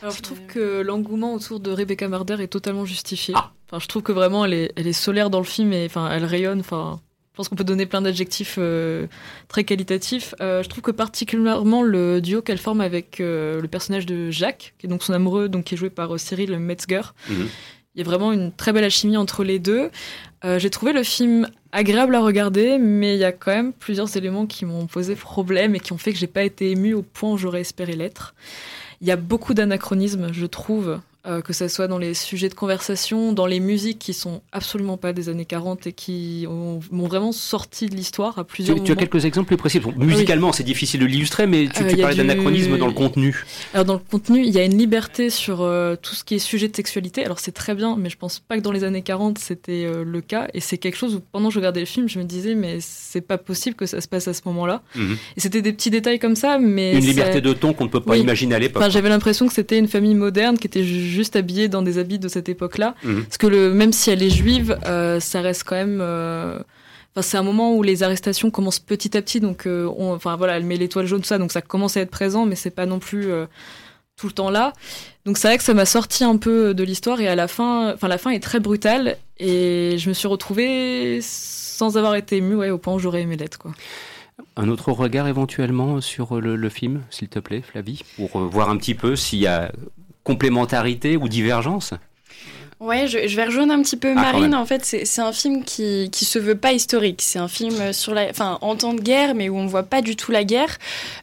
Alors 0.03 0.15
je 0.15 0.23
trouve 0.23 0.41
que 0.47 0.81
l'engouement 0.81 1.35
autour 1.35 1.59
de 1.59 1.73
Rebecca 1.73 2.07
Marder 2.09 2.37
est 2.41 2.49
totalement 2.49 2.85
justifié. 2.85 3.35
Ah. 3.37 3.51
Enfin, 3.69 3.81
je 3.81 3.89
trouve 3.89 4.03
que 4.03 4.13
vraiment 4.13 4.45
elle 4.45 4.55
est, 4.55 4.73
elle 4.77 4.87
est 4.87 4.93
solaire 4.93 5.29
dans 5.29 5.41
le 5.41 5.45
film 5.45 5.73
et 5.73 5.85
enfin 5.87 6.09
elle 6.11 6.25
rayonne. 6.25 6.61
Enfin, 6.61 7.01
pense 7.39 7.49
qu'on 7.49 7.55
peut 7.55 7.63
donner 7.63 7.87
plein 7.87 8.03
d'adjectifs 8.03 8.57
euh, 8.59 9.07
très 9.47 9.63
qualitatifs. 9.63 10.35
Euh, 10.41 10.65
je 10.65 10.69
trouve 10.69 10.83
que 10.83 10.91
particulièrement 10.91 11.85
le 11.85 12.21
duo 12.21 12.43
qu'elle 12.43 12.59
forme 12.59 12.81
avec 12.81 13.21
euh, 13.21 13.61
le 13.61 13.69
personnage 13.69 14.07
de 14.07 14.29
Jacques, 14.33 14.75
qui 14.77 14.87
est 14.87 14.91
donc 14.91 15.05
son 15.05 15.13
amoureux, 15.13 15.49
donc 15.49 15.65
qui 15.65 15.75
est 15.75 15.79
joué 15.79 15.89
par 15.89 16.19
Cyril 16.19 16.59
Metzger. 16.59 17.03
Mhm. 17.31 17.47
Il 17.95 17.99
y 17.99 18.01
a 18.01 18.05
vraiment 18.05 18.33
une 18.33 18.51
très 18.51 18.73
belle 18.73 18.83
alchimie 18.83 19.17
entre 19.17 19.45
les 19.45 19.59
deux. 19.59 19.91
J'ai 20.45 20.71
trouvé 20.71 20.93
le 20.93 21.03
film 21.03 21.49
agréable 21.73 22.15
à 22.15 22.21
regarder, 22.21 22.79
mais 22.79 23.15
il 23.15 23.19
y 23.19 23.25
a 23.25 23.33
quand 23.33 23.51
même 23.51 23.73
plusieurs 23.73 24.17
éléments 24.17 24.47
qui 24.47 24.65
m'ont 24.65 24.87
posé 24.87 25.17
problème 25.17 25.75
et 25.75 25.81
qui 25.81 25.93
ont 25.93 25.99
fait 25.99 26.13
que 26.13 26.19
j'ai 26.19 26.29
pas 26.29 26.45
été 26.45 26.71
émue 26.71 26.95
au 26.95 27.03
point 27.03 27.33
où 27.33 27.39
j'aurais 27.39 27.61
espéré 27.61 27.95
l'être. 27.95 28.37
Il 29.01 29.09
y 29.09 29.11
a 29.11 29.17
beaucoup 29.17 29.53
d'anachronismes, 29.53 30.33
je 30.33 30.47
trouve, 30.47 31.01
euh, 31.29 31.43
que 31.43 31.53
ce 31.53 31.69
soit 31.69 31.89
dans 31.89 31.99
les 31.99 32.15
sujets 32.15 32.49
de 32.49 32.55
conversation, 32.55 33.33
dans 33.33 33.47
les 33.47 33.61
musiques 33.61 33.99
qui 33.99 34.15
sont 34.15 34.41
absolument 34.53 34.97
pas 34.97 35.13
des 35.13 35.29
années 35.29 35.45
40 35.45 35.87
et 35.87 35.93
qui 35.93 36.47
m'ont 36.49 37.07
vraiment 37.07 37.33
sorti 37.33 37.87
de 37.87 37.95
l'histoire 37.95 38.39
à 38.39 38.45
plusieurs 38.45 38.79
tu, 38.79 38.85
tu 38.85 38.93
as 38.93 38.97
quelques 38.97 39.25
exemples 39.25 39.49
plus 39.49 39.57
précis 39.57 39.81
Musicalement, 39.97 40.53
c'est 40.53 40.65
difficile 40.65 41.01
de 41.01 41.07
l'illustrer, 41.07 41.47
mais 41.47 41.69
tu, 41.69 41.83
euh, 41.83 41.97
parlais 42.01 42.17
d'anachronisme 42.17 42.79
dans 42.79 42.87
le 42.87 42.93
contenu. 42.93 43.45
Alors 43.75 43.85
dans 43.85 43.95
le 43.95 44.01
contenu, 44.01 44.43
il 44.43 44.51
y 44.51 44.59
a 44.59 44.65
une 44.65 44.79
liberté 44.79 45.29
sur 45.29 45.61
euh, 45.61 45.97
tout 46.01 46.15
ce 46.15 46.25
qui 46.25 46.35
est 46.35 46.39
sujet 46.39 46.69
de 46.69 46.75
sexualité. 46.75 47.25
Alors 47.25 47.41
c'est 47.41 47.53
très 47.53 47.75
bien, 47.75 47.97
mais 47.99 48.09
je 48.09 48.17
pense 48.17 48.39
pas 48.39 48.57
que 48.57 48.63
dans 48.63 48.73
les 48.73 48.85
années 48.85 49.03
40 49.03 49.39
c'était 49.39 49.87
le 50.05 50.21
cas. 50.21 50.49
Et 50.55 50.61
c'est 50.61 50.79
quelque 50.79 50.97
chose 50.97 51.15
où 51.15 51.21
pendant 51.21 51.49
que 51.49 51.55
je 51.55 51.59
regardais 51.59 51.81
le 51.81 51.87
film, 51.87 52.09
je 52.09 52.19
me 52.19 52.25
disais 52.25 52.55
mais 52.55 52.79
c'est 52.81 53.21
pas 53.21 53.39
possible 53.39 53.77
que 53.77 53.87
ça 53.87 54.01
se 54.01 54.09
passe 54.09 54.29
à 54.29 54.35
ce 54.35 54.43
moment-là. 54.47 54.83
Mhm. 54.95 55.17
Et 55.37 55.41
c'était 55.41 55.63
des 55.63 55.73
petits 55.73 55.91
détails 55.91 56.19
comme 56.19 56.37
ça, 56.37 56.59
mais 56.59 56.95
une 56.97 57.05
liberté 57.05 57.41
de 57.41 57.53
ton 57.53 57.75
qu'on 57.75 57.85
ne 57.85 57.91
peut 57.91 58.01
pas 58.01 58.17
imaginer 58.17 58.55
à 58.55 58.59
l'époque. 58.59 58.83
Enfin, 58.83 58.91
J'avais 58.91 59.11
l'impression 59.11 59.47
que 59.47 59.53
c'était 59.53 59.79
une 59.79 59.89
famille 59.89 60.15
moderne 60.15 60.59
qui 60.59 60.67
était 60.67 60.85
juste 60.85 61.18
habillée 61.37 61.69
dans 61.69 61.83
des 61.83 61.99
habits 61.99 62.19
de 62.19 62.29
cette 62.29 62.49
époque-là. 62.49 62.95
Mhm. 63.05 63.25
Parce 63.25 63.39
que 63.39 63.47
le, 63.47 63.73
même 63.73 63.93
si 63.93 64.11
elle 64.11 64.23
est 64.23 64.31
juive, 64.31 64.79
euh, 64.87 65.21
ça 65.21 65.41
reste 65.41 65.65
quand 65.65 65.77
même. 65.77 66.01
Euh, 66.01 66.59
enfin, 67.15 67.23
c'est 67.23 67.37
un 67.37 67.43
moment 67.43 67.75
où 67.75 67.83
les 67.83 68.03
arrestations 68.03 68.51
commencent 68.51 68.81
petit 68.81 69.17
à 69.17 69.23
petit, 69.23 69.41
donc 69.41 69.67
euh, 69.67 69.91
on, 69.97 70.13
enfin 70.13 70.37
voilà, 70.37 70.57
elle 70.57 70.65
met 70.65 70.77
l'étoile 70.77 71.07
jaune 71.07 71.21
tout 71.21 71.27
ça, 71.27 71.39
donc 71.39 71.53
ça 71.53 71.63
commence 71.63 71.97
à 71.97 72.01
être 72.01 72.11
présent, 72.11 72.47
mais 72.47 72.55
c'est 72.55 72.71
pas 72.71 72.87
non 72.87 72.99
plus 72.99 73.29
tout 74.17 74.27
le 74.27 74.33
temps 74.33 74.51
là. 74.51 74.73
Donc 75.25 75.39
c'est 75.39 75.49
vrai 75.49 75.59
que 75.59 75.65
ça 75.65 75.75
m'a 75.75 75.87
sorti 75.87 76.25
un 76.25 76.37
peu 76.37 76.75
de 76.75 76.83
l'histoire 76.85 77.21
et 77.21 77.29
à 77.29 77.35
la 77.35 77.49
fin, 77.49 77.95
enfin 77.95 78.09
la 78.09 78.19
fin 78.19 78.31
est 78.31 78.43
très 78.43 78.61
brutale 78.61 79.17
et 79.39 79.97
je 79.99 80.09
me 80.09 80.15
suis 80.15 80.27
retrouvée 80.27 81.21
sans 81.23 81.97
avoir 81.97 82.15
été 82.17 82.39
émue 82.39 82.57
ouais, 82.57 82.71
au 82.71 82.79
point 82.79 82.95
où 82.95 82.99
j'aurais 82.99 83.23
aimé 83.23 83.37
l'être 83.37 83.59
quoi. 83.59 83.73
Un 84.57 84.69
autre 84.69 84.93
regard 84.93 85.29
éventuellement 85.29 86.01
sur 86.01 86.41
le, 86.41 86.57
le 86.57 86.69
film, 86.69 87.03
s'il 87.11 87.29
te 87.29 87.39
plaît, 87.39 87.63
Flavie, 87.63 88.03
pour 88.17 88.39
voir 88.39 88.71
un 88.71 88.77
petit 88.77 88.95
peu 88.95 89.17
s'il 89.17 89.39
y 89.41 89.47
a 89.47 89.73
complémentarité 90.29 91.17
ou 91.17 91.27
divergence 91.27 91.95
Ouais, 92.81 93.09
je, 93.09 93.27
je, 93.27 93.35
vais 93.35 93.45
rejoindre 93.45 93.73
un 93.73 93.83
petit 93.83 93.97
peu 93.97 94.13
ah, 94.13 94.21
Marine. 94.21 94.55
En 94.55 94.65
fait, 94.65 94.85
c'est 94.85 95.21
un 95.21 95.33
film 95.33 95.65
qui, 95.65 96.11
qui 96.13 96.25
se 96.25 96.39
veut 96.39 96.55
pas 96.55 96.73
historique. 96.73 97.23
C'est 97.23 97.41
un 97.41 97.49
film 97.49 97.93
sur 97.93 98.15
la, 98.15 98.31
enfin, 98.31 98.57
en 98.61 98.77
temps 98.77 98.95
de 98.95 99.01
guerre, 99.01 99.35
mais 99.35 99.49
où 99.49 99.57
on 99.57 99.67
voit 99.67 99.83
pas 99.83 100.01
du 100.01 100.15
tout 100.15 100.31
la 100.31 100.45
guerre. 100.45 100.79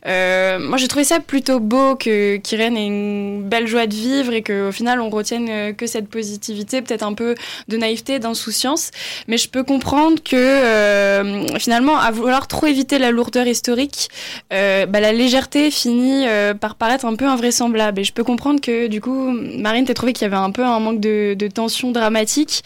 Euh, 0.05 0.59
moi, 0.59 0.77
j'ai 0.77 0.89
trouvé 0.89 1.05
ça 1.05 1.21
plutôt 1.21 1.61
beau 1.61 1.95
que 1.95 2.35
qu'Irène 2.35 2.75
ait 2.75 2.85
une 2.85 3.43
belle 3.43 3.67
joie 3.67 3.87
de 3.87 3.93
vivre 3.93 4.33
et 4.33 4.43
qu'au 4.43 4.73
final, 4.73 4.99
on 4.99 5.09
retienne 5.09 5.47
euh, 5.49 5.71
que 5.71 5.87
cette 5.87 6.09
positivité, 6.09 6.81
peut-être 6.81 7.03
un 7.03 7.13
peu 7.13 7.35
de 7.69 7.77
naïveté, 7.77 8.19
d'insouciance. 8.19 8.91
Mais 9.29 9.37
je 9.37 9.47
peux 9.47 9.63
comprendre 9.63 10.21
que 10.21 10.35
euh, 10.35 11.47
finalement, 11.57 11.97
à 11.97 12.11
vouloir 12.11 12.47
trop 12.47 12.65
éviter 12.65 12.99
la 12.99 13.11
lourdeur 13.11 13.47
historique, 13.47 14.09
euh, 14.51 14.85
bah, 14.87 14.99
la 14.99 15.13
légèreté 15.13 15.71
finit 15.71 16.25
par 16.59 16.75
paraître 16.75 17.05
un 17.05 17.15
peu 17.15 17.25
invraisemblable. 17.25 18.01
Et 18.01 18.03
je 18.03 18.11
peux 18.11 18.25
comprendre 18.25 18.59
que 18.59 18.87
du 18.87 18.99
coup, 18.99 19.31
Marine, 19.31 19.85
t'as 19.85 19.93
trouvé 19.93 20.11
qu'il 20.11 20.23
y 20.23 20.25
avait 20.25 20.35
un 20.35 20.51
peu 20.51 20.65
un 20.65 20.81
manque 20.81 20.99
de, 20.99 21.33
de 21.33 21.44
tension 21.49 21.91
dramatique. 21.91 22.63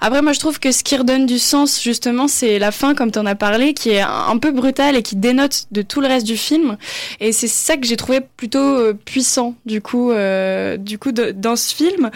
Après, 0.00 0.22
moi, 0.22 0.32
je 0.32 0.40
trouve 0.40 0.60
que 0.60 0.72
ce 0.72 0.84
qui 0.84 0.96
redonne 0.96 1.26
du 1.26 1.38
sens, 1.38 1.82
justement, 1.82 2.28
c'est 2.28 2.58
la 2.58 2.70
fin, 2.70 2.94
comme 2.94 3.10
tu 3.10 3.18
en 3.18 3.26
as 3.26 3.34
parlé, 3.34 3.74
qui 3.74 3.90
est 3.90 4.00
un 4.00 4.36
peu 4.38 4.52
brutale 4.52 4.96
et 4.96 5.02
qui 5.02 5.16
dénote 5.16 5.66
de 5.72 5.82
tout 5.82 6.00
le 6.00 6.08
reste 6.08 6.26
du 6.26 6.36
film. 6.36 6.76
Et 7.20 7.32
c'est 7.32 7.48
ça 7.48 7.76
que 7.76 7.86
j'ai 7.86 7.96
trouvé 7.96 8.20
plutôt 8.20 8.58
euh, 8.58 8.92
puissant, 8.92 9.54
du 9.66 9.80
coup, 9.80 10.10
euh, 10.10 10.76
du 10.76 10.98
coup, 10.98 11.12
dans 11.12 11.56
ce 11.56 11.74
film. 11.74 12.10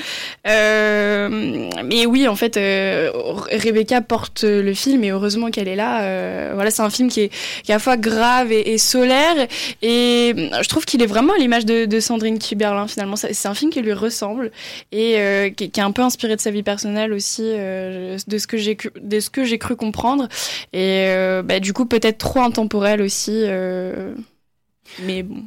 Euh, 0.46 1.68
mais 1.84 2.06
oui, 2.06 2.28
en 2.28 2.36
fait, 2.36 2.56
Rebecca 2.56 4.00
porte 4.00 4.44
le 4.44 4.74
film 4.74 5.04
et 5.04 5.10
heureusement 5.10 5.50
qu'elle 5.50 5.68
est 5.68 5.76
là. 5.76 6.54
voilà, 6.54 6.70
c'est 6.70 6.82
un 6.82 6.90
film 6.90 7.08
qui 7.08 7.22
est, 7.22 7.30
à 7.68 7.74
la 7.74 7.78
fois 7.78 7.96
grave 7.96 8.52
et, 8.52 8.78
solaire. 8.78 9.46
Et 9.82 10.34
je 10.36 10.68
trouve 10.68 10.84
qu'il 10.84 11.02
est 11.02 11.06
vraiment 11.06 11.34
à 11.34 11.38
l'image 11.38 11.64
de, 11.64 12.00
Sandrine 12.00 12.38
Kiberlin, 12.38 12.86
finalement. 12.86 13.16
C'est 13.16 13.46
un 13.46 13.54
film 13.54 13.70
qui 13.70 13.80
lui 13.80 13.92
ressemble 13.92 14.50
et 14.90 15.52
qui 15.56 15.64
est 15.64 15.78
un 15.78 15.92
peu 15.92 16.01
inspiré 16.04 16.36
de 16.36 16.40
sa 16.40 16.50
vie 16.50 16.62
personnelle 16.62 17.12
aussi, 17.12 17.42
euh, 17.44 18.18
de 18.26 18.38
ce 18.38 18.46
que 18.46 18.56
j'ai 18.56 18.76
de 19.00 19.20
ce 19.20 19.30
que 19.30 19.44
j'ai 19.44 19.58
cru 19.58 19.76
comprendre, 19.76 20.28
et 20.72 21.06
euh, 21.08 21.42
bah, 21.42 21.60
du 21.60 21.72
coup 21.72 21.86
peut-être 21.86 22.18
trop 22.18 22.40
intemporel 22.40 23.02
aussi, 23.02 23.42
euh, 23.44 24.14
mais 25.02 25.22
bon. 25.22 25.42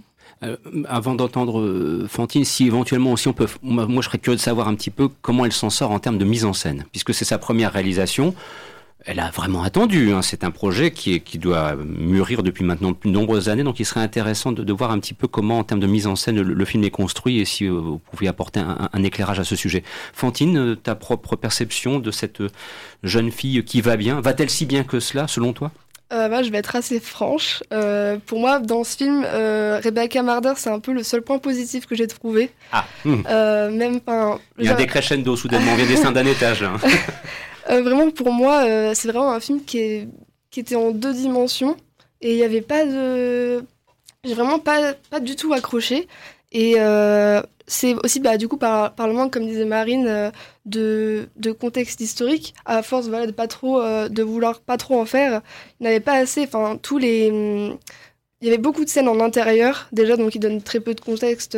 avant 0.87 1.15
d'entendre 1.15 2.05
Fantine, 2.07 2.45
si 2.45 2.65
éventuellement 2.65 3.11
aussi 3.11 3.27
on 3.27 3.33
peut, 3.33 3.47
moi 3.61 3.87
je 4.01 4.07
serais 4.07 4.17
curieux 4.17 4.37
de 4.37 4.41
savoir 4.41 4.67
un 4.67 4.75
petit 4.75 4.91
peu 4.91 5.09
comment 5.21 5.45
elle 5.45 5.53
s'en 5.53 5.69
sort 5.69 5.91
en 5.91 5.99
termes 5.99 6.17
de 6.17 6.25
mise 6.25 6.45
en 6.45 6.53
scène, 6.53 6.85
puisque 6.91 7.13
c'est 7.13 7.25
sa 7.25 7.37
première 7.37 7.73
réalisation 7.73 8.33
elle 9.05 9.19
a 9.19 9.29
vraiment 9.29 9.63
attendu. 9.63 10.11
Hein. 10.11 10.21
C'est 10.21 10.43
un 10.43 10.51
projet 10.51 10.91
qui, 10.91 11.21
qui 11.21 11.37
doit 11.37 11.75
mûrir 11.75 12.43
depuis 12.43 12.63
maintenant 12.63 12.91
de 12.91 13.09
nombreuses 13.09 13.49
années, 13.49 13.63
donc 13.63 13.79
il 13.79 13.85
serait 13.85 14.01
intéressant 14.01 14.51
de, 14.51 14.73
voir 14.73 14.91
un 14.91 14.99
petit 14.99 15.13
peu 15.13 15.27
comment, 15.27 15.59
en 15.59 15.63
termes 15.63 15.79
de 15.79 15.87
mise 15.87 16.07
en 16.07 16.15
scène, 16.15 16.41
le, 16.41 16.65
film 16.65 16.83
est 16.83 16.91
construit 16.91 17.39
et 17.39 17.45
si 17.45 17.65
euh, 17.65 17.71
vous 17.71 17.99
pouvez 17.99 18.27
apporter 18.27 18.59
un, 18.59 19.03
éclairage 19.03 19.39
à 19.39 19.43
ce 19.43 19.55
sujet. 19.55 19.83
Fantine, 20.13 20.57
euh, 20.57 20.75
ta 20.75 20.95
propre 20.95 21.35
perception 21.35 21.99
de 21.99 22.11
cette 22.11 22.41
euh, 22.41 22.49
jeune 23.03 23.31
fille 23.31 23.63
qui 23.63 23.81
va 23.81 23.95
bien, 23.95 24.19
va-t-elle 24.21 24.49
si 24.49 24.65
bien 24.65 24.83
que 24.83 24.99
cela, 24.99 25.27
selon 25.27 25.53
toi? 25.53 25.71
Moi, 26.11 26.43
je 26.43 26.49
vais 26.49 26.59
être 26.59 26.77
assez 26.77 27.01
franche. 27.01 27.61
pour 28.25 28.39
moi, 28.39 28.59
dans 28.59 28.85
ce 28.85 28.95
film, 28.95 29.25
Rebecca 29.25 30.23
Marder, 30.23 30.53
c'est 30.55 30.69
un 30.69 30.79
peu 30.79 30.93
le 30.93 31.03
seul 31.03 31.21
point 31.21 31.39
positif 31.39 31.87
que 31.87 31.95
j'ai 31.95 32.07
trouvé. 32.07 32.51
Ah. 32.71 32.85
même, 33.03 33.99
Il 34.57 34.65
y 34.65 34.69
a 34.69 34.73
un 34.73 34.75
décrescendo 34.75 35.35
soudainement, 35.35 35.73
on 35.73 35.75
vient 35.75 35.87
descendre 35.87 36.13
d'un 36.13 36.25
étage. 36.25 36.63
Euh, 37.69 37.81
vraiment, 37.81 38.11
pour 38.11 38.31
moi, 38.31 38.65
euh, 38.65 38.93
c'est 38.93 39.07
vraiment 39.07 39.31
un 39.31 39.39
film 39.39 39.63
qui, 39.63 40.07
était 40.57 40.75
en 40.75 40.91
deux 40.91 41.13
dimensions. 41.13 41.75
Et 42.21 42.31
il 42.33 42.37
n'y 42.37 42.43
avait 42.43 42.61
pas 42.61 42.85
de. 42.85 43.63
J'ai 44.23 44.33
vraiment 44.33 44.59
pas, 44.59 44.93
pas 45.09 45.19
du 45.19 45.35
tout 45.35 45.53
accroché. 45.53 46.07
Et 46.51 46.75
euh, 46.77 47.41
c'est 47.67 47.95
aussi, 48.03 48.19
bah, 48.19 48.37
du 48.37 48.47
coup, 48.47 48.57
par, 48.57 48.93
le 48.99 49.13
manque, 49.13 49.33
comme 49.33 49.45
disait 49.45 49.65
Marine, 49.65 50.31
de, 50.65 51.27
de, 51.35 51.51
contexte 51.51 51.99
historique, 52.01 52.53
à 52.65 52.81
force 52.83 53.07
de, 53.09 53.31
pas 53.31 53.47
trop, 53.47 53.81
de 53.81 54.23
vouloir 54.23 54.61
pas 54.61 54.77
trop 54.77 54.99
en 54.99 55.05
faire, 55.05 55.41
il 55.79 55.83
n'avait 55.83 55.99
pas 55.99 56.13
assez. 56.13 56.43
Enfin, 56.43 56.77
tous 56.81 56.97
les. 56.97 57.27
Il 58.41 58.47
y 58.47 58.49
avait 58.49 58.57
beaucoup 58.61 58.83
de 58.85 58.89
scènes 58.89 59.07
en 59.07 59.19
intérieur, 59.19 59.87
déjà, 59.91 60.17
donc 60.17 60.35
il 60.35 60.39
donne 60.39 60.61
très 60.61 60.79
peu 60.79 60.93
de 60.93 61.01
contexte 61.01 61.57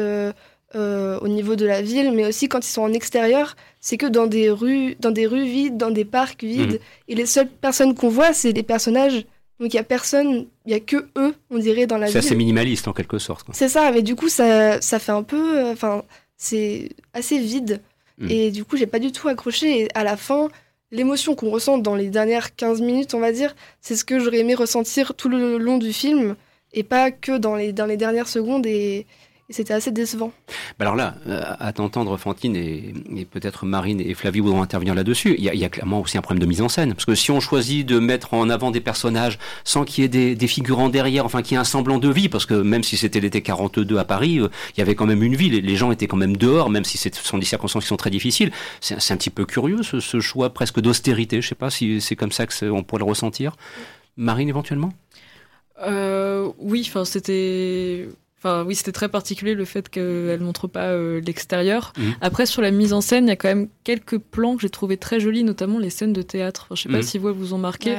euh, 0.75 1.17
au 1.19 1.29
niveau 1.29 1.55
de 1.55 1.65
la 1.65 1.81
ville, 1.81 2.11
mais 2.11 2.25
aussi 2.25 2.49
quand 2.49 2.59
ils 2.59 2.69
sont 2.69 2.81
en 2.81 2.91
extérieur, 2.91 3.55
c'est 3.79 3.95
que 3.95 4.05
dans 4.05 4.27
des 4.27 4.49
rues, 4.49 4.95
dans 4.99 5.11
des 5.11 5.25
rues 5.25 5.45
vides, 5.45 5.77
dans 5.77 5.91
des 5.91 6.03
parcs 6.03 6.43
vides, 6.43 6.73
mhm. 6.73 6.79
et 7.07 7.15
les 7.15 7.25
seules 7.25 7.47
personnes 7.47 7.95
qu'on 7.95 8.09
voit, 8.09 8.33
c'est 8.33 8.51
les 8.51 8.63
personnages. 8.63 9.25
Donc 9.61 9.73
il 9.73 9.77
y 9.77 9.79
a 9.79 9.83
personne, 9.83 10.45
il 10.65 10.73
y 10.73 10.75
a 10.75 10.81
que 10.81 11.07
eux, 11.17 11.33
on 11.49 11.57
dirait 11.57 11.87
dans 11.87 11.97
la 11.97 12.07
ville. 12.07 12.11
C'est 12.11 12.19
assez 12.19 12.35
minimaliste 12.35 12.87
en 12.89 12.93
quelque 12.93 13.17
sorte. 13.17 13.47
C'est 13.53 13.69
ça, 13.69 13.91
mais 13.93 14.01
du 14.01 14.15
coup 14.15 14.27
ça, 14.27 14.81
ça 14.81 14.99
fait 14.99 15.13
un 15.13 15.23
peu, 15.23 15.57
euh, 15.57 15.71
enfin 15.71 16.03
c'est 16.35 16.89
assez 17.13 17.39
vide, 17.39 17.81
mhm. 18.17 18.29
et 18.29 18.51
du 18.51 18.65
coup 18.65 18.75
j'ai 18.75 18.87
pas 18.87 18.99
du 18.99 19.13
tout 19.13 19.29
accroché. 19.29 19.83
Et 19.83 19.87
à 19.95 20.03
la 20.03 20.17
fin, 20.17 20.49
l'émotion 20.91 21.33
qu'on 21.33 21.49
ressent 21.49 21.77
dans 21.77 21.95
les 21.95 22.09
dernières 22.09 22.57
15 22.57 22.81
minutes, 22.81 23.13
on 23.13 23.19
va 23.19 23.31
dire, 23.31 23.55
c'est 23.79 23.95
ce 23.95 24.03
que 24.03 24.19
j'aurais 24.19 24.39
aimé 24.39 24.53
ressentir 24.53 25.13
tout 25.13 25.29
le 25.29 25.57
long 25.57 25.77
du 25.77 25.93
film, 25.93 26.35
et 26.73 26.83
pas 26.83 27.09
que 27.09 27.37
dans 27.37 27.55
les, 27.55 27.71
dans 27.71 27.85
les 27.85 27.97
dernières 27.97 28.27
secondes. 28.27 28.65
Et, 28.65 29.05
et 29.49 29.53
c'était 29.53 29.73
assez 29.73 29.91
décevant. 29.91 30.33
Bah 30.77 30.85
alors 30.85 30.95
là, 30.95 31.15
euh, 31.27 31.41
à 31.59 31.71
t'entendre, 31.71 32.17
Fantine, 32.17 32.53
et, 32.55 32.93
peut-être 33.31 33.65
Marine 33.65 34.01
et 34.01 34.13
Flavie 34.13 34.41
voudront 34.41 34.61
intervenir 34.61 34.93
là-dessus, 34.93 35.35
il 35.37 35.43
y, 35.45 35.63
a, 35.63 35.69
clairement 35.69 36.01
aussi 36.01 36.17
un 36.17 36.21
problème 36.21 36.41
de 36.41 36.45
mise 36.45 36.61
en 36.61 36.67
scène. 36.67 36.93
Parce 36.93 37.05
que 37.05 37.15
si 37.15 37.31
on 37.31 37.39
choisit 37.39 37.87
de 37.87 37.99
mettre 37.99 38.33
en 38.33 38.49
avant 38.49 38.71
des 38.71 38.81
personnages 38.81 39.39
sans 39.63 39.85
qu'il 39.85 40.01
y 40.01 40.05
ait 40.05 40.09
des, 40.09 40.35
des, 40.35 40.47
figurants 40.47 40.89
derrière, 40.89 41.23
enfin 41.25 41.41
qu'il 41.41 41.53
y 41.53 41.55
ait 41.55 41.61
un 41.61 41.63
semblant 41.63 41.97
de 41.97 42.09
vie, 42.09 42.27
parce 42.27 42.45
que 42.45 42.55
même 42.55 42.83
si 42.83 42.97
c'était 42.97 43.21
l'été 43.21 43.41
42 43.41 43.97
à 43.97 44.03
Paris, 44.03 44.39
euh, 44.39 44.49
il 44.75 44.79
y 44.79 44.81
avait 44.81 44.95
quand 44.95 45.05
même 45.05 45.23
une 45.23 45.35
vie, 45.35 45.49
les, 45.49 45.75
gens 45.77 45.91
étaient 45.91 46.07
quand 46.07 46.17
même 46.17 46.35
dehors, 46.35 46.69
même 46.69 46.83
si 46.83 46.97
ce 46.97 47.09
sont 47.13 47.37
des 47.37 47.45
circonstances 47.45 47.83
qui 47.83 47.89
sont 47.89 47.97
très 47.97 48.09
difficiles. 48.09 48.51
C'est 48.81 49.13
un 49.13 49.17
petit 49.17 49.29
peu 49.29 49.45
curieux, 49.45 49.81
ce, 49.81 50.19
choix 50.19 50.49
presque 50.49 50.81
d'austérité. 50.81 51.41
Je 51.41 51.47
sais 51.47 51.55
pas 51.55 51.69
si 51.69 52.01
c'est 52.01 52.17
comme 52.17 52.33
ça 52.33 52.47
que 52.47 52.69
on 52.69 52.83
pourrait 52.83 52.99
le 52.99 53.05
ressentir. 53.05 53.55
Marine, 54.17 54.49
éventuellement? 54.49 54.91
Euh, 55.83 56.51
Oui, 56.57 56.83
enfin 56.85 57.05
c'était 57.05 58.09
Enfin, 58.39 58.63
oui, 58.67 58.75
c'était 58.75 58.91
très 58.91 59.09
particulier 59.09 59.55
le 59.55 59.65
fait 59.65 59.89
qu'elle 59.89 60.41
montre 60.41 60.67
pas 60.67 60.89
euh, 60.89 61.19
l'extérieur. 61.21 61.91
Mhm. 61.97 62.15
Après, 62.21 62.45
sur 62.45 62.61
la 62.61 62.69
mise 62.69 62.93
en 62.93 63.01
scène, 63.01 63.25
il 63.25 63.29
y 63.29 63.31
a 63.31 63.35
quand 63.35 63.47
même 63.47 63.67
quelques 63.83 64.19
plans 64.19 64.55
que 64.55 64.61
j'ai 64.61 64.69
trouvé 64.69 64.95
très 64.95 65.19
jolis, 65.19 65.43
notamment 65.43 65.79
les 65.79 65.89
scènes 65.89 66.13
de 66.13 66.21
théâtre. 66.21 66.65
Enfin, 66.65 66.75
je 66.75 66.83
sais 66.83 66.89
pas 66.89 66.97
mhm. 66.97 67.03
si 67.03 67.17
vous 67.17 67.33
vous 67.33 67.53
en 67.53 67.57
marquez, 67.57 67.95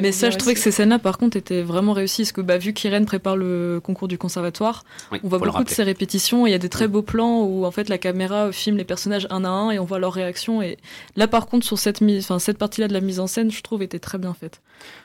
mais 0.00 0.12
ça, 0.12 0.30
je 0.30 0.38
trouvais 0.38 0.54
que 0.54 0.60
ces 0.60 0.70
scènes-là, 0.70 1.00
par 1.00 1.18
contre, 1.18 1.36
étaient 1.36 1.62
vraiment 1.62 1.92
réussies. 1.92 2.22
Parce 2.22 2.32
que, 2.32 2.40
bah, 2.40 2.56
vu 2.56 2.72
qu'Irène 2.72 3.04
prépare 3.04 3.36
le 3.36 3.80
concours 3.82 4.06
du 4.06 4.16
conservatoire, 4.16 4.84
on 5.10 5.28
voit 5.28 5.40
beaucoup 5.40 5.64
de 5.64 5.70
ces 5.70 5.82
répétitions. 5.82 6.46
Il 6.46 6.50
y 6.50 6.54
a 6.54 6.58
des 6.58 6.68
très 6.68 6.86
beaux 6.86 7.02
plans 7.02 7.42
où, 7.42 7.64
en 7.64 7.70
fait, 7.72 7.88
la 7.88 7.98
caméra 7.98 8.52
filme 8.52 8.76
les 8.76 8.84
personnages 8.84 9.26
un 9.30 9.44
à 9.44 9.48
un 9.48 9.72
et 9.72 9.80
on 9.80 9.84
voit 9.84 9.98
leurs 9.98 10.12
réactions. 10.12 10.62
Et 10.62 10.78
là, 11.16 11.26
par 11.26 11.48
contre, 11.48 11.66
sur 11.66 11.78
cette 11.78 12.00
mise, 12.00 12.24
enfin, 12.24 12.38
cette 12.38 12.58
partie-là 12.58 12.86
de 12.86 12.92
la 12.92 13.00
mise 13.00 13.18
en 13.18 13.26
scène, 13.26 13.50
je 13.50 13.60
trouve 13.60 13.82
était 13.82 13.98
très 13.98 14.18
bien 14.18 14.34
faite. 14.34 14.60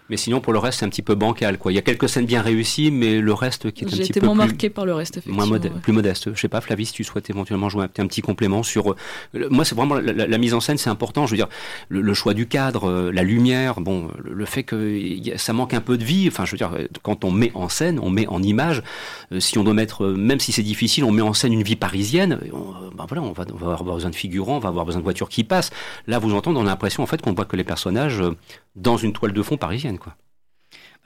Mais 0.09 0.17
sinon, 0.17 0.39
pour 0.39 0.53
le 0.53 0.59
reste, 0.59 0.80
c'est 0.80 0.86
un 0.86 0.89
petit 0.89 1.01
peu 1.01 1.15
bancal. 1.15 1.57
Quoi. 1.57 1.71
Il 1.71 1.76
y 1.76 1.80
a 1.80 1.82
quelques 1.82 2.07
scènes 2.07 2.26
bien 2.26 2.41
réussies, 2.41 2.91
mais 2.91 3.19
le 3.19 3.34
reste 3.34 3.71
qui 3.71 3.86
est 3.86 3.88
un 3.88 3.97
petit 3.97 4.13
peu. 4.13 4.26
Moins 4.26 4.36
marqué 4.36 4.69
par 4.69 4.86
le 4.86 4.93
reste, 4.93 5.17
effectivement. 5.17 5.47
Moins 5.47 5.59
plus 5.59 5.93
modeste. 5.93 6.34
Je 6.34 6.39
sais 6.39 6.47
pas, 6.47 6.61
Flavie, 6.61 6.86
si 6.86 6.93
tu 6.93 7.03
souhaites 7.03 7.30
éventuellement 7.30 7.69
jouer 7.69 7.86
un, 7.86 8.07
petit 8.07 8.21
complément 8.21 8.61
sur. 8.61 8.91
Euh, 8.91 9.47
moi, 9.49 9.65
c'est 9.65 9.76
vraiment 9.76 9.95
la, 9.95 10.38
mise 10.38 10.53
en 10.53 10.59
scène, 10.59 10.78
c'est 10.78 10.89
important. 10.89 11.26
Je 11.26 11.32
veux 11.32 11.38
dire, 11.38 11.49
le, 11.89 12.13
choix 12.13 12.34
du 12.34 12.47
cadre, 12.47 12.89
euh, 12.89 13.11
la 13.11 13.23
lumière, 13.23 13.82
bon, 13.82 14.09
le, 14.23 14.45
fait 14.45 14.63
que 14.63 14.99
ça 15.38 15.53
manque 15.53 15.73
un 15.73 15.82
peu 15.82 15.97
de 15.97 16.03
vie. 16.03 16.28
Enfin, 16.28 16.45
je 16.45 16.51
veux 16.51 16.57
dire, 16.57 16.71
quand 17.01 17.26
on 17.26 17.32
met 17.32 17.51
en 17.55 17.67
scène, 17.67 17.99
on 18.01 18.11
met 18.11 18.28
en 18.28 18.43
image. 18.43 18.84
Euh, 19.32 19.39
si 19.39 19.57
on 19.57 19.63
doit 19.63 19.73
mettre, 19.73 20.05
même 20.05 20.39
si 20.39 20.51
c'est 20.51 20.63
difficile, 20.63 21.03
on 21.03 21.11
met 21.11 21.23
en 21.23 21.34
scène 21.34 21.53
une 21.53 21.63
vie 21.63 21.76
parisienne. 21.76 22.39
ben 22.95 23.05
voilà, 23.07 23.23
on 23.23 23.32
va, 23.32 23.45
on 23.51 23.57
va 23.57 23.73
avoir 23.73 23.95
besoin 23.95 24.11
de 24.11 24.15
figurants, 24.15 24.57
on 24.57 24.59
va 24.59 24.69
avoir 24.69 24.86
besoin 24.86 24.99
de 24.99 25.03
voitures 25.03 25.30
qui 25.30 25.43
passent. 25.43 25.71
Là, 26.05 26.19
vous 26.19 26.36
entendez, 26.36 26.59
on 26.59 26.61
a 26.61 26.65
l'impression 26.65 27.01
en 27.01 27.07
fait 27.07 27.21
qu'on 27.21 27.34
voit 27.34 27.45
que 27.45 27.55
les 27.55 27.63
personnages 27.63 28.21
dans 28.76 28.97
une 28.97 29.13
toile 29.13 29.34
de 29.34 29.41
fond 29.41 29.57
parisienne, 29.57 29.97
quoi. 29.97 30.15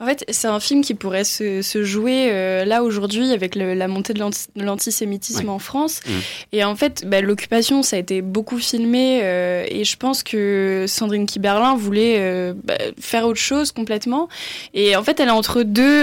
En 0.00 0.06
fait, 0.06 0.24
c'est 0.30 0.48
un 0.48 0.60
film 0.60 0.80
qui 0.80 0.94
pourrait 0.94 1.24
se, 1.24 1.60
se 1.60 1.84
jouer 1.84 2.28
euh, 2.30 2.64
là 2.64 2.82
aujourd'hui 2.82 3.32
avec 3.32 3.54
le, 3.54 3.74
la 3.74 3.86
montée 3.86 4.14
de 4.14 4.64
l'antisémitisme 4.64 5.50
en 5.50 5.58
France. 5.58 6.00
Mmh. 6.06 6.10
Et 6.52 6.64
en 6.64 6.74
fait, 6.74 7.04
bah, 7.06 7.20
l'occupation, 7.20 7.82
ça 7.82 7.96
a 7.96 7.98
été 7.98 8.22
beaucoup 8.22 8.56
filmé. 8.56 9.20
Euh, 9.22 9.66
et 9.68 9.84
je 9.84 9.98
pense 9.98 10.22
que 10.22 10.86
Sandrine 10.88 11.26
Kiberlin 11.26 11.76
voulait 11.76 12.16
euh, 12.18 12.54
bah, 12.64 12.78
faire 12.98 13.26
autre 13.26 13.38
chose 13.38 13.72
complètement. 13.72 14.30
Et 14.72 14.96
en 14.96 15.02
fait, 15.02 15.20
elle 15.20 15.28
est 15.28 15.32
entre 15.32 15.64
deux. 15.64 16.00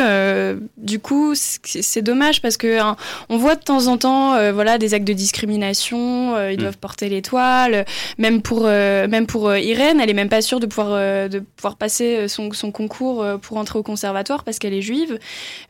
du 0.78 1.00
coup, 1.00 1.34
c'est 1.34 2.04
dommage 2.04 2.44
parce 2.44 2.58
que 2.58 2.80
hein, 2.80 2.98
on 3.30 3.38
voit 3.38 3.56
de 3.56 3.64
temps 3.64 3.88
en 3.88 3.98
temps, 3.98 4.52
voilà, 4.52 4.78
des 4.78 4.94
actes 4.94 5.08
de 5.08 5.14
discrimination. 5.14 6.40
ils 6.50 6.54
mmh. 6.54 6.58
doivent 6.58 6.78
porter 6.78 7.10
l'étoile. 7.10 7.86
Même 8.20 8.44
pour 8.44 8.66
même 8.66 9.26
pour 9.26 9.56
Irène, 9.56 10.00
elle 10.00 10.12
est 10.12 10.14
même 10.14 10.30
pas 10.30 10.44
sûre 10.44 10.60
de 10.60 10.68
pouvoir 10.68 11.30
de 11.30 11.40
pouvoir 11.40 11.78
passer 11.78 12.28
son, 12.28 12.52
son 12.54 12.72
concours 12.72 13.26
pour 13.42 13.58
entrer 13.58 13.80
au 13.80 13.87
conservatoire 13.88 14.44
parce 14.44 14.60
qu'elle 14.60 14.76
est 14.76 14.84
juive. 14.84 15.18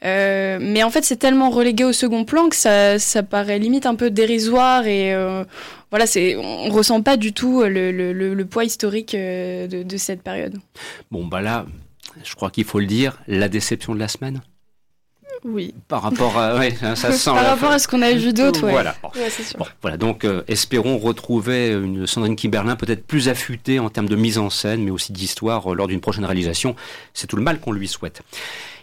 mais 0.03 0.83
en 0.83 0.89
fait, 0.89 1.05
c'est 1.05 1.15
tellement 1.15 1.49
relégué 1.49 1.85
au 1.85 1.93
second 1.93 2.25
plan 2.25 2.49
que 2.49 2.55
ça, 2.55 2.99
ça 2.99 3.23
paraît 3.23 3.59
limite 3.59 3.85
un 3.85 3.95
peu 3.95 4.09
dérisoire 4.09 4.85
et 4.87 5.15
voilà, 5.89 6.05
c'est, 6.05 6.35
on 6.35 6.69
ressent 6.69 7.01
pas 7.01 7.15
du 7.15 7.31
tout 7.31 7.63
le, 7.63 8.43
poids 8.43 8.65
historique 8.65 9.15
de, 9.15 9.83
de 9.83 9.97
cette 9.97 10.21
période. 10.21 10.57
Bon, 11.11 11.25
bah 11.25 11.41
là, 11.41 11.65
je 12.23 12.35
crois 12.35 12.49
qu'il 12.49 12.65
faut 12.65 12.79
le 12.79 12.85
dire, 12.85 13.21
la 13.27 13.47
déception 13.47 13.93
de 13.93 13.99
la 13.99 14.07
semaine. 14.07 14.41
Oui. 15.43 15.73
Par 15.87 16.01
rapport 16.01 16.37
à, 16.37 16.55
ouais, 16.57 16.75
ça 16.95 16.95
sent 17.11 17.29
Par 17.31 17.45
rapport 17.45 17.71
à 17.71 17.79
ce 17.79 17.87
qu'on 17.87 18.01
a 18.01 18.11
vu 18.13 18.33
d'autres, 18.33 18.63
ouais. 18.63 18.71
Voilà. 18.71 18.95
Bon, 19.01 19.65
voilà. 19.81 19.97
Donc, 19.97 20.25
euh, 20.25 20.43
espérons 20.47 20.97
retrouver 20.97 21.71
une 21.71 22.07
Sandrine 22.07 22.35
Kimberlin 22.35 22.75
peut-être 22.75 23.05
plus 23.05 23.29
affûtée 23.29 23.79
en 23.79 23.89
termes 23.89 24.09
de 24.09 24.15
mise 24.15 24.37
en 24.37 24.49
scène, 24.49 24.83
mais 24.83 24.91
aussi 24.91 25.11
d'histoire 25.11 25.71
euh, 25.71 25.75
lors 25.75 25.87
d'une 25.87 26.01
prochaine 26.01 26.25
réalisation. 26.25 26.75
C'est 27.13 27.27
tout 27.27 27.35
le 27.35 27.43
mal 27.43 27.59
qu'on 27.59 27.71
lui 27.71 27.87
souhaite. 27.87 28.21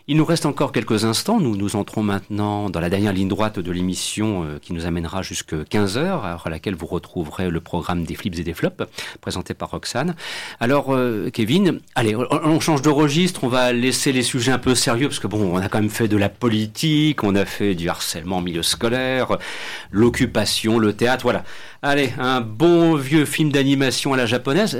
Il 0.06 0.18
nous 0.18 0.26
reste 0.26 0.44
encore 0.44 0.70
quelques 0.70 1.06
instants. 1.06 1.40
Nous 1.40 1.56
nous 1.56 1.76
entrons 1.76 2.02
maintenant 2.02 2.68
dans 2.68 2.80
la 2.80 2.90
dernière 2.90 3.14
ligne 3.14 3.26
droite 3.26 3.58
de 3.58 3.72
l'émission 3.72 4.44
euh, 4.44 4.58
qui 4.60 4.74
nous 4.74 4.84
amènera 4.84 5.22
jusqu'à 5.22 5.62
15h, 5.62 6.42
à 6.44 6.50
laquelle 6.50 6.74
vous 6.74 6.84
retrouverez 6.84 7.48
le 7.48 7.58
programme 7.62 8.04
des 8.04 8.14
flips 8.14 8.38
et 8.38 8.42
des 8.42 8.52
flops, 8.52 8.84
présenté 9.22 9.54
par 9.54 9.70
Roxane. 9.70 10.14
Alors, 10.60 10.94
euh, 10.94 11.30
Kevin, 11.32 11.80
allez, 11.94 12.14
on 12.16 12.60
change 12.60 12.82
de 12.82 12.90
registre. 12.90 13.44
On 13.44 13.48
va 13.48 13.72
laisser 13.72 14.12
les 14.12 14.22
sujets 14.22 14.52
un 14.52 14.58
peu 14.58 14.74
sérieux 14.74 15.08
parce 15.08 15.20
que 15.20 15.26
bon, 15.26 15.54
on 15.54 15.56
a 15.56 15.70
quand 15.70 15.80
même 15.80 15.88
fait 15.88 16.06
de 16.06 16.18
la 16.18 16.28
politique, 16.28 17.24
on 17.24 17.34
a 17.34 17.46
fait 17.46 17.74
du 17.74 17.88
harcèlement 17.88 18.36
en 18.36 18.42
milieu 18.42 18.62
scolaire, 18.62 19.38
l'occupation, 19.90 20.78
le 20.78 20.92
théâtre, 20.92 21.22
voilà. 21.22 21.44
Allez, 21.86 22.14
un 22.18 22.40
bon 22.40 22.94
vieux 22.94 23.26
film 23.26 23.52
d'animation 23.52 24.14
à 24.14 24.16
la 24.16 24.24
japonaise. 24.24 24.70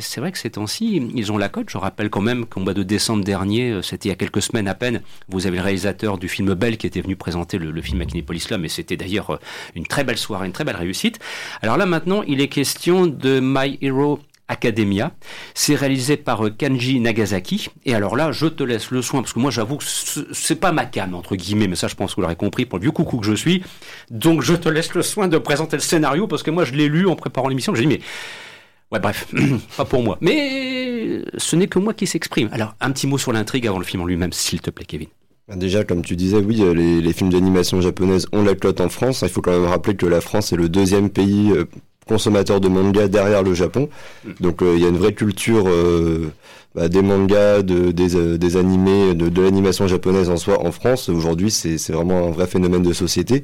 C'est 0.00 0.20
vrai 0.20 0.30
que 0.30 0.36
ces 0.36 0.50
temps-ci, 0.50 1.10
ils 1.14 1.32
ont 1.32 1.38
la 1.38 1.48
cote. 1.48 1.70
Je 1.70 1.78
rappelle 1.78 2.10
quand 2.10 2.20
même 2.20 2.44
qu'au 2.44 2.60
mois 2.60 2.74
de 2.74 2.82
décembre 2.82 3.24
dernier, 3.24 3.70
euh, 3.70 3.82
c'était 3.82 4.08
il 4.08 4.12
y 4.12 4.12
a 4.12 4.16
quelques 4.16 4.42
semaines 4.42 4.68
peine, 4.74 5.02
vous 5.28 5.46
avez 5.46 5.56
le 5.56 5.62
réalisateur 5.62 6.18
du 6.18 6.28
film 6.28 6.54
Belle 6.54 6.76
qui 6.76 6.86
était 6.86 7.00
venu 7.00 7.16
présenter 7.16 7.58
le, 7.58 7.82
film 7.82 8.00
à 8.00 8.04
Kinépolis 8.04 8.50
là, 8.50 8.58
mais 8.58 8.68
c'était 8.68 8.96
d'ailleurs 8.96 9.30
euh, 9.30 9.36
une 9.74 9.86
très 9.86 10.04
belle 10.04 10.18
soirée, 10.18 10.46
une 10.46 10.52
très 10.52 10.64
belle 10.64 10.76
réussite. 10.76 11.18
Alors 11.62 11.76
là 11.76 11.86
maintenant, 11.86 12.22
il 12.26 12.40
est 12.40 12.48
question 12.48 13.06
de 13.06 13.40
My 13.42 13.78
Hero 13.80 14.20
Academia. 14.50 15.12
C'est 15.54 15.76
réalisé 15.76 16.16
par 16.16 16.44
euh, 16.44 16.50
Kanji 16.50 17.00
Nagasaki. 17.00 17.68
Et 17.86 17.94
alors 17.94 18.16
là, 18.16 18.32
je 18.32 18.46
te 18.46 18.64
laisse 18.64 18.90
le 18.90 19.00
soin, 19.00 19.22
parce 19.22 19.32
que 19.32 19.38
moi 19.38 19.50
j'avoue 19.50 19.76
que 19.76 19.84
c'est 20.32 20.56
pas 20.56 20.72
ma 20.72 20.84
cam, 20.84 21.14
entre 21.14 21.36
guillemets, 21.36 21.68
mais 21.68 21.76
ça 21.76 21.86
je 21.86 21.94
pense 21.94 22.10
que 22.10 22.16
vous 22.16 22.22
l'aurez 22.22 22.36
compris 22.36 22.66
pour 22.66 22.78
le 22.78 22.82
vieux 22.82 22.90
coucou 22.90 23.18
que 23.18 23.26
je 23.26 23.34
suis. 23.34 23.62
Donc 24.10 24.42
je 24.42 24.54
te 24.54 24.68
laisse 24.68 24.92
le 24.94 25.02
soin 25.02 25.28
de 25.28 25.38
présenter 25.38 25.76
le 25.76 25.82
scénario, 25.82 26.26
parce 26.26 26.42
que 26.42 26.50
moi 26.50 26.64
je 26.64 26.72
l'ai 26.72 26.88
lu 26.88 27.06
en 27.06 27.14
préparant 27.14 27.48
l'émission. 27.48 27.74
J'ai 27.74 27.82
dit, 27.82 27.88
mais. 27.88 28.00
Ouais, 28.92 28.98
bref, 28.98 29.32
pas 29.76 29.84
pour 29.84 30.02
moi. 30.02 30.18
Mais 30.20 31.22
ce 31.38 31.56
n'est 31.56 31.68
que 31.68 31.78
moi 31.78 31.94
qui 31.94 32.06
s'exprime. 32.06 32.48
Alors, 32.52 32.74
un 32.80 32.90
petit 32.90 33.06
mot 33.06 33.18
sur 33.18 33.32
l'intrigue 33.32 33.66
avant 33.66 33.78
le 33.78 33.84
film 33.84 34.02
en 34.02 34.06
lui-même, 34.06 34.32
s'il 34.32 34.60
te 34.60 34.70
plaît, 34.70 34.84
Kevin. 34.84 35.08
Bah, 35.48 35.56
déjà, 35.56 35.84
comme 35.84 36.02
tu 36.02 36.16
disais, 36.16 36.38
oui, 36.38 36.62
euh, 36.62 36.74
les, 36.74 37.00
les 37.00 37.12
films 37.12 37.30
d'animation 37.30 37.80
japonaises 37.80 38.26
ont 38.32 38.42
la 38.42 38.54
clotte 38.54 38.80
en 38.80 38.88
France. 38.88 39.22
Il 39.22 39.28
faut 39.28 39.42
quand 39.42 39.52
même 39.52 39.68
rappeler 39.68 39.94
que 39.96 40.06
la 40.06 40.20
France 40.20 40.52
est 40.52 40.56
le 40.56 40.68
deuxième 40.68 41.10
pays 41.10 41.52
euh, 42.10 42.14
consommateur 42.14 42.60
de 42.60 42.68
manga 42.68 43.08
derrière 43.08 43.42
le 43.42 43.54
Japon. 43.54 43.88
Mm. 44.24 44.30
Donc 44.40 44.62
euh, 44.62 44.74
il 44.76 44.82
y 44.82 44.86
a 44.86 44.88
une 44.88 44.98
vraie 44.98 45.14
culture 45.14 45.64
euh, 45.68 46.30
bah, 46.74 46.88
des 46.88 47.02
mangas, 47.02 47.62
de, 47.62 47.92
des, 47.92 48.16
euh, 48.16 48.38
des 48.38 48.56
animés, 48.56 49.14
de, 49.14 49.28
de 49.28 49.42
l'animation 49.42 49.86
japonaise 49.86 50.28
en 50.28 50.36
soi 50.36 50.64
en 50.64 50.72
France. 50.72 51.08
Aujourd'hui, 51.08 51.50
c'est 51.50 51.90
vraiment 51.90 52.28
un 52.28 52.30
vrai 52.30 52.46
phénomène 52.46 52.82
de 52.82 52.92
société. 52.92 53.42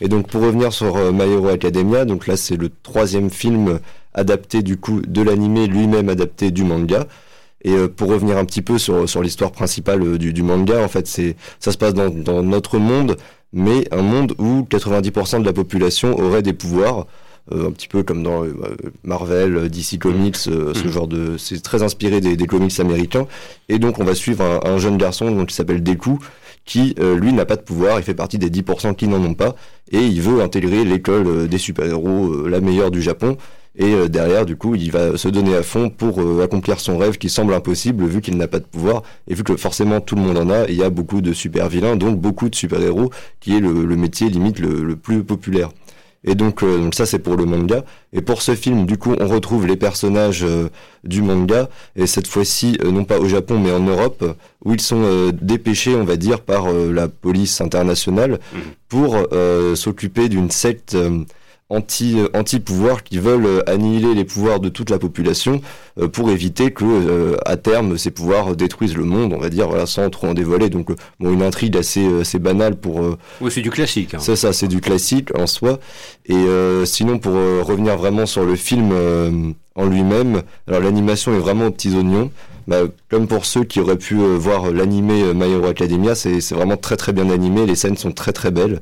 Et 0.00 0.08
donc 0.08 0.28
pour 0.28 0.42
revenir 0.42 0.72
sur 0.72 0.96
My 1.12 1.32
Hero 1.32 1.48
Academia, 1.48 2.04
donc 2.04 2.26
là 2.26 2.36
c'est 2.36 2.56
le 2.56 2.70
troisième 2.82 3.30
film 3.30 3.80
adapté 4.14 4.62
du 4.62 4.76
coup 4.76 5.00
de 5.06 5.22
l'animé 5.22 5.66
lui-même 5.66 6.08
adapté 6.08 6.50
du 6.50 6.64
manga. 6.64 7.06
Et 7.64 7.74
pour 7.88 8.08
revenir 8.08 8.38
un 8.38 8.44
petit 8.44 8.62
peu 8.62 8.78
sur, 8.78 9.08
sur 9.08 9.20
l'histoire 9.20 9.50
principale 9.50 10.16
du, 10.16 10.32
du, 10.32 10.42
manga, 10.44 10.80
en 10.80 10.86
fait, 10.86 11.08
c'est 11.08 11.34
ça 11.58 11.72
se 11.72 11.76
passe 11.76 11.92
dans, 11.92 12.08
dans 12.08 12.40
notre 12.44 12.78
monde, 12.78 13.16
mais 13.52 13.92
un 13.92 14.02
monde 14.02 14.34
où 14.38 14.62
90% 14.70 15.40
de 15.40 15.44
la 15.44 15.52
population 15.52 16.16
aurait 16.20 16.42
des 16.42 16.52
pouvoirs. 16.52 17.06
Euh, 17.52 17.68
un 17.68 17.70
petit 17.70 17.88
peu 17.88 18.02
comme 18.02 18.22
dans 18.22 18.44
euh, 18.44 18.52
Marvel, 19.04 19.56
euh, 19.56 19.68
DC 19.68 19.98
Comics, 19.98 20.36
ce 20.36 20.50
mm. 20.50 20.90
genre 20.90 21.08
de. 21.08 21.36
C'est 21.38 21.62
très 21.62 21.82
inspiré 21.82 22.20
des, 22.20 22.36
des, 22.36 22.46
comics 22.46 22.78
américains. 22.78 23.26
Et 23.70 23.78
donc, 23.78 23.98
on 23.98 24.04
va 24.04 24.14
suivre 24.14 24.44
un, 24.44 24.70
un 24.70 24.78
jeune 24.78 24.98
garçon 24.98 25.30
donc, 25.30 25.48
qui 25.48 25.54
s'appelle 25.54 25.82
Deku, 25.82 26.18
qui, 26.66 26.94
lui, 26.98 27.32
n'a 27.32 27.46
pas 27.46 27.56
de 27.56 27.62
pouvoir. 27.62 27.98
Il 27.98 28.02
fait 28.02 28.14
partie 28.14 28.38
des 28.38 28.50
10% 28.50 28.94
qui 28.94 29.08
n'en 29.08 29.22
ont 29.22 29.34
pas. 29.34 29.54
Et 29.90 30.04
il 30.04 30.20
veut 30.20 30.42
intégrer 30.42 30.84
l'école 30.84 31.48
des 31.48 31.56
super-héros, 31.56 32.46
la 32.46 32.60
meilleure 32.60 32.90
du 32.90 33.00
Japon. 33.00 33.38
Et 33.74 34.08
derrière, 34.08 34.44
du 34.44 34.56
coup, 34.56 34.74
il 34.74 34.90
va 34.90 35.16
se 35.16 35.28
donner 35.28 35.54
à 35.54 35.62
fond 35.62 35.88
pour 35.88 36.20
accomplir 36.42 36.80
son 36.80 36.98
rêve 36.98 37.16
qui 37.16 37.30
semble 37.30 37.54
impossible 37.54 38.04
vu 38.04 38.20
qu'il 38.20 38.36
n'a 38.36 38.48
pas 38.48 38.58
de 38.58 38.66
pouvoir 38.66 39.02
et 39.28 39.34
vu 39.34 39.44
que 39.44 39.56
forcément 39.56 40.00
tout 40.02 40.16
le 40.16 40.20
monde 40.20 40.36
en 40.36 40.50
a. 40.50 40.66
Il 40.68 40.74
y 40.74 40.82
a 40.82 40.90
beaucoup 40.90 41.22
de 41.22 41.32
super 41.32 41.70
vilains, 41.70 41.96
donc 41.96 42.18
beaucoup 42.20 42.50
de 42.50 42.54
super 42.54 42.82
héros, 42.82 43.10
qui 43.40 43.56
est 43.56 43.60
le, 43.60 43.86
le 43.86 43.96
métier 43.96 44.28
limite 44.28 44.58
le, 44.58 44.84
le, 44.84 44.96
plus 44.96 45.24
populaire. 45.24 45.70
Et 46.24 46.34
donc, 46.34 46.62
euh, 46.62 46.78
donc 46.78 46.94
ça 46.94 47.06
c'est 47.06 47.18
pour 47.18 47.36
le 47.36 47.44
manga. 47.44 47.84
Et 48.12 48.22
pour 48.22 48.42
ce 48.42 48.54
film, 48.54 48.86
du 48.86 48.96
coup, 48.98 49.14
on 49.18 49.26
retrouve 49.28 49.66
les 49.66 49.76
personnages 49.76 50.44
euh, 50.44 50.68
du 51.04 51.22
manga, 51.22 51.68
et 51.96 52.06
cette 52.06 52.26
fois-ci, 52.26 52.78
euh, 52.82 52.90
non 52.90 53.04
pas 53.04 53.18
au 53.18 53.28
Japon, 53.28 53.58
mais 53.58 53.72
en 53.72 53.80
Europe, 53.80 54.24
où 54.64 54.74
ils 54.74 54.80
sont 54.80 55.30
dépêchés, 55.40 55.94
on 55.94 56.04
va 56.04 56.16
dire, 56.16 56.40
par 56.40 56.72
la 56.72 57.08
police 57.08 57.60
internationale 57.60 58.32
mmh. 58.52 58.58
pour 58.88 59.16
s'occuper 59.74 60.28
d'une 60.28 60.50
secte 60.50 60.96
anti 61.70 62.18
euh, 62.18 62.28
anti 62.34 62.60
pouvoir 62.60 63.02
qui 63.02 63.18
veulent 63.18 63.46
euh, 63.46 63.70
annihiler 63.70 64.14
les 64.14 64.24
pouvoirs 64.24 64.60
de 64.60 64.68
toute 64.68 64.90
la 64.90 64.98
population 64.98 65.60
euh, 66.00 66.08
pour 66.08 66.30
éviter 66.30 66.70
que 66.70 67.36
à 67.44 67.56
terme 67.56 67.98
ces 67.98 68.10
pouvoirs 68.10 68.56
détruisent 68.56 68.96
le 68.96 69.04
monde 69.04 69.32
on 69.32 69.38
va 69.38 69.50
dire 69.50 69.68
voilà 69.68 69.86
sans 69.86 70.08
trop 70.10 70.28
en 70.28 70.34
dévoiler. 70.34 70.70
Donc 70.70 70.88
bon 71.20 71.32
une 71.32 71.42
intrigue 71.42 71.76
assez 71.76 72.20
assez 72.20 72.38
banale 72.38 72.76
pour 72.76 73.00
oui 73.40 73.50
c'est 73.50 73.60
du 73.60 73.70
classique 73.70 74.14
hein. 74.14 74.18
c'est 74.20 74.36
ça 74.36 74.52
c'est 74.52 74.68
du 74.68 74.80
classique 74.80 75.36
en 75.38 75.46
soi. 75.46 75.78
Et 76.26 76.46
sinon 76.84 77.18
pour 77.18 77.32
revenir 77.32 77.96
vraiment 77.96 78.26
sur 78.26 78.44
le 78.44 78.56
film 78.56 78.92
en 79.74 79.86
lui-même 79.86 80.42
alors 80.66 80.80
l'animation 80.80 81.34
est 81.34 81.38
vraiment 81.38 81.66
aux 81.66 81.70
petits 81.70 81.94
oignons. 81.94 82.30
Bah, 82.66 82.82
comme 83.08 83.26
pour 83.26 83.46
ceux 83.46 83.64
qui 83.64 83.80
auraient 83.80 83.96
pu 83.96 84.16
voir 84.16 84.70
l'animé 84.70 85.32
My 85.34 85.50
Hero 85.50 85.66
Academia 85.66 86.14
c'est 86.14 86.52
vraiment 86.52 86.76
très 86.76 86.96
très 86.96 87.12
bien 87.12 87.30
animé 87.30 87.66
les 87.66 87.76
scènes 87.76 87.96
sont 87.96 88.12
très 88.12 88.32
très 88.32 88.50
belles 88.50 88.80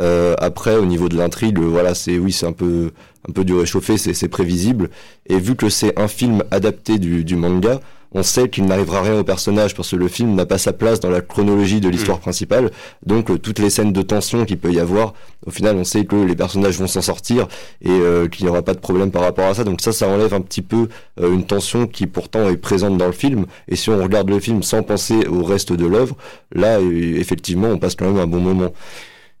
euh, 0.00 0.34
après, 0.38 0.76
au 0.76 0.86
niveau 0.86 1.08
de 1.08 1.16
l'intrigue, 1.16 1.58
voilà, 1.58 1.94
c'est 1.94 2.18
oui, 2.18 2.32
c'est 2.32 2.46
un 2.46 2.52
peu 2.52 2.90
un 3.28 3.32
peu 3.32 3.44
du 3.44 3.54
réchauffé, 3.54 3.98
c'est 3.98 4.28
prévisible. 4.28 4.88
Et 5.26 5.38
vu 5.38 5.54
que 5.54 5.68
c'est 5.68 5.98
un 5.98 6.08
film 6.08 6.42
adapté 6.50 6.98
du, 6.98 7.22
du 7.22 7.36
manga, 7.36 7.80
on 8.12 8.22
sait 8.22 8.48
qu'il 8.48 8.64
n'arrivera 8.64 9.02
rien 9.02 9.18
au 9.20 9.24
personnage 9.24 9.74
parce 9.74 9.90
que 9.90 9.96
le 9.96 10.08
film 10.08 10.34
n'a 10.34 10.46
pas 10.46 10.58
sa 10.58 10.72
place 10.72 11.00
dans 11.00 11.10
la 11.10 11.20
chronologie 11.20 11.80
de 11.80 11.88
l'histoire 11.88 12.18
mm. 12.18 12.22
principale. 12.22 12.70
Donc 13.04 13.30
euh, 13.30 13.38
toutes 13.38 13.58
les 13.58 13.70
scènes 13.70 13.92
de 13.92 14.02
tension 14.02 14.44
qu'il 14.44 14.58
peut 14.58 14.72
y 14.72 14.80
avoir, 14.80 15.14
au 15.46 15.50
final, 15.50 15.76
on 15.76 15.84
sait 15.84 16.04
que 16.06 16.16
les 16.16 16.34
personnages 16.34 16.78
vont 16.78 16.88
s'en 16.88 17.02
sortir 17.02 17.46
et 17.82 17.90
euh, 17.90 18.26
qu'il 18.26 18.46
n'y 18.46 18.50
aura 18.50 18.62
pas 18.62 18.74
de 18.74 18.80
problème 18.80 19.10
par 19.10 19.22
rapport 19.22 19.46
à 19.46 19.54
ça. 19.54 19.64
Donc 19.64 19.80
ça, 19.80 19.92
ça 19.92 20.08
enlève 20.08 20.34
un 20.34 20.40
petit 20.40 20.62
peu 20.62 20.88
une 21.20 21.44
tension 21.44 21.86
qui 21.86 22.06
pourtant 22.06 22.48
est 22.48 22.56
présente 22.56 22.96
dans 22.96 23.06
le 23.06 23.12
film. 23.12 23.44
Et 23.68 23.76
si 23.76 23.90
on 23.90 24.02
regarde 24.02 24.30
le 24.30 24.40
film 24.40 24.62
sans 24.62 24.82
penser 24.82 25.26
au 25.28 25.44
reste 25.44 25.72
de 25.72 25.86
l'œuvre, 25.86 26.16
là, 26.52 26.80
effectivement, 26.80 27.68
on 27.68 27.78
passe 27.78 27.94
quand 27.94 28.06
même 28.06 28.18
un 28.18 28.26
bon 28.26 28.40
moment. 28.40 28.72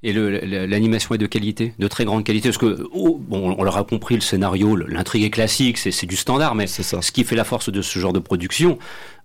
Et 0.02 0.14
l'animation 0.14 1.14
est 1.14 1.18
de 1.18 1.26
qualité, 1.26 1.74
de 1.78 1.86
très 1.86 2.06
grande 2.06 2.24
qualité, 2.24 2.48
parce 2.48 2.56
que 2.56 2.88
oh, 2.92 3.20
bon, 3.20 3.54
on 3.58 3.62
leur 3.62 3.76
a 3.76 3.84
compris 3.84 4.14
le 4.14 4.22
scénario, 4.22 4.74
l'intrigue 4.74 5.24
est 5.24 5.30
classique, 5.30 5.76
c'est 5.76 6.06
du 6.06 6.16
standard, 6.16 6.54
mais 6.54 6.66
ce 6.66 7.12
qui 7.12 7.22
fait 7.22 7.36
la 7.36 7.44
force 7.44 7.70
de 7.70 7.82
ce 7.82 7.98
genre 7.98 8.14
de 8.14 8.18
production, 8.18 8.78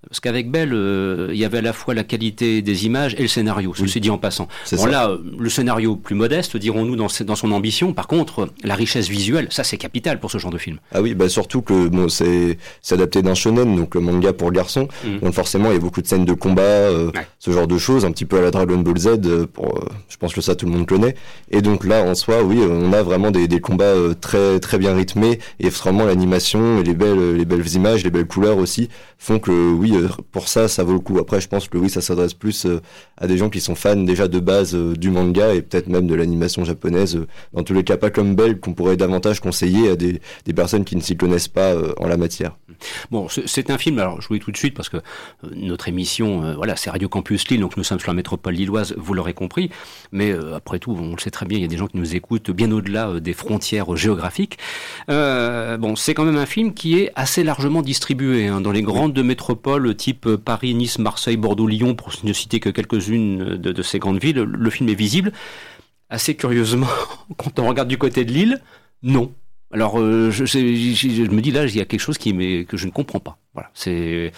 parce 0.09 0.19
qu'avec 0.19 0.51
Belle, 0.51 0.73
euh, 0.73 1.29
il 1.31 1.37
y 1.37 1.45
avait 1.45 1.57
à 1.59 1.61
la 1.61 1.73
fois 1.73 1.93
la 1.93 2.03
qualité 2.03 2.61
des 2.61 2.85
images 2.85 3.15
et 3.17 3.21
le 3.21 3.27
scénario, 3.27 3.73
ceci 3.75 3.99
dit 3.99 4.09
en 4.09 4.17
passant. 4.17 4.47
Bon 4.73 4.85
là, 4.85 5.09
euh, 5.09 5.17
le 5.37 5.49
scénario 5.49 5.95
plus 5.95 6.15
modeste, 6.15 6.57
dirons-nous, 6.57 6.95
dans, 6.95 7.07
dans, 7.25 7.35
son 7.35 7.51
ambition. 7.51 7.93
Par 7.93 8.07
contre, 8.07 8.49
la 8.63 8.75
richesse 8.75 9.09
visuelle, 9.09 9.47
ça 9.49 9.63
c'est 9.63 9.77
capital 9.77 10.19
pour 10.19 10.31
ce 10.31 10.37
genre 10.37 10.51
de 10.51 10.57
film. 10.57 10.77
Ah 10.93 11.01
oui, 11.01 11.15
bah 11.15 11.29
surtout 11.29 11.61
que 11.61 11.87
bon, 11.87 12.09
c'est 12.09 12.57
adapté 12.91 13.21
d'un 13.21 13.33
shonen, 13.33 13.75
donc 13.75 13.95
le 13.95 14.01
manga 14.01 14.33
pour 14.33 14.51
garçons. 14.51 14.87
Mmh. 15.03 15.19
Donc 15.19 15.33
forcément, 15.33 15.69
il 15.71 15.73
y 15.73 15.77
a 15.77 15.79
beaucoup 15.79 16.01
de 16.01 16.07
scènes 16.07 16.25
de 16.25 16.33
combat, 16.33 16.61
euh, 16.61 17.11
ce 17.39 17.51
genre 17.51 17.67
de 17.67 17.77
choses, 17.77 18.05
un 18.05 18.11
petit 18.11 18.25
peu 18.25 18.37
à 18.37 18.41
la 18.41 18.51
Dragon 18.51 18.77
Ball 18.77 18.97
Z. 18.97 19.45
Pour, 19.53 19.79
je 20.07 20.17
pense 20.17 20.33
que 20.33 20.41
ça 20.41 20.55
tout 20.55 20.65
le 20.65 20.71
monde 20.71 20.87
connaît. 20.87 21.15
Et 21.49 21.61
donc 21.61 21.85
là, 21.85 22.03
en 22.03 22.15
soi, 22.15 22.43
oui, 22.43 22.59
on 22.69 22.93
a 22.93 23.01
vraiment 23.01 23.31
des, 23.31 23.47
des 23.47 23.59
combats 23.59 23.93
très 24.21 24.59
très 24.59 24.77
bien 24.77 24.93
rythmés 24.93 25.39
et 25.59 25.69
vraiment 25.69 26.05
l'animation 26.05 26.79
et 26.79 26.83
les 26.83 26.93
belles 26.93 27.35
les 27.35 27.45
belles 27.45 27.67
images, 27.73 28.03
les 28.03 28.11
belles 28.11 28.27
couleurs 28.27 28.57
aussi 28.57 28.89
font 29.17 29.39
que 29.39 29.71
oui 29.71 29.94
pour 30.31 30.47
ça, 30.47 30.67
ça 30.67 30.83
vaut 30.83 30.93
le 30.93 30.99
coup. 30.99 31.19
Après, 31.19 31.41
je 31.41 31.47
pense 31.47 31.67
que 31.67 31.77
oui, 31.77 31.89
ça 31.89 32.01
s'adresse 32.01 32.33
plus 32.33 32.65
euh, 32.65 32.81
à 33.17 33.27
des 33.27 33.37
gens 33.37 33.49
qui 33.49 33.61
sont 33.61 33.75
fans 33.75 33.95
déjà 33.95 34.27
de 34.27 34.39
base 34.39 34.75
euh, 34.75 34.95
du 34.95 35.09
manga 35.09 35.53
et 35.53 35.61
peut-être 35.61 35.87
même 35.87 36.07
de 36.07 36.15
l'animation 36.15 36.65
japonaise. 36.65 37.19
Dans 37.53 37.63
tous 37.63 37.73
les 37.73 37.83
cas, 37.83 37.97
pas 37.97 38.09
comme 38.09 38.35
Belle, 38.35 38.59
qu'on 38.59 38.73
pourrait 38.73 38.97
davantage 38.97 39.39
conseiller 39.39 39.89
à 39.89 39.95
des, 39.95 40.21
des 40.45 40.53
personnes 40.53 40.85
qui 40.85 40.95
ne 40.95 41.01
s'y 41.01 41.15
connaissent 41.17 41.47
pas 41.47 41.73
en 41.97 42.07
la 42.07 42.17
matière. 42.17 42.57
Bon, 43.11 43.27
c'est 43.29 43.69
un 43.69 43.77
film, 43.77 43.99
alors 43.99 44.21
je 44.21 44.27
vous 44.27 44.35
dis 44.35 44.39
tout 44.39 44.51
de 44.51 44.57
suite, 44.57 44.73
parce 44.73 44.89
que 44.89 44.97
notre 45.55 45.87
émission, 45.87 46.55
voilà, 46.55 46.75
c'est 46.75 46.89
Radio 46.89 47.07
Campus 47.07 47.47
Lille, 47.47 47.61
donc 47.61 47.77
nous 47.77 47.83
sommes 47.83 47.99
sur 47.99 48.09
la 48.09 48.15
métropole 48.15 48.53
lilloise, 48.53 48.93
vous 48.97 49.13
l'aurez 49.13 49.33
compris, 49.33 49.69
mais 50.11 50.33
après 50.53 50.79
tout, 50.79 50.95
on 50.99 51.11
le 51.11 51.19
sait 51.19 51.31
très 51.31 51.45
bien, 51.45 51.57
il 51.57 51.61
y 51.61 51.65
a 51.65 51.69
des 51.69 51.77
gens 51.77 51.87
qui 51.87 51.97
nous 51.97 52.15
écoutent 52.15 52.51
bien 52.51 52.71
au-delà 52.71 53.19
des 53.19 53.33
frontières 53.33 53.95
géographiques. 53.95 54.57
bon, 55.07 55.95
c'est 55.95 56.13
quand 56.13 56.25
même 56.25 56.37
un 56.37 56.45
film 56.45 56.73
qui 56.73 56.99
est 56.99 57.11
assez 57.15 57.43
largement 57.43 57.81
distribué 57.81 58.47
hein, 58.47 58.61
dans 58.61 58.71
les 58.71 58.81
grandes 58.81 59.17
métropoles 59.23 59.84
type 59.93 60.35
Paris, 60.35 60.73
Nice, 60.73 60.99
Marseille, 60.99 61.37
Bordeaux, 61.37 61.67
Lyon, 61.67 61.95
pour 61.95 62.11
ne 62.23 62.33
citer 62.33 62.59
que 62.59 62.69
quelques-unes 62.69 63.57
de, 63.57 63.81
ces 63.81 63.99
grandes 63.99 64.19
villes, 64.19 64.39
le 64.39 64.69
film 64.69 64.89
est 64.89 64.95
visible. 64.95 65.31
Assez 66.09 66.35
curieusement, 66.35 66.87
quand 67.37 67.59
on 67.59 67.67
regarde 67.67 67.87
du 67.87 67.97
côté 67.97 68.25
de 68.25 68.31
Lille, 68.31 68.61
non. 69.03 69.33
Alors, 69.71 69.99
euh, 69.99 70.31
je, 70.31 70.43
me 70.43 71.41
dis 71.41 71.51
là, 71.51 71.65
il 71.65 71.75
y 71.75 71.81
a 71.81 71.85
quelque 71.85 71.99
chose 71.99 72.17
qui 72.17 72.65
que 72.65 72.77
je 72.77 72.85
ne 72.85 72.91
comprends 72.91 73.19
pas. 73.19 73.37
Voilà, 73.55 73.69
c'est 73.73 74.31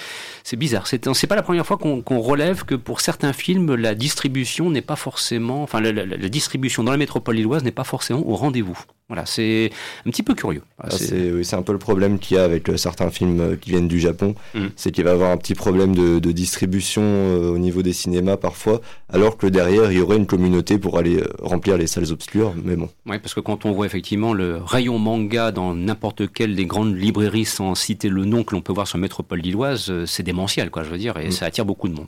bizarre. 0.58 0.86
C'est 0.86 1.28
pas 1.28 1.36
la 1.36 1.42
première 1.42 1.66
fois 1.66 1.78
qu'on 1.78 2.20
relève 2.20 2.66
que 2.66 2.76
pour 2.76 3.02
certains 3.02 3.34
films, 3.34 3.74
la 3.74 3.96
distribution 3.96 4.70
n'est 4.70 4.84
pas 4.84 4.96
forcément, 4.96 5.64
enfin, 5.64 5.82
la, 5.82 5.92
la, 5.92 6.06
la, 6.06 6.30
distribution 6.30 6.84
dans 6.84 6.92
la 6.92 6.98
métropole 6.98 7.36
lilloise 7.36 7.64
n'est 7.64 7.72
pas 7.72 7.84
forcément 7.84 8.24
au 8.28 8.36
rendez-vous. 8.36 8.78
Voilà, 9.10 9.26
c'est 9.26 9.72
un 10.06 10.12
petit 10.12 10.22
peu 10.22 10.36
curieux. 10.36 10.64
Ah, 10.80 10.90
c'est 10.90 11.32
oui, 11.32 11.48
un 11.54 11.62
peu 11.62 11.72
le 11.72 11.80
problème 11.80 12.20
qu'il 12.20 12.36
y 12.36 12.40
a 12.40 12.44
avec 12.44 12.68
euh, 12.68 12.76
certains 12.76 13.10
films 13.10 13.40
euh, 13.40 13.56
qui 13.56 13.70
viennent 13.70 13.88
du 13.88 14.02
Japon. 14.02 14.36
Mm. 14.54 14.66
C'est 14.76 14.92
qu'il 14.92 15.06
va 15.06 15.12
y 15.12 15.14
avoir 15.14 15.32
un 15.32 15.38
petit 15.38 15.56
problème 15.56 15.96
de, 15.96 16.20
de 16.20 16.32
distribution 16.34 17.02
euh, 17.04 17.52
au 17.52 17.58
niveau 17.58 17.82
des 17.84 17.94
cinémas 17.94 18.36
parfois, 18.36 18.82
alors 19.08 19.38
que 19.38 19.48
derrière, 19.48 19.94
il 19.94 20.00
y 20.00 20.02
aurait 20.02 20.18
une 20.18 20.26
communauté 20.26 20.78
pour 20.78 20.98
aller 20.98 21.22
euh, 21.22 21.30
remplir 21.42 21.78
les 21.78 21.88
salles 21.88 22.12
obscures. 22.12 22.54
Mais 22.62 22.76
bon. 22.76 22.90
Oui, 23.06 23.18
parce 23.20 23.34
que 23.34 23.40
quand 23.40 23.66
on 23.66 23.72
voit 23.72 23.86
effectivement 23.86 24.34
le 24.34 24.58
rayon 24.58 25.00
manga 25.00 25.54
dans 25.54 25.74
n'importe 25.74 26.30
quelle 26.34 26.56
des 26.56 26.66
grandes 26.66 26.98
librairies, 26.98 27.46
sans 27.46 27.76
citer 27.76 28.10
le 28.10 28.26
nom 28.26 28.44
que 28.44 28.56
l'on 28.56 28.62
peut 28.62 28.74
voir 28.74 28.90
sur 28.90 28.98
métropole 29.08 29.40
lilloise, 29.40 29.90
euh, 29.90 30.06
c'est 30.06 30.24
démentiel, 30.24 30.70
quoi, 30.70 30.84
je 30.84 30.90
veux 30.90 30.98
dire, 30.98 31.18
et 31.18 31.30
mm. 31.30 31.32
ça 31.32 31.46
attire 31.46 31.66
beaucoup 31.66 31.88
de 31.88 31.94
monde. 31.94 32.08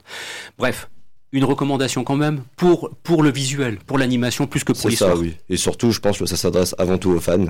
Bref, 0.57 0.89
une 1.31 1.43
recommandation 1.43 2.03
quand 2.03 2.15
même 2.15 2.43
pour, 2.55 2.91
pour 3.03 3.23
le 3.23 3.31
visuel, 3.31 3.77
pour 3.77 3.97
l'animation, 3.97 4.47
plus 4.47 4.63
que 4.63 4.73
pour 4.73 4.89
l'histoire. 4.89 5.15
ça, 5.15 5.17
oui. 5.17 5.35
Et 5.49 5.57
surtout, 5.57 5.91
je 5.91 5.99
pense 5.99 6.17
que 6.17 6.25
ça 6.25 6.35
s'adresse 6.35 6.75
avant 6.77 6.97
tout 6.97 7.11
aux 7.11 7.19
fans. 7.19 7.45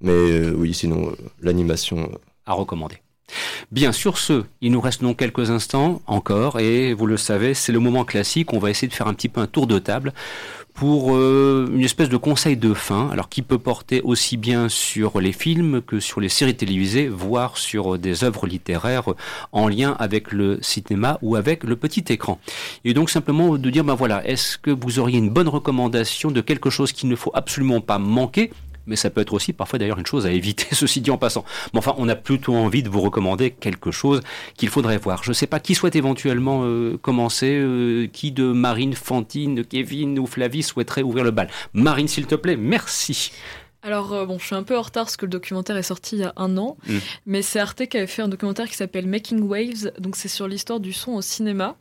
Mais 0.00 0.12
euh, 0.12 0.52
oui, 0.56 0.74
sinon, 0.74 1.08
euh, 1.08 1.16
l'animation. 1.40 1.98
Euh... 1.98 2.18
À 2.44 2.52
recommander. 2.52 2.96
Bien 3.72 3.90
sûr, 3.90 4.18
ce, 4.18 4.44
il 4.60 4.70
nous 4.70 4.80
reste 4.80 5.02
donc 5.02 5.18
quelques 5.18 5.50
instants 5.50 6.00
encore, 6.06 6.60
et 6.60 6.94
vous 6.94 7.06
le 7.06 7.16
savez, 7.16 7.54
c'est 7.54 7.72
le 7.72 7.80
moment 7.80 8.04
classique. 8.04 8.52
On 8.52 8.58
va 8.58 8.70
essayer 8.70 8.86
de 8.86 8.94
faire 8.94 9.08
un 9.08 9.14
petit 9.14 9.28
peu 9.28 9.40
un 9.40 9.48
tour 9.48 9.66
de 9.66 9.78
table 9.80 10.12
pour 10.76 11.16
euh, 11.16 11.68
une 11.72 11.82
espèce 11.82 12.10
de 12.10 12.18
conseil 12.18 12.56
de 12.56 12.74
fin, 12.74 13.08
alors 13.10 13.30
qui 13.30 13.40
peut 13.40 13.58
porter 13.58 14.02
aussi 14.02 14.36
bien 14.36 14.68
sur 14.68 15.20
les 15.20 15.32
films 15.32 15.80
que 15.80 16.00
sur 16.00 16.20
les 16.20 16.28
séries 16.28 16.54
télévisées, 16.54 17.08
voire 17.08 17.56
sur 17.56 17.98
des 17.98 18.24
œuvres 18.24 18.46
littéraires 18.46 19.14
en 19.52 19.68
lien 19.68 19.96
avec 19.98 20.32
le 20.32 20.58
cinéma 20.60 21.18
ou 21.22 21.34
avec 21.34 21.64
le 21.64 21.76
petit 21.76 22.04
écran. 22.10 22.38
Et 22.84 22.92
donc 22.92 23.08
simplement 23.08 23.56
de 23.56 23.70
dire, 23.70 23.84
ben 23.84 23.94
voilà, 23.94 24.26
est-ce 24.28 24.58
que 24.58 24.70
vous 24.70 24.98
auriez 24.98 25.18
une 25.18 25.30
bonne 25.30 25.48
recommandation 25.48 26.30
de 26.30 26.42
quelque 26.42 26.68
chose 26.68 26.92
qu'il 26.92 27.08
ne 27.08 27.16
faut 27.16 27.32
absolument 27.32 27.80
pas 27.80 27.98
manquer 27.98 28.52
mais 28.86 28.96
ça 28.96 29.10
peut 29.10 29.20
être 29.20 29.32
aussi 29.32 29.52
parfois 29.52 29.78
d'ailleurs 29.78 29.98
une 29.98 30.06
chose 30.06 30.26
à 30.26 30.30
éviter, 30.30 30.66
ceci 30.72 31.00
dit 31.00 31.10
en 31.10 31.18
passant. 31.18 31.44
Mais 31.72 31.78
enfin, 31.78 31.94
on 31.98 32.08
a 32.08 32.16
plutôt 32.16 32.54
envie 32.54 32.82
de 32.82 32.88
vous 32.88 33.00
recommander 33.00 33.50
quelque 33.50 33.90
chose 33.90 34.20
qu'il 34.56 34.68
faudrait 34.68 34.98
voir. 34.98 35.22
Je 35.22 35.30
ne 35.30 35.34
sais 35.34 35.46
pas 35.46 35.60
qui 35.60 35.74
souhaite 35.74 35.96
éventuellement 35.96 36.62
euh, 36.64 36.98
commencer, 37.00 37.56
euh, 37.58 38.06
qui 38.12 38.32
de 38.32 38.52
Marine, 38.52 38.94
Fantine, 38.94 39.64
Kevin 39.64 40.18
ou 40.18 40.26
Flavie 40.26 40.62
souhaiterait 40.62 41.02
ouvrir 41.02 41.24
le 41.24 41.30
bal. 41.30 41.48
Marine, 41.72 42.08
s'il 42.08 42.26
te 42.26 42.34
plaît, 42.34 42.56
merci. 42.56 43.32
Alors, 43.86 44.12
euh, 44.12 44.26
bon, 44.26 44.36
je 44.40 44.44
suis 44.44 44.54
un 44.56 44.64
peu 44.64 44.76
en 44.76 44.82
retard 44.82 45.04
parce 45.04 45.16
que 45.16 45.26
le 45.26 45.30
documentaire 45.30 45.76
est 45.76 45.84
sorti 45.84 46.16
il 46.16 46.22
y 46.22 46.24
a 46.24 46.32
un 46.36 46.56
an, 46.56 46.76
mm. 46.88 46.98
mais 47.26 47.40
c'est 47.40 47.60
Arte 47.60 47.86
qui 47.86 47.96
avait 47.96 48.08
fait 48.08 48.20
un 48.20 48.26
documentaire 48.26 48.68
qui 48.68 48.74
s'appelle 48.74 49.06
Making 49.06 49.40
Waves, 49.42 49.92
donc 50.00 50.16
c'est 50.16 50.26
sur 50.26 50.48
l'histoire 50.48 50.80
du 50.80 50.92
son 50.92 51.12
au 51.12 51.22
cinéma. 51.22 51.76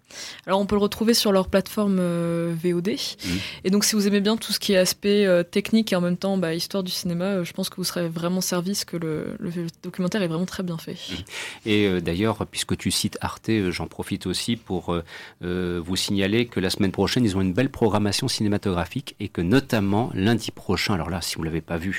Alors, 0.45 0.59
on 0.59 0.67
peut 0.67 0.75
le 0.75 0.81
retrouver 0.81 1.15
sur 1.15 1.31
leur 1.31 1.49
plateforme 1.49 1.97
euh, 1.99 2.53
VOD. 2.63 2.89
Mm. 2.89 3.29
Et 3.63 3.71
donc, 3.71 3.85
si 3.85 3.95
vous 3.95 4.05
aimez 4.05 4.21
bien 4.21 4.37
tout 4.37 4.53
ce 4.53 4.59
qui 4.59 4.73
est 4.73 4.77
aspect 4.77 5.25
euh, 5.25 5.41
technique 5.41 5.93
et 5.93 5.95
en 5.95 6.01
même 6.01 6.15
temps 6.15 6.37
bah, 6.37 6.53
histoire 6.53 6.83
du 6.83 6.91
cinéma, 6.91 7.43
je 7.43 7.53
pense 7.53 7.69
que 7.69 7.77
vous 7.77 7.83
serez 7.83 8.07
vraiment 8.07 8.41
servi, 8.41 8.73
parce 8.73 8.85
que 8.85 8.97
le, 8.97 9.35
le, 9.39 9.51
documentaire 9.81 10.21
est 10.21 10.27
vraiment 10.27 10.45
très 10.45 10.61
bien 10.61 10.77
fait. 10.77 10.93
Mm. 10.93 11.67
Et 11.67 12.01
d'ailleurs, 12.01 12.45
puisque 12.45 12.77
tu 12.77 12.91
cites 12.91 13.17
Arte, 13.21 13.49
j'en 13.71 13.87
profite 13.87 14.27
aussi 14.27 14.57
pour 14.57 14.95
vous 15.41 15.95
signaler 15.95 16.45
que 16.45 16.59
la 16.59 16.69
semaine 16.69 16.91
prochaine, 16.91 17.25
ils 17.25 17.35
ont 17.35 17.41
une 17.41 17.53
belle 17.53 17.71
programmation 17.71 18.27
cinématographique 18.27 19.15
et 19.19 19.27
que 19.27 19.41
notamment 19.41 20.11
lundi 20.13 20.51
prochain, 20.51 20.93
alors 20.93 21.09
là, 21.09 21.21
si 21.21 21.35
vous 21.35 21.41
ne 21.41 21.45
l'avez 21.47 21.61
pas 21.61 21.77
vu, 21.77 21.94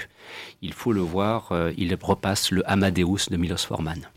il 0.62 0.72
faut 0.72 0.92
le 0.92 1.00
voir, 1.00 1.48
euh, 1.52 1.72
il 1.76 1.96
repasse 2.00 2.50
le 2.50 2.68
Amadeus 2.70 3.28
de 3.30 3.36
Milos 3.36 3.58
Forman. 3.58 4.08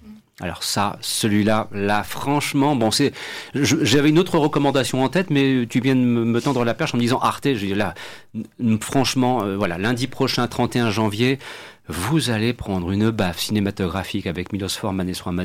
Alors 0.41 0.63
ça, 0.63 0.97
celui-là, 1.01 1.67
là, 1.73 2.03
franchement, 2.03 2.73
bon, 2.73 2.91
c'est, 2.91 3.11
j'avais 3.53 4.07
une 4.07 4.19
autre 4.19 4.37
recommandation 4.37 5.03
en 5.03 5.09
tête, 5.09 5.29
mais 5.29 5.65
tu 5.69 5.81
viens 5.81 5.95
de 5.95 5.99
me 5.99 6.39
tendre 6.39 6.63
la 6.63 6.73
perche 6.73 6.93
en 6.93 6.97
me 6.97 7.01
disant 7.01 7.19
Arte. 7.19 7.55
J'ai 7.55 7.75
là, 7.75 7.93
franchement, 8.81 9.43
euh, 9.43 9.57
voilà, 9.57 9.77
lundi 9.77 10.07
prochain, 10.07 10.47
31 10.47 10.91
janvier, 10.91 11.39
vous 11.87 12.29
allez 12.29 12.53
prendre 12.53 12.91
une 12.91 13.09
baffe 13.09 13.39
cinématographique 13.39 14.27
avec 14.27 14.53
Milos 14.53 14.69
Forman 14.69 15.09
et 15.09 15.15
son 15.15 15.35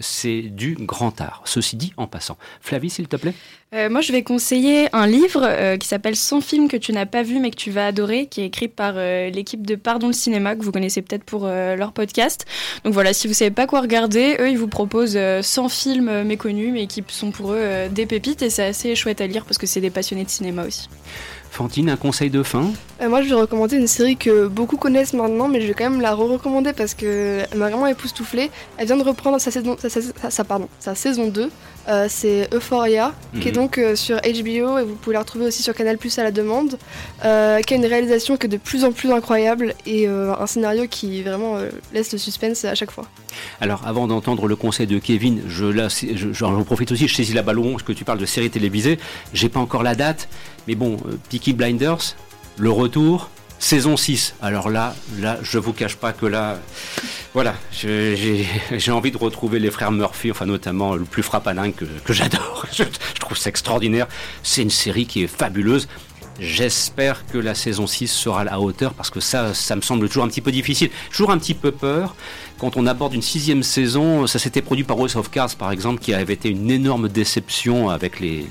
c'est 0.00 0.42
du 0.42 0.74
grand 0.74 1.20
art. 1.20 1.42
Ceci 1.44 1.76
dit, 1.76 1.92
en 1.96 2.08
passant. 2.08 2.36
Flavie, 2.60 2.90
s'il 2.90 3.06
te 3.06 3.14
plaît 3.14 3.34
euh, 3.72 3.88
Moi, 3.88 4.00
je 4.00 4.10
vais 4.10 4.24
conseiller 4.24 4.88
un 4.92 5.06
livre 5.06 5.42
euh, 5.44 5.76
qui 5.76 5.86
s'appelle 5.86 6.16
100 6.16 6.40
films 6.40 6.68
que 6.68 6.76
tu 6.76 6.92
n'as 6.92 7.06
pas 7.06 7.22
vu 7.22 7.38
mais 7.38 7.52
que 7.52 7.56
tu 7.56 7.70
vas 7.70 7.86
adorer, 7.86 8.26
qui 8.26 8.40
est 8.40 8.46
écrit 8.46 8.66
par 8.66 8.94
l'équipe 8.94 9.64
de 9.64 9.76
Pardon 9.76 10.08
le 10.08 10.12
cinéma, 10.12 10.56
que 10.56 10.64
vous 10.64 10.72
connaissez 10.72 11.02
peut-être 11.02 11.22
pour 11.22 11.46
leur 11.46 11.92
podcast. 11.92 12.46
Donc 12.82 12.94
voilà, 12.94 13.12
si 13.12 13.28
vous 13.28 13.34
savez 13.34 13.52
pas 13.52 13.68
quoi 13.68 13.80
regarder, 13.80 14.38
eux, 14.40 14.50
ils 14.50 14.58
vous 14.58 14.66
proposent 14.66 15.18
100 15.40 15.68
films 15.68 16.24
méconnus 16.24 16.72
mais 16.72 16.88
qui 16.88 17.04
sont 17.06 17.30
pour 17.30 17.52
eux 17.52 17.88
des 17.92 18.06
pépites 18.06 18.42
et 18.42 18.50
c'est 18.50 18.64
assez 18.64 18.96
chouette 18.96 19.20
à 19.20 19.28
lire 19.28 19.44
parce 19.44 19.58
que 19.58 19.68
c'est 19.68 19.80
des 19.80 19.90
passionnés 19.90 20.24
de 20.24 20.30
cinéma 20.30 20.64
aussi. 20.64 20.88
Fantine, 21.52 21.90
un 21.90 21.96
conseil 21.96 22.30
de 22.30 22.42
fin 22.42 22.70
euh, 23.02 23.10
Moi, 23.10 23.20
je 23.20 23.28
vais 23.28 23.34
recommander 23.34 23.76
une 23.76 23.86
série 23.86 24.16
que 24.16 24.46
beaucoup 24.46 24.78
connaissent 24.78 25.12
maintenant, 25.12 25.48
mais 25.48 25.60
je 25.60 25.66
vais 25.66 25.74
quand 25.74 25.88
même 25.90 26.00
la 26.00 26.14
re-recommander 26.14 26.72
parce 26.72 26.94
qu'elle 26.94 27.46
m'a 27.54 27.68
vraiment 27.68 27.86
époustouflée. 27.86 28.50
Elle 28.78 28.86
vient 28.86 28.96
de 28.96 29.02
reprendre 29.02 29.38
sa 29.38 29.50
saison, 29.50 29.76
sa, 29.78 29.90
sa, 30.30 30.94
saison 30.94 31.28
2. 31.28 31.50
Euh, 31.88 32.06
c'est 32.08 32.48
Euphoria, 32.54 33.12
qui 33.40 33.48
est 33.48 33.52
donc 33.52 33.76
euh, 33.76 33.96
sur 33.96 34.16
HBO 34.16 34.78
et 34.78 34.84
vous 34.84 34.94
pouvez 34.94 35.14
la 35.14 35.20
retrouver 35.20 35.46
aussi 35.46 35.62
sur 35.62 35.74
Canal 35.74 35.98
Plus 35.98 36.16
à 36.18 36.22
la 36.22 36.30
demande, 36.30 36.78
euh, 37.24 37.60
qui 37.60 37.74
a 37.74 37.76
une 37.76 37.86
réalisation 37.86 38.36
qui 38.36 38.46
est 38.46 38.48
de 38.48 38.56
plus 38.56 38.84
en 38.84 38.92
plus 38.92 39.10
incroyable 39.10 39.74
et 39.84 40.06
un 40.06 40.46
scénario 40.46 40.86
qui 40.88 41.22
vraiment 41.22 41.58
laisse 41.92 42.12
le 42.12 42.18
suspense 42.18 42.64
à 42.64 42.74
chaque 42.74 42.90
fois. 42.90 43.06
Alors, 43.60 43.82
avant 43.86 44.06
d'entendre 44.06 44.46
le 44.46 44.56
conseil 44.56 44.86
de 44.86 44.98
Kevin, 44.98 45.42
je, 45.48 45.64
là, 45.64 45.88
je, 45.88 46.62
profite 46.62 46.92
aussi, 46.92 47.08
je 47.08 47.14
saisis 47.14 47.34
la 47.34 47.42
ballon, 47.42 47.72
parce 47.72 47.82
que 47.82 47.92
tu 47.92 48.04
parles 48.04 48.18
de 48.18 48.26
séries 48.26 48.50
télévisées, 48.50 48.98
j'ai 49.32 49.48
pas 49.48 49.60
encore 49.60 49.82
la 49.82 49.94
date, 49.94 50.28
mais 50.68 50.74
bon, 50.74 50.98
Peaky 51.30 51.52
Blinders, 51.52 52.16
le 52.58 52.70
retour, 52.70 53.30
saison 53.62 53.96
6. 53.96 54.34
Alors 54.42 54.68
là, 54.70 54.94
là, 55.18 55.38
je 55.42 55.58
vous 55.58 55.72
cache 55.72 55.96
pas 55.96 56.12
que 56.12 56.26
là, 56.26 56.58
voilà, 57.32 57.54
j'ai 57.72 58.90
envie 58.90 59.12
de 59.12 59.16
retrouver 59.16 59.60
les 59.60 59.70
frères 59.70 59.92
Murphy, 59.92 60.30
enfin 60.30 60.46
notamment 60.46 60.96
le 60.96 61.04
plus 61.04 61.22
frappalingue 61.22 61.74
que, 61.74 61.84
que 61.84 62.12
j'adore. 62.12 62.66
Je, 62.72 62.84
trouve 63.20 63.38
ça 63.38 63.50
extraordinaire. 63.50 64.08
C'est 64.42 64.62
une 64.62 64.70
série 64.70 65.06
qui 65.06 65.22
est 65.22 65.26
fabuleuse. 65.28 65.88
J'espère 66.40 67.24
que 67.26 67.38
la 67.38 67.54
saison 67.54 67.86
6 67.86 68.08
sera 68.08 68.40
à 68.40 68.44
la 68.44 68.58
hauteur 68.58 68.94
parce 68.94 69.10
que 69.10 69.20
ça, 69.20 69.54
ça 69.54 69.76
me 69.76 69.80
semble 69.80 70.08
toujours 70.08 70.24
un 70.24 70.28
petit 70.28 70.40
peu 70.40 70.50
difficile. 70.50 70.90
Toujours 71.10 71.30
un 71.30 71.38
petit 71.38 71.54
peu 71.54 71.70
peur 71.70 72.16
quand 72.62 72.76
on 72.76 72.86
aborde 72.86 73.12
une 73.12 73.22
sixième 73.22 73.64
saison. 73.64 74.28
Ça 74.28 74.38
s'était 74.38 74.62
produit 74.62 74.84
par 74.84 74.96
House 74.96 75.16
of 75.16 75.32
Cards, 75.32 75.56
par 75.58 75.72
exemple, 75.72 76.00
qui 76.00 76.14
avait 76.14 76.34
été 76.34 76.48
une 76.48 76.70
énorme 76.70 77.08
déception 77.08 77.90
avec 77.90 78.20
les, 78.20 78.46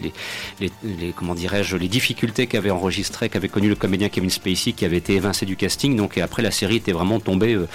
comment 1.15 1.33
dirais-je, 1.33 1.77
les 1.77 1.87
difficultés 1.87 2.45
qu'avait 2.45 2.71
enregistré, 2.71 3.29
qu'avait 3.29 3.47
connu 3.47 3.69
le 3.69 3.75
comédien 3.75 4.09
Kevin 4.09 4.29
Spacey, 4.29 4.73
qui 4.73 4.83
avait 4.83 4.97
été 4.97 5.13
évincé 5.13 5.45
du 5.45 5.55
casting. 5.55 5.95
Donc 5.95 6.17
après, 6.17 6.41
la 6.41 6.51
série 6.51 6.75
était 6.75 6.91
vraiment 6.91 7.21
tombée. 7.21 7.53
Euh, 7.53 7.69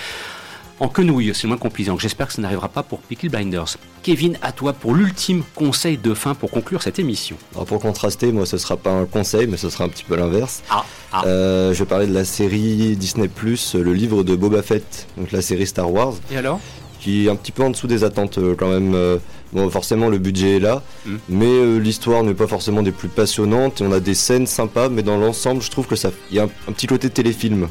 en 0.78 0.88
quenouille, 0.88 1.32
c'est 1.34 1.44
le 1.44 1.48
moins 1.48 1.58
complaisant. 1.58 1.98
J'espère 1.98 2.28
que 2.28 2.34
ça 2.34 2.42
n'arrivera 2.42 2.68
pas 2.68 2.82
pour 2.82 3.00
Peaky 3.00 3.28
Blinders. 3.28 3.76
Kevin, 4.02 4.38
à 4.42 4.52
toi 4.52 4.72
pour 4.72 4.94
l'ultime 4.94 5.42
conseil 5.54 5.96
de 5.98 6.14
fin 6.14 6.34
pour 6.34 6.50
conclure 6.50 6.82
cette 6.82 6.98
émission. 6.98 7.36
Alors 7.54 7.66
pour 7.66 7.80
contraster, 7.80 8.32
moi 8.32 8.46
ce 8.46 8.58
sera 8.58 8.76
pas 8.76 8.90
un 8.90 9.06
conseil, 9.06 9.46
mais 9.46 9.56
ce 9.56 9.70
sera 9.70 9.84
un 9.84 9.88
petit 9.88 10.04
peu 10.04 10.16
l'inverse. 10.16 10.62
Ah, 10.70 10.84
ah. 11.12 11.24
Euh, 11.26 11.72
je 11.72 11.78
vais 11.80 11.88
parler 11.88 12.06
de 12.06 12.14
la 12.14 12.24
série 12.24 12.96
Disney 12.96 13.30
le 13.74 13.92
livre 13.92 14.22
de 14.22 14.36
Boba 14.36 14.62
Fett, 14.62 15.06
donc 15.16 15.32
la 15.32 15.42
série 15.42 15.66
Star 15.66 15.90
Wars. 15.90 16.14
Et 16.30 16.36
alors? 16.36 16.60
Qui 17.00 17.26
est 17.26 17.30
un 17.30 17.36
petit 17.36 17.52
peu 17.52 17.62
en 17.62 17.70
dessous 17.70 17.86
des 17.86 18.04
attentes 18.04 18.38
euh, 18.38 18.54
quand 18.56 18.68
même. 18.68 18.94
Euh, 18.94 19.18
bon, 19.52 19.70
forcément 19.70 20.08
le 20.08 20.18
budget 20.18 20.56
est 20.56 20.60
là, 20.60 20.82
mm. 21.04 21.16
mais 21.28 21.46
euh, 21.46 21.78
l'histoire 21.78 22.22
n'est 22.24 22.34
pas 22.34 22.46
forcément 22.46 22.82
des 22.82 22.92
plus 22.92 23.08
passionnantes. 23.08 23.80
Et 23.80 23.84
on 23.84 23.92
a 23.92 24.00
des 24.00 24.14
scènes 24.14 24.46
sympas, 24.46 24.88
mais 24.88 25.02
dans 25.02 25.16
l'ensemble, 25.16 25.62
je 25.62 25.70
trouve 25.70 25.86
que 25.86 25.96
ça, 25.96 26.10
il 26.30 26.36
y 26.36 26.40
a 26.40 26.44
un, 26.44 26.50
un 26.68 26.72
petit 26.72 26.86
côté 26.86 27.10
téléfilm. 27.10 27.68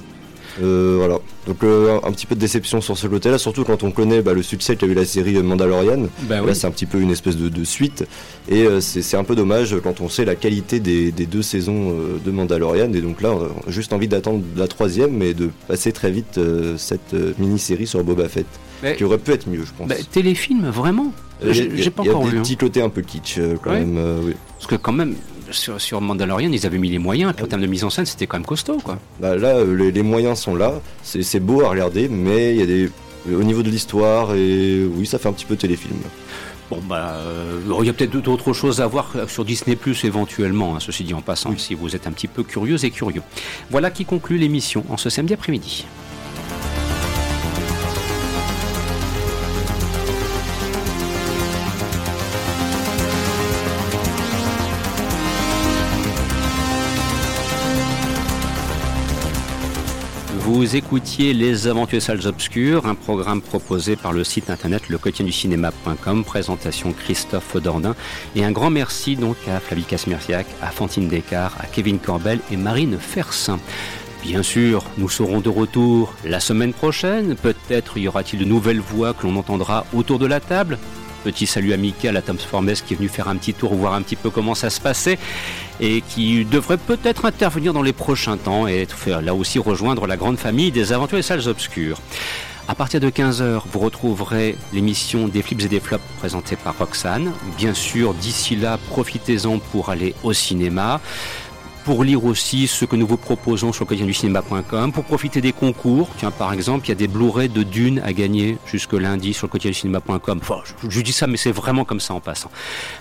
Euh, 0.61 0.95
voilà. 0.97 1.19
Donc 1.47 1.63
euh, 1.63 1.99
un 2.03 2.11
petit 2.11 2.25
peu 2.25 2.35
de 2.35 2.39
déception 2.39 2.79
sur 2.81 2.97
ce 2.97 3.07
côté-là, 3.07 3.37
surtout 3.37 3.63
quand 3.65 3.83
on 3.83 3.91
connaît 3.91 4.21
bah, 4.21 4.33
le 4.33 4.41
succès 4.41 4.75
qu'a 4.75 4.85
eu 4.85 4.93
la 4.93 5.05
série 5.05 5.33
Mandalorian. 5.43 6.07
Bah, 6.23 6.41
là, 6.41 6.53
c'est 6.55 6.65
un 6.67 6.71
petit 6.71 6.85
peu 6.85 6.99
une 7.01 7.11
espèce 7.11 7.37
de, 7.37 7.49
de 7.49 7.63
suite. 7.63 8.05
Et 8.49 8.63
euh, 8.63 8.79
c'est 8.81 9.17
un 9.17 9.23
peu 9.23 9.35
dommage 9.35 9.75
quand 9.83 10.01
on 10.01 10.07
sait 10.09 10.23
la 10.25 10.35
qualité 10.35 10.79
des, 10.79 11.11
des 11.11 11.25
deux 11.25 11.41
saisons 11.41 11.91
euh, 11.91 12.17
de 12.23 12.31
Mandalorian. 12.31 12.91
Et 12.93 13.01
donc 13.01 13.21
là, 13.21 13.33
on 13.33 13.67
a 13.67 13.71
juste 13.71 13.91
envie 13.93 14.07
d'attendre 14.07 14.43
la 14.55 14.67
troisième, 14.67 15.11
mais 15.11 15.33
de 15.33 15.49
passer 15.67 15.91
très 15.91 16.11
vite 16.11 16.39
cette 16.77 17.13
mini-série 17.37 17.87
sur 17.87 18.03
Boba 18.03 18.29
Fett, 18.29 18.45
Mais- 18.81 18.95
qui 18.95 19.03
aurait 19.03 19.17
pu 19.17 19.31
être 19.31 19.47
mieux, 19.49 19.63
je 19.65 19.71
pense. 19.77 19.87
bah, 19.89 19.95
Téléfilm, 20.11 20.69
vraiment? 20.69 21.11
J'ai 21.45 21.65
il 21.65 21.75
y 21.75 21.79
a- 21.79 21.83
j'ai 21.83 21.89
pas 21.91 22.03
il 22.03 22.05
y 22.05 22.09
a 22.09 22.13
encore 22.13 22.25
des 22.25 22.31
vu. 22.31 22.37
hein. 22.37 22.41
petits 22.43 22.55
côtés 22.57 22.81
un 22.81 22.89
peu 22.89 23.01
kitsch 23.01 23.39
quand 23.61 23.71
Ouais. 23.71 23.81
même. 23.81 23.99
oui. 24.23 24.33
Parce 24.57 24.67
que 24.67 24.75
quand 24.75 24.93
même, 24.93 25.15
sur, 25.51 25.79
sur 25.79 26.01
Mandalorian, 26.01 26.51
ils 26.51 26.65
avaient 26.65 26.77
mis 26.77 26.89
les 26.89 26.99
moyens, 26.99 27.31
et 27.31 27.33
puis 27.33 27.43
en 27.43 27.47
termes 27.47 27.61
de 27.61 27.67
mise 27.67 27.83
en 27.83 27.89
scène, 27.89 28.05
c'était 28.05 28.27
quand 28.27 28.37
même 28.37 28.45
costaud, 28.45 28.77
quoi. 28.83 28.97
Bah, 29.19 29.35
là, 29.35 29.57
euh, 29.57 29.75
les, 29.75 29.91
les 29.91 30.03
moyens 30.03 30.39
sont 30.39 30.55
là. 30.55 30.81
C'est 31.03 31.23
c'est 31.23 31.39
beau 31.39 31.61
à 31.63 31.69
regarder, 31.69 32.07
mais 32.09 32.53
il 32.53 32.59
y 32.59 32.63
a 32.63 32.65
des 32.65 32.89
au 33.33 33.43
niveau 33.43 33.63
de 33.63 33.69
l'histoire 33.69 34.35
et 34.35 34.85
oui, 34.85 35.05
ça 35.05 35.17
fait 35.17 35.27
un 35.29 35.33
petit 35.33 35.45
peu 35.45 35.55
téléfilm. 35.55 35.97
Bon, 36.69 36.79
bah, 36.87 37.13
euh, 37.15 37.59
il 37.79 37.85
y 37.85 37.89
a 37.89 37.93
peut-être 37.93 38.17
d'autres 38.17 38.53
choses 38.53 38.81
à 38.81 38.87
voir 38.87 39.13
sur 39.27 39.45
Disney 39.45 39.75
Plus 39.75 40.03
éventuellement, 40.03 40.75
hein, 40.75 40.79
ceci 40.79 41.03
dit 41.03 41.13
en 41.13 41.21
passant, 41.21 41.55
si 41.57 41.75
vous 41.75 41.95
êtes 41.95 42.07
un 42.07 42.11
petit 42.11 42.27
peu 42.27 42.43
curieux 42.43 42.83
et 42.83 42.89
curieux. 42.89 43.21
Voilà 43.69 43.91
qui 43.91 44.05
conclut 44.05 44.37
l'émission 44.37 44.83
en 44.89 44.97
ce 44.97 45.09
samedi 45.09 45.33
après-midi. 45.33 45.85
Vous 60.55 60.77
écoutiez 60.77 61.33
Les 61.33 61.67
Aventures 61.67 62.01
Salles 62.01 62.25
Obscures, 62.27 62.85
un 62.85 62.95
programme 62.95 63.41
proposé 63.41 63.97
par 63.97 64.13
le 64.13 64.23
site 64.23 64.49
internet 64.49 64.83
cinéma.com 65.29 66.23
présentation 66.23 66.93
Christophe 66.93 67.57
Dordain. 67.57 67.93
Et 68.37 68.45
un 68.45 68.53
grand 68.53 68.69
merci 68.69 69.17
donc 69.17 69.35
à 69.49 69.59
Flavie 69.59 69.83
Casmerciac, 69.83 70.47
à 70.61 70.67
Fantine 70.67 71.09
Descartes, 71.09 71.59
à 71.59 71.65
Kevin 71.65 71.99
Corbel 71.99 72.39
et 72.53 72.55
Marine 72.55 72.97
Fersin. 72.97 73.59
Bien 74.23 74.43
sûr, 74.43 74.85
nous 74.97 75.09
serons 75.09 75.41
de 75.41 75.49
retour 75.49 76.13
la 76.23 76.39
semaine 76.39 76.71
prochaine. 76.71 77.35
Peut-être 77.35 77.97
y 77.97 78.07
aura-t-il 78.07 78.39
de 78.39 78.45
nouvelles 78.45 78.79
voix 78.79 79.13
que 79.13 79.27
l'on 79.27 79.35
entendra 79.35 79.85
autour 79.93 80.19
de 80.19 80.25
la 80.25 80.39
table. 80.39 80.79
Petit 81.25 81.47
salut 81.47 81.73
amical 81.73 82.15
à 82.15 82.21
Tom 82.21 82.37
Formes 82.37 82.71
qui 82.71 82.93
est 82.93 82.97
venu 82.97 83.09
faire 83.09 83.27
un 83.27 83.35
petit 83.35 83.53
tour, 83.53 83.75
voir 83.75 83.93
un 83.93 84.01
petit 84.03 84.15
peu 84.15 84.29
comment 84.29 84.55
ça 84.55 84.69
se 84.69 84.79
passait 84.79 85.19
et 85.79 86.01
qui 86.01 86.45
devrait 86.45 86.77
peut-être 86.77 87.25
intervenir 87.25 87.73
dans 87.73 87.81
les 87.81 87.93
prochains 87.93 88.37
temps 88.37 88.67
et 88.67 88.87
là 89.21 89.33
aussi 89.33 89.59
rejoindre 89.59 90.07
la 90.07 90.17
grande 90.17 90.37
famille 90.37 90.71
des 90.71 90.93
aventures 90.93 91.17
et 91.17 91.23
salles 91.23 91.47
obscures. 91.47 91.99
À 92.67 92.73
partir 92.73 92.99
de 92.99 93.11
15h, 93.11 93.61
vous 93.71 93.79
retrouverez 93.79 94.55
l'émission 94.73 95.27
des 95.27 95.43
flips 95.43 95.61
et 95.61 95.67
des 95.67 95.79
flops 95.79 96.03
présentée 96.17 96.55
par 96.55 96.75
Roxane. 96.75 97.31
Bien 97.57 97.75
sûr, 97.75 98.15
d'ici 98.15 98.55
là, 98.55 98.79
profitez-en 98.89 99.59
pour 99.59 99.89
aller 99.89 100.15
au 100.23 100.33
cinéma 100.33 100.99
pour 101.85 102.03
lire 102.03 102.25
aussi 102.25 102.65
ce 102.65 102.83
que 102.83 102.95
nous 102.95 103.05
vous 103.05 103.15
proposons 103.15 103.71
sur 103.71 103.85
le 103.87 103.95
du 103.95 104.13
cinéma.com, 104.13 104.91
pour 104.91 105.03
profiter 105.03 105.39
des 105.39 105.51
concours. 105.51 106.09
Tiens, 106.17 106.31
par 106.31 106.51
exemple, 106.51 106.87
il 106.87 106.89
y 106.89 106.91
a 106.93 106.95
des 106.95 107.07
Blu-ray 107.07 107.47
de 107.47 107.61
Dune 107.61 108.01
à 108.03 108.11
gagner 108.11 108.57
jusque 108.65 108.93
lundi 108.93 109.35
sur 109.35 109.47
le 109.53 109.59
du 109.59 109.71
cinéma.com. 109.71 110.39
Enfin, 110.41 110.61
je 110.89 111.01
dis 111.01 111.13
ça, 111.13 111.27
mais 111.27 111.37
c'est 111.37 111.51
vraiment 111.51 111.85
comme 111.85 111.99
ça 111.99 112.15
en 112.15 112.19
passant. 112.19 112.49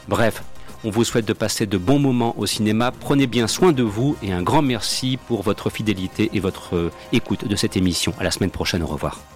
Bref, 0.06 0.42
on 0.84 0.90
vous 0.90 1.04
souhaite 1.04 1.26
de 1.26 1.32
passer 1.32 1.66
de 1.66 1.78
bons 1.78 1.98
moments 1.98 2.34
au 2.38 2.46
cinéma. 2.46 2.92
Prenez 2.92 3.26
bien 3.26 3.46
soin 3.46 3.72
de 3.72 3.82
vous 3.82 4.16
et 4.22 4.32
un 4.32 4.42
grand 4.42 4.62
merci 4.62 5.18
pour 5.26 5.42
votre 5.42 5.70
fidélité 5.70 6.30
et 6.32 6.40
votre 6.40 6.76
euh, 6.76 6.92
écoute 7.12 7.46
de 7.48 7.56
cette 7.56 7.76
émission. 7.76 8.14
À 8.18 8.24
la 8.24 8.30
semaine 8.30 8.50
prochaine. 8.50 8.82
Au 8.82 8.86
revoir. 8.86 9.33